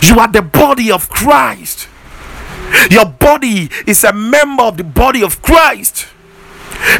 You 0.02 0.18
are 0.18 0.28
the 0.28 0.42
body 0.42 0.90
of 0.90 1.08
Christ. 1.08 1.88
Your 2.90 3.06
body 3.06 3.70
is 3.86 4.04
a 4.04 4.12
member 4.12 4.64
of 4.64 4.76
the 4.76 4.84
body 4.84 5.22
of 5.22 5.40
Christ, 5.42 6.06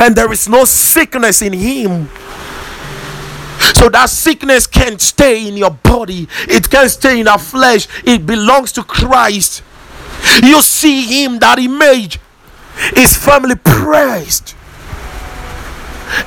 and 0.01 0.15
there 0.15 0.31
is 0.33 0.49
no 0.49 0.65
sickness 0.65 1.43
in 1.43 1.53
Him. 1.53 2.09
So 3.75 3.89
that 3.89 4.09
sickness 4.11 4.67
can't 4.67 5.01
stay 5.01 5.49
in 5.49 5.57
your 5.57 5.71
body, 5.71 6.29
it 6.49 6.71
can't 6.71 6.91
stay 6.91 7.21
in 7.21 7.29
our 7.29 7.39
flesh, 7.39 7.89
it 8.05 8.27
belongs 8.27 8.73
to 8.73 8.85
Christ. 8.85 9.63
You 10.43 10.63
see 10.63 11.25
Him, 11.25 11.39
that 11.41 11.59
image 11.59 12.21
is 12.97 13.17
family 13.17 13.57
praised, 13.57 14.55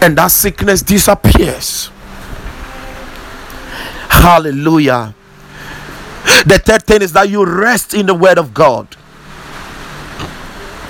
and 0.01 0.17
that 0.17 0.31
sickness 0.31 0.81
disappears. 0.81 1.91
Hallelujah. 4.09 5.15
The 6.45 6.59
third 6.59 6.83
thing 6.83 7.01
is 7.01 7.13
that 7.13 7.29
you 7.29 7.45
rest 7.45 7.93
in 7.93 8.05
the 8.05 8.13
word 8.13 8.37
of 8.37 8.53
God. 8.53 8.95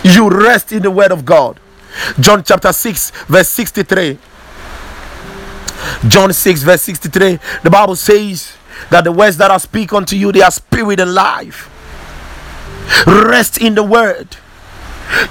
You 0.04 0.30
rest 0.30 0.72
in 0.72 0.84
the 0.84 0.92
word 0.92 1.12
of 1.12 1.26
God. 1.26 1.60
John 2.20 2.44
chapter 2.44 2.72
6, 2.72 3.12
verse 3.28 3.50
63. 3.50 4.18
John 6.08 6.32
6, 6.34 6.64
verse 6.64 6.82
63. 6.82 7.40
The 7.64 7.70
Bible 7.70 7.96
says 7.96 8.54
that 8.90 9.04
the 9.04 9.12
words 9.12 9.38
that 9.38 9.52
I 9.52 9.58
speak 9.58 9.94
unto 9.94 10.16
you, 10.16 10.32
they 10.32 10.42
are 10.42 10.52
spirit 10.52 11.00
and 11.00 11.14
life. 11.14 11.70
Rest 13.06 13.58
in 13.58 13.76
the 13.76 13.84
word. 13.84 14.38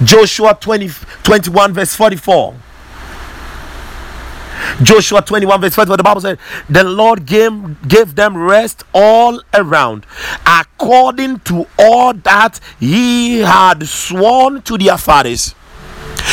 Joshua 0.02 0.56
20, 0.60 0.88
21, 1.22 1.72
verse 1.72 1.94
44. 1.94 2.54
Joshua 4.82 5.22
21, 5.22 5.60
verse 5.60 5.74
44, 5.74 5.96
the 5.96 6.02
Bible 6.02 6.20
said, 6.20 6.38
The 6.68 6.84
Lord 6.84 7.26
gave, 7.26 7.88
gave 7.88 8.14
them 8.14 8.36
rest 8.36 8.84
all 8.92 9.40
around, 9.54 10.04
according 10.46 11.40
to 11.40 11.66
all 11.78 12.12
that 12.14 12.60
He 12.78 13.40
had 13.40 13.86
sworn 13.86 14.62
to 14.62 14.78
their 14.78 14.98
fathers. 14.98 15.54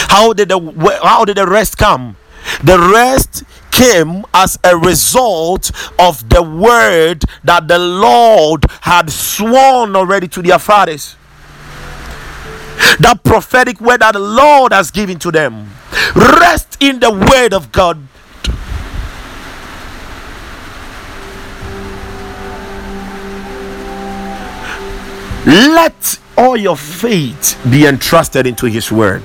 How 0.08 0.34
did 0.34 0.50
the 0.50 1.00
how 1.04 1.26
did 1.26 1.38
the 1.38 1.48
rest 1.48 1.78
come? 1.78 2.18
The 2.64 2.78
rest 2.80 3.44
came 3.72 4.24
as 4.34 4.58
a 4.64 4.78
result 4.78 5.72
of 6.00 6.28
the 6.30 6.42
word 6.42 7.24
that 7.44 7.68
the 7.68 7.80
Lord 7.80 8.66
had 8.82 9.10
sworn 9.12 9.96
already 9.96 10.28
to 10.30 10.42
their 10.42 10.60
fathers 10.60 11.16
that 13.00 13.22
prophetic 13.24 13.80
word 13.82 14.02
that 14.02 14.14
the 14.14 14.20
Lord 14.20 14.74
has 14.74 14.92
given 14.92 15.20
to 15.20 15.32
them. 15.32 15.70
Rest 16.16 16.78
in 16.80 17.00
the 17.00 17.12
word 17.12 17.54
of 17.54 17.72
God. 17.72 18.00
Let 25.46 26.20
all 26.38 26.58
your 26.58 26.76
faith 26.76 27.60
be 27.70 27.86
entrusted 27.86 28.48
into 28.48 28.66
His 28.66 28.92
word. 28.92 29.22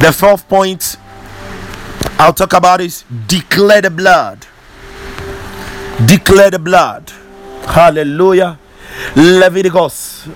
The 0.00 0.12
fourth 0.12 0.48
point 0.48 0.96
I'll 2.18 2.32
talk 2.32 2.52
about 2.52 2.80
is 2.80 3.04
declare 3.26 3.82
the 3.82 3.90
blood. 3.90 4.46
Declare 6.06 6.52
the 6.52 6.58
blood. 6.58 7.10
Hallelujah. 7.66 8.58
Leviticus 9.16 10.28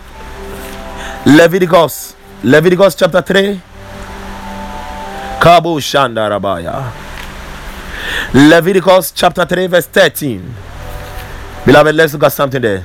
Leviticus, 1.26 2.14
Leviticus 2.42 2.94
chapter 2.94 3.20
3. 3.20 3.60
Kabu 5.40 5.78
Shandarabaya. 5.80 6.92
Leviticus 8.34 9.12
chapter 9.12 9.44
3, 9.44 9.66
verse 9.66 9.86
13. 9.86 10.54
Beloved, 11.66 11.94
let's 11.94 12.12
look 12.12 12.22
at 12.24 12.32
something 12.32 12.62
there. 12.62 12.84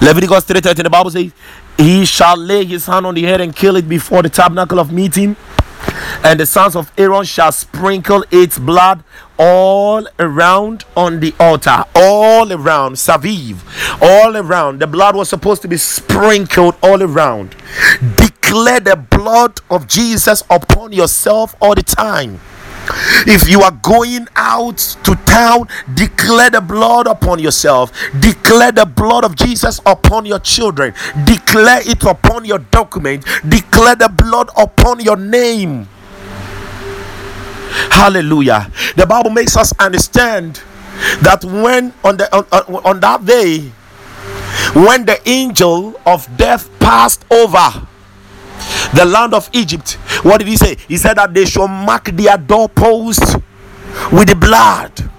Leviticus 0.00 0.44
3 0.44 0.60
13, 0.60 0.82
the 0.84 0.90
Bible 0.90 1.10
says, 1.10 1.32
He 1.76 2.04
shall 2.04 2.36
lay 2.36 2.64
his 2.64 2.86
hand 2.86 3.06
on 3.06 3.14
the 3.14 3.22
head 3.22 3.40
and 3.40 3.54
kill 3.54 3.76
it 3.76 3.88
before 3.88 4.22
the 4.22 4.28
tabernacle 4.28 4.78
of 4.78 4.92
meeting 4.92 5.36
and 6.22 6.40
the 6.40 6.46
sons 6.46 6.76
of 6.76 6.92
Aaron 6.98 7.24
shall 7.24 7.52
sprinkle 7.52 8.24
its 8.30 8.58
blood 8.58 9.02
all 9.38 10.06
around 10.18 10.84
on 10.96 11.20
the 11.20 11.34
altar, 11.38 11.84
all 11.94 12.52
around, 12.52 12.94
Saviv, 12.94 13.58
all 14.00 14.36
around. 14.36 14.80
The 14.80 14.86
blood 14.86 15.16
was 15.16 15.28
supposed 15.28 15.62
to 15.62 15.68
be 15.68 15.76
sprinkled 15.76 16.76
all 16.82 17.02
around. 17.02 17.54
Declare 18.16 18.80
the 18.80 18.96
blood 18.96 19.60
of 19.70 19.86
Jesus 19.88 20.42
upon 20.50 20.92
yourself 20.92 21.54
all 21.60 21.74
the 21.74 21.82
time. 21.82 22.40
If 23.26 23.48
you 23.48 23.62
are 23.62 23.72
going 23.82 24.28
out 24.36 24.78
to 25.02 25.16
town, 25.26 25.68
declare 25.94 26.50
the 26.50 26.60
blood 26.60 27.06
upon 27.06 27.40
yourself. 27.40 27.92
Declare 28.20 28.72
the 28.72 28.86
blood 28.86 29.24
of 29.24 29.34
Jesus 29.34 29.80
upon 29.84 30.26
your 30.26 30.38
children. 30.38 30.94
Declare 31.24 31.80
it 31.82 32.04
upon 32.04 32.44
your 32.44 32.58
document. 32.58 33.24
Declare 33.48 33.96
the 33.96 34.08
blood 34.08 34.50
upon 34.56 35.00
your 35.00 35.16
name. 35.16 35.88
Hallelujah. 37.90 38.70
The 38.96 39.06
Bible 39.06 39.30
makes 39.30 39.56
us 39.56 39.72
understand 39.78 40.60
that 41.22 41.44
when 41.44 41.92
on 42.04 42.16
the 42.16 42.34
on, 42.34 42.44
on, 42.84 43.00
that 43.00 43.24
day 43.24 43.70
when 44.74 45.04
the 45.04 45.20
angel 45.28 45.98
of 46.06 46.26
death 46.36 46.70
passed 46.80 47.24
over 47.30 47.86
the 48.94 49.04
land 49.04 49.34
of 49.34 49.50
Egypt, 49.52 49.92
what 50.22 50.38
did 50.38 50.48
he 50.48 50.56
say? 50.56 50.76
He 50.88 50.96
said 50.96 51.14
that 51.14 51.34
they 51.34 51.44
shall 51.44 51.68
mark 51.68 52.04
their 52.06 52.38
doorposts 52.38 53.34
with 54.10 54.28
the 54.28 54.36
blood. 54.38 55.10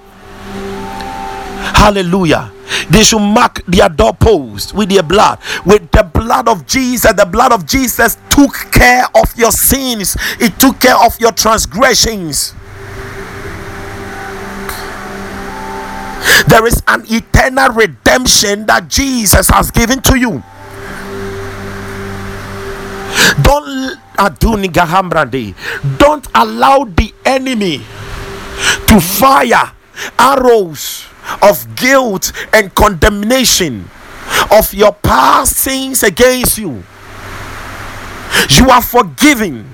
Hallelujah. 1.76 2.52
They 2.90 3.04
should 3.04 3.20
mark 3.20 3.66
their 3.66 3.90
doorposts 3.90 4.74
with 4.74 4.90
their 4.90 5.04
blood. 5.04 5.40
With 5.66 5.92
the 5.92 6.04
blood 6.04 6.48
of 6.48 6.66
Jesus, 6.66 7.14
the 7.14 7.26
blood 7.26 7.52
of 7.52 7.66
Jesus 7.66 8.18
took 8.30 8.54
care 8.72 9.06
of 9.16 9.36
your 9.38 9.52
sins, 9.52 10.16
it 10.40 10.60
took 10.60 10.80
care 10.80 10.98
of 10.98 11.20
your 11.20 11.32
transgressions. 11.32 12.54
There 16.48 16.66
is 16.66 16.82
an 16.88 17.04
eternal 17.10 17.72
redemption 17.72 18.66
that 18.68 18.88
Jesus 18.88 19.50
has 19.50 19.72
given 19.72 20.02
to 20.02 20.18
you. 20.18 20.44
Don't 23.44 23.98
don't 25.98 26.28
allow 26.34 26.84
the 26.86 27.14
enemy 27.26 27.78
to 28.88 29.00
fire 29.00 29.72
arrows 30.18 31.07
of 31.42 31.76
guilt 31.76 32.32
and 32.54 32.74
condemnation 32.74 33.90
of 34.52 34.74
your 34.74 34.94
past 34.94 35.58
sins 35.58 36.04
against 36.04 36.58
you. 36.58 36.84
You 38.50 38.70
are 38.70 38.82
forgiven. 38.82 39.74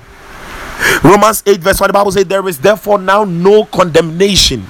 Romans 1.03 1.43
8, 1.45 1.59
verse 1.59 1.79
1, 1.79 1.89
the 1.89 1.93
Bible 1.93 2.11
says, 2.11 2.25
There 2.25 2.47
is 2.47 2.59
therefore 2.59 2.99
now 2.99 3.23
no 3.23 3.65
condemnation 3.65 4.61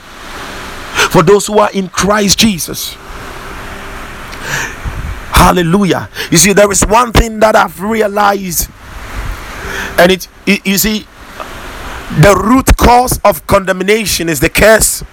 for 1.11 1.23
those 1.23 1.47
who 1.47 1.59
are 1.59 1.71
in 1.71 1.89
Christ 1.89 2.39
Jesus. 2.39 2.95
Hallelujah. 5.33 6.09
You 6.31 6.37
see, 6.37 6.53
there 6.53 6.71
is 6.71 6.85
one 6.85 7.11
thing 7.11 7.39
that 7.39 7.55
I've 7.55 7.81
realized, 7.81 8.69
and 9.97 10.11
it, 10.11 10.27
it 10.45 10.65
you 10.65 10.77
see, 10.77 11.05
the 12.21 12.39
root 12.43 12.77
cause 12.77 13.19
of 13.23 13.45
condemnation 13.47 14.29
is 14.29 14.39
the 14.39 14.49
curse 14.49 15.03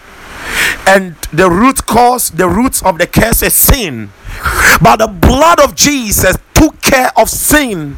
and 0.91 1.15
the 1.33 1.49
root 1.49 1.87
cause 1.87 2.31
the 2.31 2.49
roots 2.49 2.83
of 2.83 2.99
the 2.99 3.07
curse 3.07 3.43
is 3.43 3.55
sin 3.55 4.11
but 4.83 4.97
the 4.97 5.07
blood 5.07 5.61
of 5.61 5.75
jesus 5.77 6.37
took 6.53 6.81
care 6.83 7.11
of 7.17 7.29
sin 7.31 7.97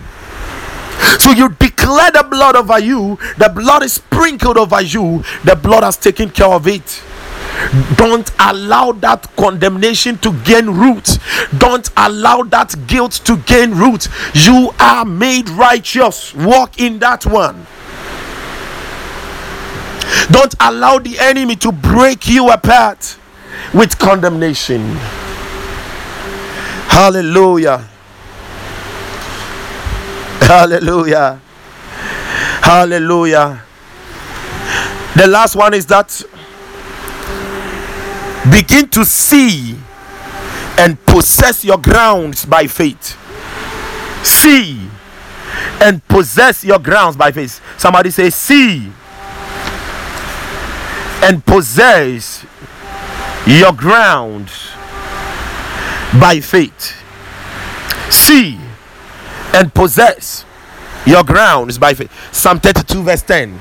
so 1.18 1.30
you 1.30 1.48
declare 1.48 2.10
the 2.10 2.26
blood 2.30 2.54
over 2.54 2.78
you 2.78 3.18
the 3.38 3.48
blood 3.48 3.82
is 3.82 3.94
sprinkled 3.94 4.58
over 4.58 4.82
you 4.82 5.24
the 5.44 5.56
blood 5.56 5.82
has 5.82 5.96
taken 5.96 6.28
care 6.28 6.48
of 6.52 6.66
it 6.66 7.02
Don't 7.96 8.30
allow 8.40 8.92
that 8.92 9.28
condemnation 9.36 10.18
to 10.18 10.32
gain 10.42 10.66
root. 10.70 11.18
Don't 11.58 11.88
allow 11.96 12.42
that 12.44 12.74
guilt 12.86 13.12
to 13.24 13.36
gain 13.36 13.72
root. 13.72 14.08
You 14.34 14.70
are 14.80 15.04
made 15.04 15.48
righteous. 15.50 16.34
Walk 16.34 16.80
in 16.80 16.98
that 17.00 17.24
one. 17.26 17.66
Don't 20.32 20.54
allow 20.60 20.98
the 20.98 21.18
enemy 21.18 21.56
to 21.56 21.70
break 21.70 22.28
you 22.28 22.50
apart 22.50 23.18
with 23.74 23.98
condemnation. 23.98 24.80
Hallelujah. 26.88 27.88
Hallelujah. 30.40 31.40
Hallelujah. 32.62 33.62
The 35.16 35.26
last 35.26 35.54
one 35.56 35.74
is 35.74 35.86
that 35.86 36.22
begin 38.50 38.88
to 38.90 39.04
see 39.04 39.76
and 40.78 41.02
possess 41.04 41.64
your 41.64 41.78
grounds 41.78 42.46
by 42.46 42.66
faith. 42.66 43.18
See 44.26 44.80
and 45.80 46.06
possess 46.08 46.64
your 46.64 46.78
grounds 46.78 47.16
by 47.16 47.32
faith. 47.32 47.60
Somebody 47.78 48.10
say, 48.10 48.30
See 48.30 48.90
and 51.22 51.44
possess 51.46 52.44
your 53.46 53.72
ground 53.72 54.50
by 56.20 56.40
faith. 56.40 56.98
See 58.10 58.58
and 59.54 59.72
possess 59.72 60.44
your 61.06 61.24
grounds 61.24 61.78
by 61.78 61.94
faith. 61.94 62.10
Psalm 62.34 62.60
32, 62.60 63.02
verse 63.02 63.22
10. 63.22 63.58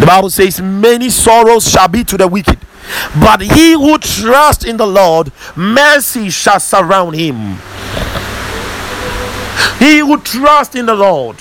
The 0.00 0.06
Bible 0.06 0.30
says, 0.30 0.60
Many 0.60 1.10
sorrows 1.10 1.68
shall 1.68 1.88
be 1.88 2.04
to 2.04 2.16
the 2.16 2.28
wicked, 2.28 2.58
but 3.20 3.40
he 3.40 3.72
who 3.72 3.98
trusts 3.98 4.64
in 4.64 4.76
the 4.76 4.86
Lord, 4.86 5.32
mercy 5.56 6.30
shall 6.30 6.60
surround 6.60 7.16
him. 7.16 7.56
He 9.78 9.98
who 9.98 10.20
trusts 10.20 10.74
in 10.74 10.86
the 10.86 10.94
Lord, 10.94 11.36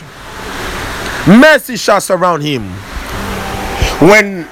mercy 1.28 1.76
shall 1.76 2.02
surround 2.02 2.44
him. 2.44 2.64
When 4.00 4.48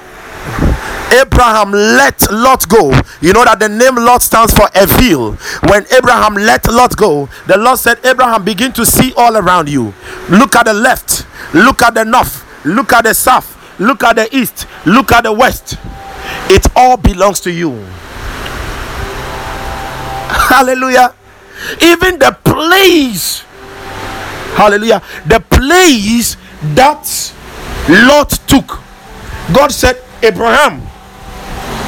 Abraham 1.12 1.72
let 1.72 2.30
Lot 2.30 2.68
go. 2.68 2.90
You 3.20 3.32
know 3.32 3.44
that 3.44 3.58
the 3.58 3.68
name 3.68 3.96
Lot 3.96 4.22
stands 4.22 4.52
for 4.52 4.68
Evil. 4.74 5.34
When 5.68 5.84
Abraham 5.92 6.34
let 6.34 6.66
Lot 6.70 6.96
go, 6.96 7.28
the 7.46 7.58
Lord 7.58 7.78
said, 7.78 7.98
Abraham, 8.04 8.44
begin 8.44 8.72
to 8.74 8.86
see 8.86 9.12
all 9.16 9.36
around 9.36 9.68
you. 9.68 9.92
Look 10.28 10.54
at 10.56 10.66
the 10.66 10.74
left, 10.74 11.26
look 11.54 11.82
at 11.82 11.94
the 11.94 12.04
north, 12.04 12.44
look 12.64 12.92
at 12.92 13.04
the 13.04 13.14
south, 13.14 13.56
look 13.80 14.02
at 14.04 14.16
the 14.16 14.34
east, 14.36 14.66
look 14.86 15.12
at 15.12 15.24
the 15.24 15.32
west. 15.32 15.76
It 16.48 16.66
all 16.76 16.96
belongs 16.96 17.40
to 17.40 17.50
you. 17.50 17.72
Hallelujah. 20.50 21.14
Even 21.82 22.18
the 22.18 22.36
place, 22.42 23.44
hallelujah, 24.56 25.02
the 25.26 25.40
place 25.40 26.36
that 26.74 27.04
Lot 27.88 28.30
took. 28.46 28.80
God 29.52 29.70
said, 29.72 30.00
Abraham, 30.22 30.82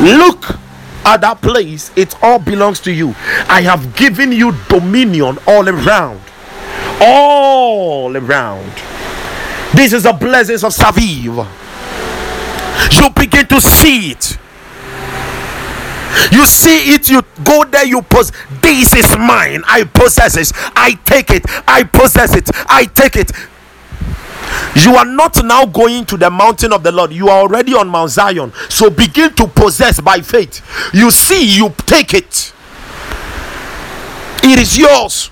look 0.02 0.58
at 1.04 1.20
that 1.20 1.40
place. 1.40 1.90
It 1.96 2.14
all 2.22 2.38
belongs 2.38 2.80
to 2.80 2.92
you. 2.92 3.14
I 3.48 3.62
have 3.62 3.94
given 3.96 4.32
you 4.32 4.52
dominion 4.68 5.38
all 5.46 5.68
around. 5.68 6.20
All 7.00 8.16
around. 8.16 8.72
This 9.74 9.92
is 9.92 10.02
the 10.02 10.12
blessings 10.12 10.64
of 10.64 10.72
Saviv. 10.72 11.46
You 13.00 13.10
begin 13.10 13.46
to 13.46 13.60
see 13.60 14.10
it. 14.10 14.38
You 16.30 16.46
see 16.46 16.94
it, 16.94 17.08
you 17.08 17.22
go 17.42 17.64
there, 17.64 17.86
you 17.86 18.02
possess. 18.02 18.36
This 18.60 18.94
is 18.94 19.16
mine. 19.16 19.62
I 19.66 19.84
possess 19.84 20.36
it. 20.36 20.52
I 20.76 20.92
take 21.04 21.30
it. 21.30 21.44
I 21.66 21.84
possess 21.84 22.36
it. 22.36 22.50
I 22.68 22.84
take 22.84 23.16
it. 23.16 23.32
You 24.76 24.96
are 24.96 25.04
not 25.04 25.44
now 25.44 25.66
going 25.66 26.06
to 26.06 26.16
the 26.16 26.30
mountain 26.30 26.72
of 26.72 26.82
the 26.82 26.92
Lord. 26.92 27.12
You 27.12 27.28
are 27.28 27.40
already 27.40 27.74
on 27.74 27.88
Mount 27.88 28.10
Zion. 28.10 28.52
So 28.68 28.90
begin 28.90 29.34
to 29.34 29.46
possess 29.46 30.00
by 30.00 30.20
faith. 30.20 30.60
You 30.94 31.10
see, 31.10 31.56
you 31.56 31.70
take 31.86 32.14
it. 32.14 32.52
It 34.44 34.58
is 34.58 34.76
yours. 34.76 35.30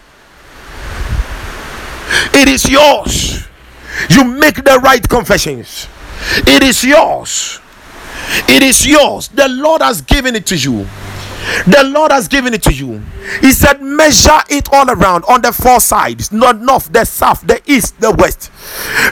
It 2.35 2.49
is 2.49 2.69
yours. 2.69 3.47
You 4.09 4.25
make 4.25 4.57
the 4.57 4.81
right 4.83 5.07
confessions. 5.09 5.87
It 6.47 6.63
is 6.63 6.85
yours. 6.85 7.61
It 8.49 8.63
is 8.63 8.87
yours. 8.87 9.29
The 9.29 9.49
Lord 9.49 9.83
has 9.83 10.01
given 10.03 10.37
it 10.37 10.47
to 10.47 10.57
you. 10.57 10.87
The 11.67 11.85
Lord 11.85 12.13
has 12.13 12.29
given 12.29 12.55
it 12.55 12.63
to 12.65 12.73
you. 12.73 13.03
He 13.41 13.53
said, 13.53 13.81
Measure 13.83 14.41
it 14.49 14.69
all 14.73 14.91
around 14.91 15.25
on 15.25 15.43
the 15.43 15.53
four 15.53 15.81
sides 15.81 16.33
not 16.33 16.61
north, 16.61 16.93
the 16.93 17.05
south, 17.05 17.47
the 17.47 17.61
east, 17.67 18.01
the 18.01 18.11
west. 18.13 18.51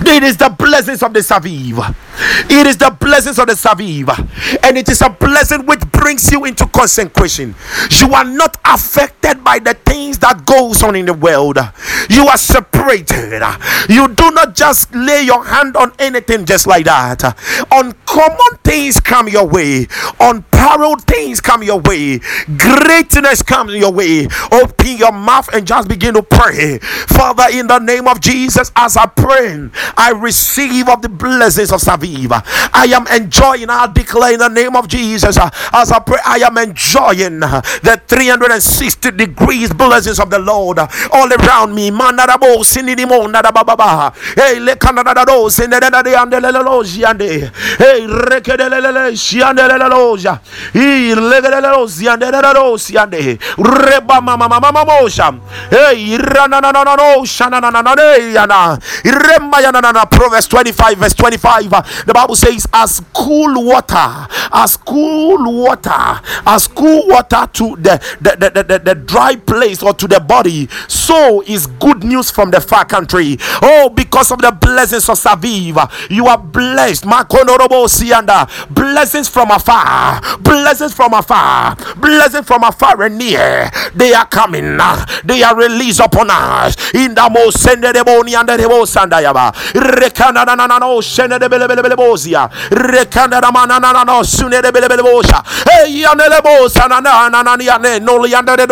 It 0.01 0.23
is 0.23 0.37
the 0.37 0.49
blessings 0.49 1.03
of 1.03 1.13
the 1.13 1.21
Saviv. 1.21 1.95
It 2.51 2.67
is 2.67 2.77
the 2.77 2.91
blessings 2.91 3.39
of 3.39 3.47
the 3.47 3.55
Saviv. 3.55 4.09
And 4.65 4.77
it 4.77 4.89
is 4.89 5.03
a 5.03 5.11
blessing 5.11 5.67
which 5.67 5.81
brings 5.93 6.31
you 6.31 6.45
into 6.45 6.67
consecration. 6.67 7.55
You 7.91 8.15
are 8.15 8.25
not 8.25 8.57
affected 8.65 9.43
by 9.45 9.59
the 9.59 9.75
things 9.75 10.19
that 10.19 10.45
goes 10.47 10.83
on 10.83 10.97
in 10.97 11.07
the 11.07 11.15
world. 11.15 11.59
You 12.09 12.27
are 12.27 12.37
separated. 12.37 13.43
You 13.89 14.09
do 14.09 14.31
not 14.31 14.55
just 14.55 14.95
lay 14.95 15.23
your 15.23 15.45
hand 15.45 15.77
on 15.77 15.93
anything 15.99 16.45
just 16.45 16.67
like 16.67 16.85
that. 16.87 17.23
Uncommon 17.71 18.59
things 18.65 19.01
come 19.01 19.29
your 19.29 19.47
way. 19.47 19.87
Unparalleled 20.21 21.03
things 21.05 21.41
come 21.41 21.63
your 21.63 21.81
way. 21.81 22.21
Greatness 22.57 23.43
comes 23.43 23.75
your 23.75 23.93
way. 23.93 24.27
Open 24.53 24.97
your 24.97 25.13
mouth 25.13 25.49
and 25.53 25.67
just 25.67 25.89
begin 25.89 26.15
to 26.15 26.23
pray. 26.23 26.79
Father, 26.79 27.47
in 27.53 27.67
the 27.67 27.79
name 27.79 28.09
of 28.09 28.21
Jesus, 28.21 28.73
as 28.77 28.97
I 28.97 29.07
pray, 29.07 29.69
I 29.97 30.11
receive 30.11 30.89
of 30.89 31.03
the 31.03 31.09
blessings 31.09 31.73
of 31.73 31.81
Saviv. 32.09 32.33
I 32.73 32.85
am 32.95 33.07
enjoying, 33.09 33.69
I 33.71 33.87
declare 33.93 34.33
in 34.35 34.39
the 34.41 34.49
name 34.49 34.77
of 34.77 34.89
Jesus, 34.89 35.37
uh, 35.37 35.51
as 35.73 35.93
I 35.93 35.99
pray, 36.01 36.19
I 36.25 36.37
am 36.39 36.57
enjoying 36.59 37.43
uh, 37.43 37.61
the 37.83 38.01
360 38.07 39.11
degrees 39.13 39.73
blessings 39.73 40.21
of 40.21 40.31
the 40.31 40.39
Lord 40.39 40.79
uh, 40.79 40.89
all 41.13 41.31
around 41.33 41.75
me. 41.75 41.91
Proverbs 60.11 60.49
25 60.49 60.99
verse 60.99 61.15
25. 61.15 61.98
The 62.07 62.13
Bible 62.15 62.37
says, 62.37 62.67
as 62.73 63.01
cool 63.15 63.65
water, 63.65 64.27
as 64.53 64.77
cool 64.77 65.63
water, 65.63 66.21
as 66.47 66.69
cool 66.69 67.07
water 67.09 67.49
to 67.55 67.77
the 67.77 67.99
the, 68.21 68.37
the, 68.39 68.63
the, 68.63 68.79
the, 68.79 68.95
dry 68.95 69.37
place 69.37 69.83
or 69.83 69.93
to 69.95 70.07
the 70.07 70.21
body, 70.21 70.69
so 70.89 71.43
is 71.43 71.67
good 71.67 72.05
news 72.05 72.31
from 72.31 72.51
the 72.51 72.61
far 72.61 72.85
country. 72.85 73.37
Oh, 73.63 73.89
because 73.95 74.31
of 74.31 74.41
the 74.41 74.51
blessings 74.51 75.09
of 75.09 75.17
Saviv, 75.19 75.77
you 76.11 76.27
are 76.27 76.39
blessed. 76.39 77.05
Blessings 78.71 79.29
from 79.29 79.51
afar, 79.51 80.21
blessings 80.41 80.95
from 80.95 81.13
afar, 81.15 81.77
blessings 81.97 82.47
from 82.47 82.65
afar 82.65 83.03
and 83.03 83.19
near. 83.19 83.71
They 83.95 84.13
are 84.15 84.27
coming, 84.27 84.79
they 85.25 85.43
are 85.43 85.57
released 85.57 86.01
upon 86.01 86.29
us 86.31 86.77
in 86.95 87.15
the 87.15 87.31
most 87.31 87.63
send 87.63 87.85
na 91.79 91.91
na 91.91 91.93
na 91.93 91.93
belebelebozia. 91.93 92.51
Rekana 92.71 93.41
na 93.41 93.51
na 93.67 93.79
na 93.79 93.93
na 93.93 94.05
no 94.05 94.23
sune 94.23 94.61
de 94.63 94.71
na 96.89 97.01
na 97.29 97.43
na 97.43 97.57
na 97.57 97.99
no 97.99 98.23
de 98.57 98.67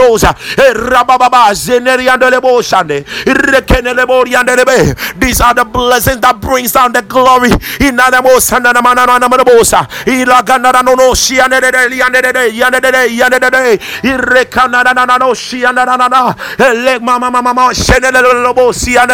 rababa 0.74 1.52
zeneri 1.54 2.06
bosande. 2.40 3.04
Rekene 3.24 4.06
bori 4.06 4.34
and 4.34 4.48
the 4.48 4.96
These 5.18 5.40
are 5.40 5.54
the 5.54 5.64
blessings 5.64 6.20
that 6.20 6.40
brings 6.40 6.72
down 6.72 6.92
the 6.92 7.02
glory 7.02 7.50
in 7.80 7.96
the 7.96 8.80
mana 8.82 9.06
na 9.06 9.18
na 9.18 9.28
bosa. 9.28 9.86
Ilagana 10.06 10.72
na 10.72 10.82
no 10.82 10.94
no 10.94 11.14
shi 11.14 11.36
de 11.36 11.60
de 11.60 11.70
de 11.70 12.32
de. 12.32 13.78
Na 14.66 14.82
na 14.82 15.04
na 15.04 15.16
no 15.18 15.34
shi 15.34 15.60
na 15.60 15.72
na 15.72 15.96
na. 15.96 16.34
Mama 16.98 17.30
mama 17.30 17.42
mama 17.42 17.74
shenele 17.74 18.22
lobo 18.42 18.72
si 18.72 18.96
and 18.96 19.10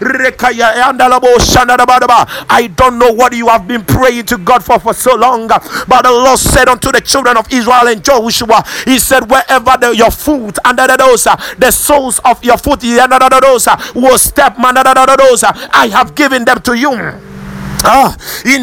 rekaya 0.00 0.92
shana 1.38 1.76
ba 1.76 1.98
ba. 2.06 2.26
I 2.50 2.66
don't 2.68 2.98
know 2.98 3.12
what 3.12 3.31
you 3.34 3.48
have 3.48 3.66
been 3.66 3.84
praying 3.84 4.26
to 4.26 4.38
God 4.38 4.64
for 4.64 4.78
for 4.78 4.94
so 4.94 5.14
long, 5.14 5.50
uh, 5.50 5.58
but 5.88 6.02
the 6.02 6.10
Lord 6.10 6.38
said 6.38 6.68
unto 6.68 6.92
the 6.92 7.00
children 7.00 7.36
of 7.36 7.46
Israel 7.52 7.88
and 7.88 8.04
Joshua, 8.04 8.64
He 8.84 8.98
said, 8.98 9.30
Wherever 9.30 9.76
the, 9.78 9.94
your 9.96 10.10
foot 10.10 10.58
under 10.64 10.86
the 10.86 10.96
those, 10.96 11.26
uh, 11.26 11.36
the 11.58 11.70
soles 11.70 12.18
of 12.20 12.42
your 12.44 12.56
foot 12.58 12.80
those 12.80 13.66
uh, 13.66 13.92
will 13.94 14.18
step, 14.18 14.54
I 14.58 15.88
have 15.92 16.14
given 16.14 16.44
them 16.44 16.60
to 16.62 16.74
you. 16.74 17.31
Ah, 17.84 18.16
and. 18.44 18.62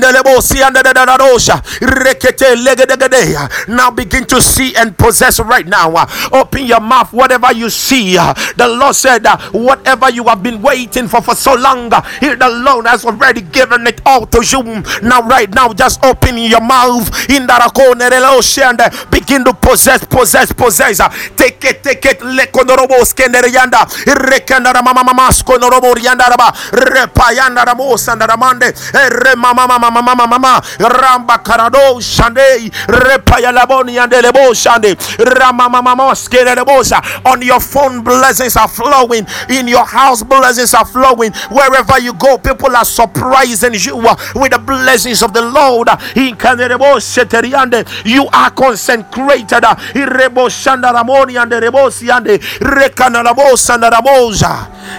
Now 3.67 3.91
begin 3.91 4.25
to 4.25 4.41
see 4.41 4.75
and 4.75 4.97
possess 4.97 5.39
right 5.39 5.65
now. 5.67 5.93
Open 6.31 6.65
your 6.65 6.79
mouth, 6.79 7.11
whatever 7.13 7.51
you 7.53 7.69
see. 7.69 8.15
The 8.15 8.67
Lord 8.67 8.95
said, 8.95 9.25
whatever 9.51 10.09
you 10.09 10.23
have 10.25 10.41
been 10.43 10.61
waiting 10.61 11.07
for 11.07 11.21
for 11.21 11.35
so 11.35 11.55
long, 11.55 11.93
uh, 11.93 12.01
He 12.19 12.33
the 12.33 12.49
Lord 12.49 12.87
has 12.87 13.05
already 13.05 13.41
given 13.41 13.85
it 13.87 14.01
all 14.05 14.25
to 14.27 14.43
you. 14.45 14.63
Now, 15.03 15.21
right 15.23 15.49
now, 15.53 15.73
just 15.73 16.03
open 16.03 16.37
your 16.37 16.61
mouth 16.61 17.29
in 17.29 17.47
reloshe 18.09 18.61
and 18.63 18.79
begin 19.11 19.43
to 19.45 19.53
possess, 19.53 20.03
possess, 20.05 20.51
possess. 20.51 20.99
Take 21.35 21.63
it, 21.65 21.83
take 21.83 22.05
it, 22.05 22.19
lekonorobo 22.19 23.03
skendere 23.05 23.49
yanda, 23.51 23.85
rekendara 24.05 24.81
re 29.09 29.35
mama 29.35 29.67
mama 29.67 29.89
mama 29.91 30.15
mama 30.27 30.61
ramba 30.79 31.37
karado 31.43 31.99
shande, 32.01 32.71
repaya 32.87 33.51
laboni 33.51 33.95
yande 33.95 34.21
lebo 34.21 34.53
shande, 34.53 34.95
rama 35.39 35.69
mama 35.69 35.95
mama. 35.95 36.13
On 37.25 37.41
your 37.41 37.59
phone, 37.59 38.01
blessings 38.03 38.55
are 38.55 38.67
flowing. 38.67 39.25
In 39.49 39.67
your 39.67 39.85
house, 39.85 40.23
blessings 40.23 40.73
are 40.73 40.85
flowing. 40.85 41.31
Wherever 41.51 41.99
you 41.99 42.13
go, 42.13 42.37
people 42.37 42.75
are 42.75 42.85
surprising 42.85 43.73
you 43.73 43.97
uh, 44.07 44.15
with 44.35 44.51
the 44.51 44.59
blessings 44.59 45.21
of 45.23 45.33
the 45.33 45.41
Lord. 45.41 45.89
In 46.15 46.37
you 48.05 48.27
are 48.33 48.51
consecrated. 48.51 49.63
uh. 49.63 49.75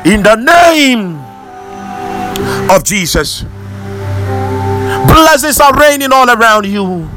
In 0.05 0.23
the 0.23 0.35
name 0.37 1.21
of 2.71 2.85
Jesus. 2.85 3.45
Blessings 5.07 5.61
are 5.61 5.75
raining 5.79 6.13
all 6.13 6.29
around 6.29 6.67
you. 6.67 7.09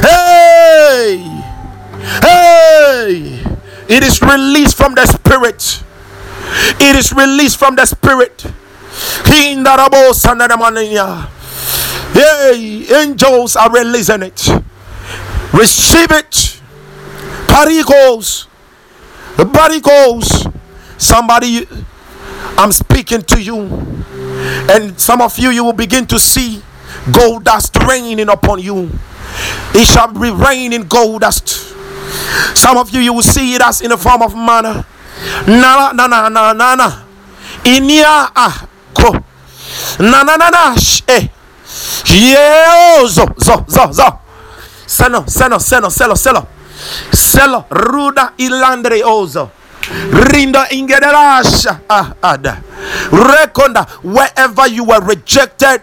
Hey! 0.00 1.18
Hey! 2.20 3.42
It 3.88 4.02
is 4.02 4.20
released 4.22 4.76
from 4.76 4.94
the 4.94 5.06
Spirit. 5.06 5.82
It 6.80 6.96
is 6.96 7.12
released 7.12 7.58
from 7.58 7.76
the 7.76 7.86
Spirit. 7.86 8.46
Hey! 9.24 9.56
Angels 12.94 13.56
are 13.56 13.70
releasing 13.70 14.22
it. 14.22 14.48
Receive 15.52 16.10
it. 16.10 16.60
Parigos. 17.46 18.46
Parigos. 19.36 20.52
Somebody, 20.98 21.66
I'm 22.58 22.72
speaking 22.72 23.22
to 23.22 23.42
you. 23.42 23.60
And 24.70 24.98
some 24.98 25.20
of 25.20 25.38
you, 25.38 25.50
you 25.50 25.64
will 25.64 25.72
begin 25.72 26.06
to 26.06 26.18
see 26.18 26.62
gold 27.10 27.44
dust 27.44 27.76
raining 27.88 28.28
upon 28.28 28.60
you. 28.60 28.90
It 29.74 29.86
shall 29.86 30.08
be 30.12 30.30
raining 30.30 30.86
gold 30.86 31.22
dust. 31.22 31.48
Some 32.54 32.76
of 32.76 32.90
you, 32.90 33.00
you 33.00 33.12
will 33.12 33.22
see 33.22 33.54
it 33.54 33.62
as 33.62 33.80
in 33.80 33.90
the 33.90 33.96
form 33.96 34.22
of 34.22 34.34
manna. 34.34 34.84
Na 35.46 35.92
na 35.92 36.06
na 36.06 36.28
na 36.28 36.52
na 36.52 36.74
na. 36.74 36.88
Inia 37.64 38.30
ah 38.34 38.66
ko. 38.94 39.12
Na 40.00 40.22
na 40.22 40.36
na 40.36 40.50
na 40.50 40.74
sh 40.76 41.02
eh. 41.08 41.28
Yeah, 42.06 43.06
zo 43.08 43.24
zo 43.38 43.64
zo 43.66 43.84
zo. 43.92 44.08
Seno 44.86 45.24
seno 45.26 45.58
seno 45.58 45.88
selo 45.90 46.14
selo. 46.14 46.46
Selo 47.12 47.64
ruda 47.70 48.32
ilandre 48.38 49.02
ozo. 49.04 49.50
Rinda 50.12 50.68
ingederasha 50.70 51.80
ah 51.88 52.12
ada. 52.22 52.60
Rekonda 53.10 53.86
wherever 54.02 54.66
you 54.68 54.84
were 54.84 55.00
rejected. 55.00 55.80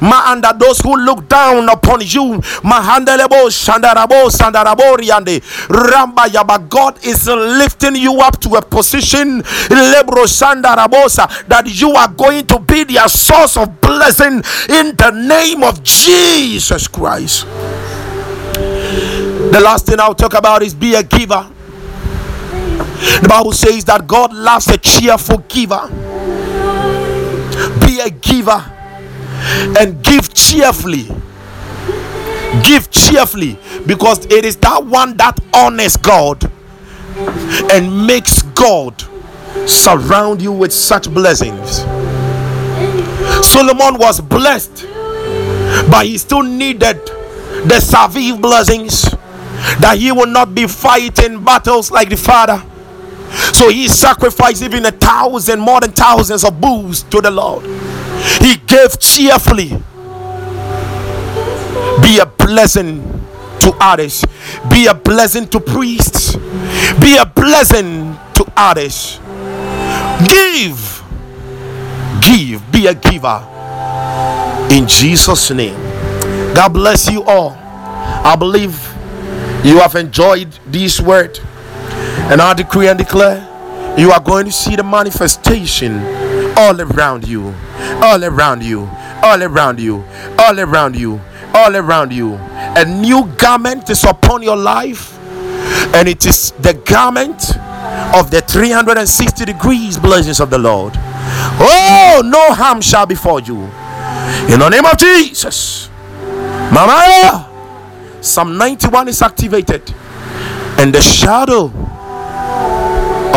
Ma 0.00 0.32
under 0.32 0.52
those 0.58 0.80
who 0.80 0.96
look 0.96 1.28
down 1.28 1.68
upon 1.68 2.00
you. 2.00 2.40
Mahandelebo 2.62 3.48
shandarabo 3.50 4.30
sandaraboriande. 4.30 5.40
Ramba 5.68 6.26
yaba 6.26 6.68
God 6.68 7.04
is 7.04 7.26
lifting 7.28 7.96
you 7.96 8.20
up 8.20 8.40
to 8.40 8.54
a 8.56 8.62
position 8.62 9.42
lebro 9.68 10.24
shandarabosa 10.24 11.46
that 11.48 11.66
you 11.80 11.90
are 11.92 12.08
going 12.08 12.46
to 12.46 12.58
be 12.60 12.84
their 12.84 13.08
source 13.08 13.56
of 13.56 13.80
blessing 13.80 14.42
in 14.68 14.96
the 14.96 15.10
name 15.10 15.62
of 15.62 15.82
Jesus 15.82 16.88
Christ. 16.88 17.46
The 19.52 19.60
last 19.62 19.86
thing 19.86 20.00
I'll 20.00 20.14
talk 20.14 20.34
about 20.34 20.62
is 20.62 20.74
be 20.74 20.94
a 20.94 21.02
giver. 21.02 21.48
The 23.22 23.28
Bible 23.28 23.52
says 23.52 23.84
that 23.84 24.06
God 24.06 24.32
loves 24.32 24.68
a 24.68 24.78
cheerful 24.78 25.38
giver. 25.48 25.88
Be 27.86 28.00
a 28.00 28.10
giver 28.10 28.75
and 29.78 30.02
give 30.02 30.32
cheerfully. 30.32 31.08
Give 32.64 32.90
cheerfully 32.90 33.58
because 33.86 34.24
it 34.26 34.44
is 34.44 34.56
that 34.58 34.84
one 34.84 35.16
that 35.18 35.38
honors 35.52 35.96
God 35.96 36.50
and 37.72 38.06
makes 38.06 38.42
God 38.42 39.02
surround 39.66 40.42
you 40.42 40.52
with 40.52 40.72
such 40.72 41.12
blessings. 41.12 41.78
Solomon 43.46 43.98
was 43.98 44.20
blessed, 44.20 44.86
but 45.90 46.06
he 46.06 46.18
still 46.18 46.42
needed 46.42 47.04
the 47.66 47.80
Saviv 47.80 48.40
blessings 48.40 49.02
that 49.80 49.96
he 49.98 50.12
will 50.12 50.26
not 50.26 50.54
be 50.54 50.66
fighting 50.66 51.42
battles 51.42 51.90
like 51.90 52.08
the 52.08 52.16
father. 52.16 52.62
So 53.52 53.68
he 53.68 53.88
sacrificed 53.88 54.62
even 54.62 54.86
a 54.86 54.92
thousand, 54.92 55.60
more 55.60 55.80
than 55.80 55.92
thousands 55.92 56.44
of 56.44 56.60
bulls 56.60 57.02
to 57.04 57.20
the 57.20 57.30
Lord. 57.30 57.64
He 58.40 58.56
gave 58.56 58.98
cheerfully. 58.98 59.68
Be 62.02 62.18
a 62.18 62.26
blessing 62.26 63.02
to 63.60 63.76
others. 63.80 64.24
Be 64.70 64.86
a 64.86 64.94
blessing 64.94 65.48
to 65.48 65.60
priests. 65.60 66.36
Be 67.00 67.16
a 67.16 67.26
blessing 67.26 68.16
to 68.34 68.52
others. 68.56 69.18
Give. 70.28 71.02
Give. 72.20 72.72
Be 72.72 72.86
a 72.86 72.94
giver. 72.94 73.42
In 74.72 74.86
Jesus' 74.86 75.50
name. 75.50 75.74
God 76.54 76.72
bless 76.72 77.10
you 77.10 77.22
all. 77.24 77.50
I 77.50 78.36
believe 78.36 78.72
you 79.64 79.78
have 79.78 79.94
enjoyed 79.94 80.48
this 80.66 81.00
word. 81.00 81.38
And 82.30 82.40
I 82.40 82.54
decree 82.54 82.88
and 82.88 82.98
declare 82.98 83.42
you 83.98 84.10
are 84.10 84.20
going 84.20 84.46
to 84.46 84.52
see 84.52 84.76
the 84.76 84.82
manifestation 84.82 86.25
all 86.56 86.80
around 86.80 87.26
you, 87.28 87.54
all 88.02 88.24
around 88.24 88.62
you, 88.62 88.88
all 89.22 89.42
around 89.42 89.78
you, 89.80 90.04
all 90.38 90.58
around 90.58 90.96
you, 90.96 91.20
all 91.54 91.76
around 91.76 92.12
you. 92.12 92.34
A 92.34 92.84
new 92.84 93.26
garment 93.38 93.90
is 93.90 94.04
upon 94.04 94.42
your 94.42 94.56
life, 94.56 95.18
and 95.94 96.08
it 96.08 96.26
is 96.26 96.52
the 96.60 96.74
garment 96.74 97.56
of 98.14 98.30
the 98.30 98.40
360 98.46 99.44
degrees 99.44 99.98
blessings 99.98 100.40
of 100.40 100.50
the 100.50 100.58
Lord. 100.58 100.94
Oh, 101.58 102.22
no 102.24 102.54
harm 102.54 102.80
shall 102.80 103.06
befall 103.06 103.40
you. 103.40 103.62
In 104.52 104.60
the 104.60 104.68
name 104.68 104.84
of 104.84 104.96
Jesus. 104.98 105.88
Mama, 106.72 107.48
Psalm 108.20 108.58
91 108.58 109.08
is 109.08 109.22
activated, 109.22 109.94
and 110.78 110.92
the 110.92 111.00
shadow 111.00 111.66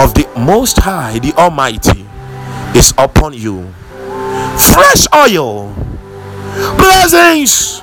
of 0.02 0.14
the 0.14 0.28
Most 0.38 0.78
High, 0.78 1.20
the 1.20 1.34
Almighty, 1.34 2.09
is 2.76 2.94
upon 2.98 3.34
you. 3.34 3.74
Fresh 4.58 5.08
oil, 5.16 5.74
blessings, 6.78 7.82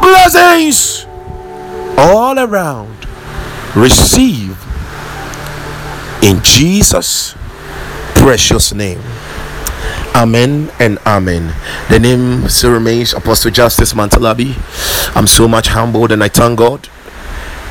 blessings 0.00 1.06
all 1.96 2.38
around. 2.38 2.94
Receive 3.74 4.56
in 6.22 6.42
Jesus' 6.42 7.34
precious 8.14 8.72
name. 8.74 9.00
Amen 10.14 10.70
and 10.80 10.98
amen. 11.06 11.54
The 11.90 11.98
name 11.98 12.48
still 12.48 12.72
remains 12.72 13.12
Apostle 13.12 13.50
Justice 13.50 13.92
Mantalabi. 13.92 14.56
I'm 15.14 15.26
so 15.26 15.46
much 15.46 15.68
humbled 15.68 16.10
and 16.12 16.24
I 16.24 16.28
thank 16.28 16.58
God 16.58 16.88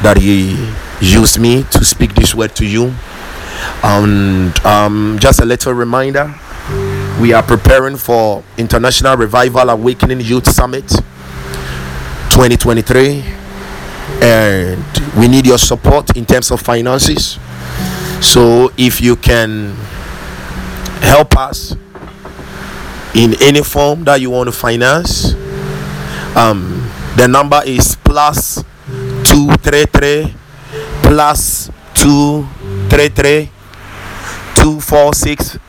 that 0.02 0.18
He 0.18 0.56
used 1.02 1.40
me 1.40 1.64
to 1.72 1.84
speak 1.84 2.14
this 2.16 2.34
word 2.34 2.56
to 2.56 2.66
you. 2.66 2.94
And 3.84 4.58
um, 4.66 5.18
just 5.20 5.40
a 5.40 5.46
little 5.46 5.74
reminder 5.74 6.34
we 7.20 7.34
are 7.34 7.42
preparing 7.42 7.98
for 7.98 8.44
International 8.58 9.18
Revival 9.18 9.70
Awakening 9.70 10.22
Youth 10.22 10.48
Summit 10.48 10.88
2023, 12.30 13.24
and 14.22 14.84
we 15.18 15.28
need 15.28 15.48
your 15.48 15.58
support 15.58 16.16
in 16.16 16.26
terms 16.26 16.52
of 16.52 16.62
finances. 16.62 17.40
So, 18.22 18.72
if 18.78 19.02
you 19.02 19.16
can 19.16 19.74
help 21.02 21.38
us 21.38 21.76
in 23.16 23.34
any 23.42 23.64
form 23.64 24.04
that 24.04 24.22
you 24.22 24.30
want 24.30 24.48
to 24.48 24.52
finance, 24.52 25.34
um, 26.36 26.88
the 27.16 27.28
number 27.28 27.62
is 27.66 27.96
plus 28.04 28.64
two 34.68 34.82
three 34.82 35.36
three 35.36 35.60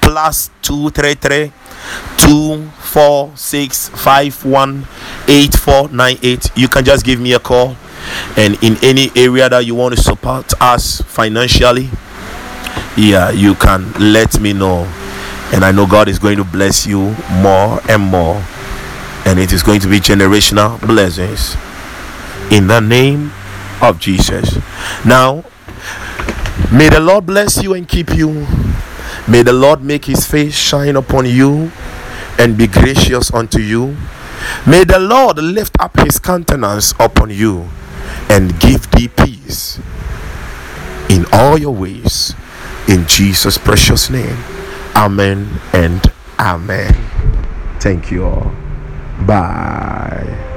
plus 0.00 0.50
two 0.62 0.88
three 0.90 1.14
three 1.14 1.52
two 2.16 2.68
four 2.80 3.36
six 3.36 3.88
five 3.90 4.04
one 4.06 4.08
eight 4.16 4.16
four 4.16 4.28
9498 4.30 4.30
plus 4.40 4.70
233 4.70 4.72
24651 4.76 4.86
8498 5.28 6.50
you 6.56 6.68
can 6.68 6.84
just 6.84 7.04
give 7.04 7.18
me 7.20 7.32
a 7.32 7.38
call. 7.38 7.76
And 8.36 8.62
in 8.62 8.76
any 8.82 9.10
area 9.16 9.48
that 9.48 9.64
you 9.66 9.74
want 9.74 9.96
to 9.96 10.02
support 10.02 10.52
us 10.60 11.00
financially 11.02 11.90
yeah 12.96 13.30
you 13.30 13.54
can 13.54 13.92
let 13.94 14.40
me 14.40 14.52
know. 14.52 14.86
And 15.52 15.64
i 15.64 15.72
know 15.72 15.86
god 15.86 16.08
is 16.08 16.18
going 16.18 16.36
to 16.36 16.44
bless 16.44 16.86
you 16.86 17.14
more 17.40 17.80
and 17.88 18.02
more. 18.02 18.44
And 19.24 19.38
it 19.38 19.52
is 19.52 19.62
going 19.62 19.80
to 19.80 19.88
be 19.88 20.00
generational 20.00 20.78
blessings. 20.80 21.56
In 22.50 22.66
the 22.66 22.80
name 22.80 23.30
of 23.82 23.98
jesus 24.00 24.58
now 25.04 25.44
may 26.72 26.88
the 26.88 27.00
lord 27.00 27.26
bless 27.26 27.62
you 27.62 27.74
and 27.74 27.88
keep 27.88 28.10
you 28.14 28.46
may 29.26 29.42
the 29.42 29.52
lord 29.52 29.82
make 29.82 30.04
his 30.04 30.26
face 30.26 30.54
shine 30.54 30.96
upon 30.96 31.26
you 31.26 31.70
and 32.38 32.56
be 32.56 32.66
gracious 32.66 33.32
unto 33.32 33.58
you 33.60 33.96
may 34.66 34.84
the 34.84 34.98
lord 34.98 35.38
lift 35.38 35.76
up 35.80 35.98
his 36.00 36.18
countenance 36.18 36.92
upon 36.98 37.30
you 37.30 37.68
and 38.28 38.58
give 38.60 38.90
thee 38.90 39.08
peace 39.08 39.80
in 41.08 41.24
all 41.32 41.58
your 41.58 41.74
ways. 41.74 42.34
In 42.88 43.06
Jesus' 43.06 43.58
precious 43.58 44.10
name. 44.10 44.36
Amen 44.94 45.60
and 45.72 46.02
amen. 46.38 46.94
Thank 47.80 48.10
you 48.10 48.24
all. 48.24 48.52
Bye. 49.26 50.56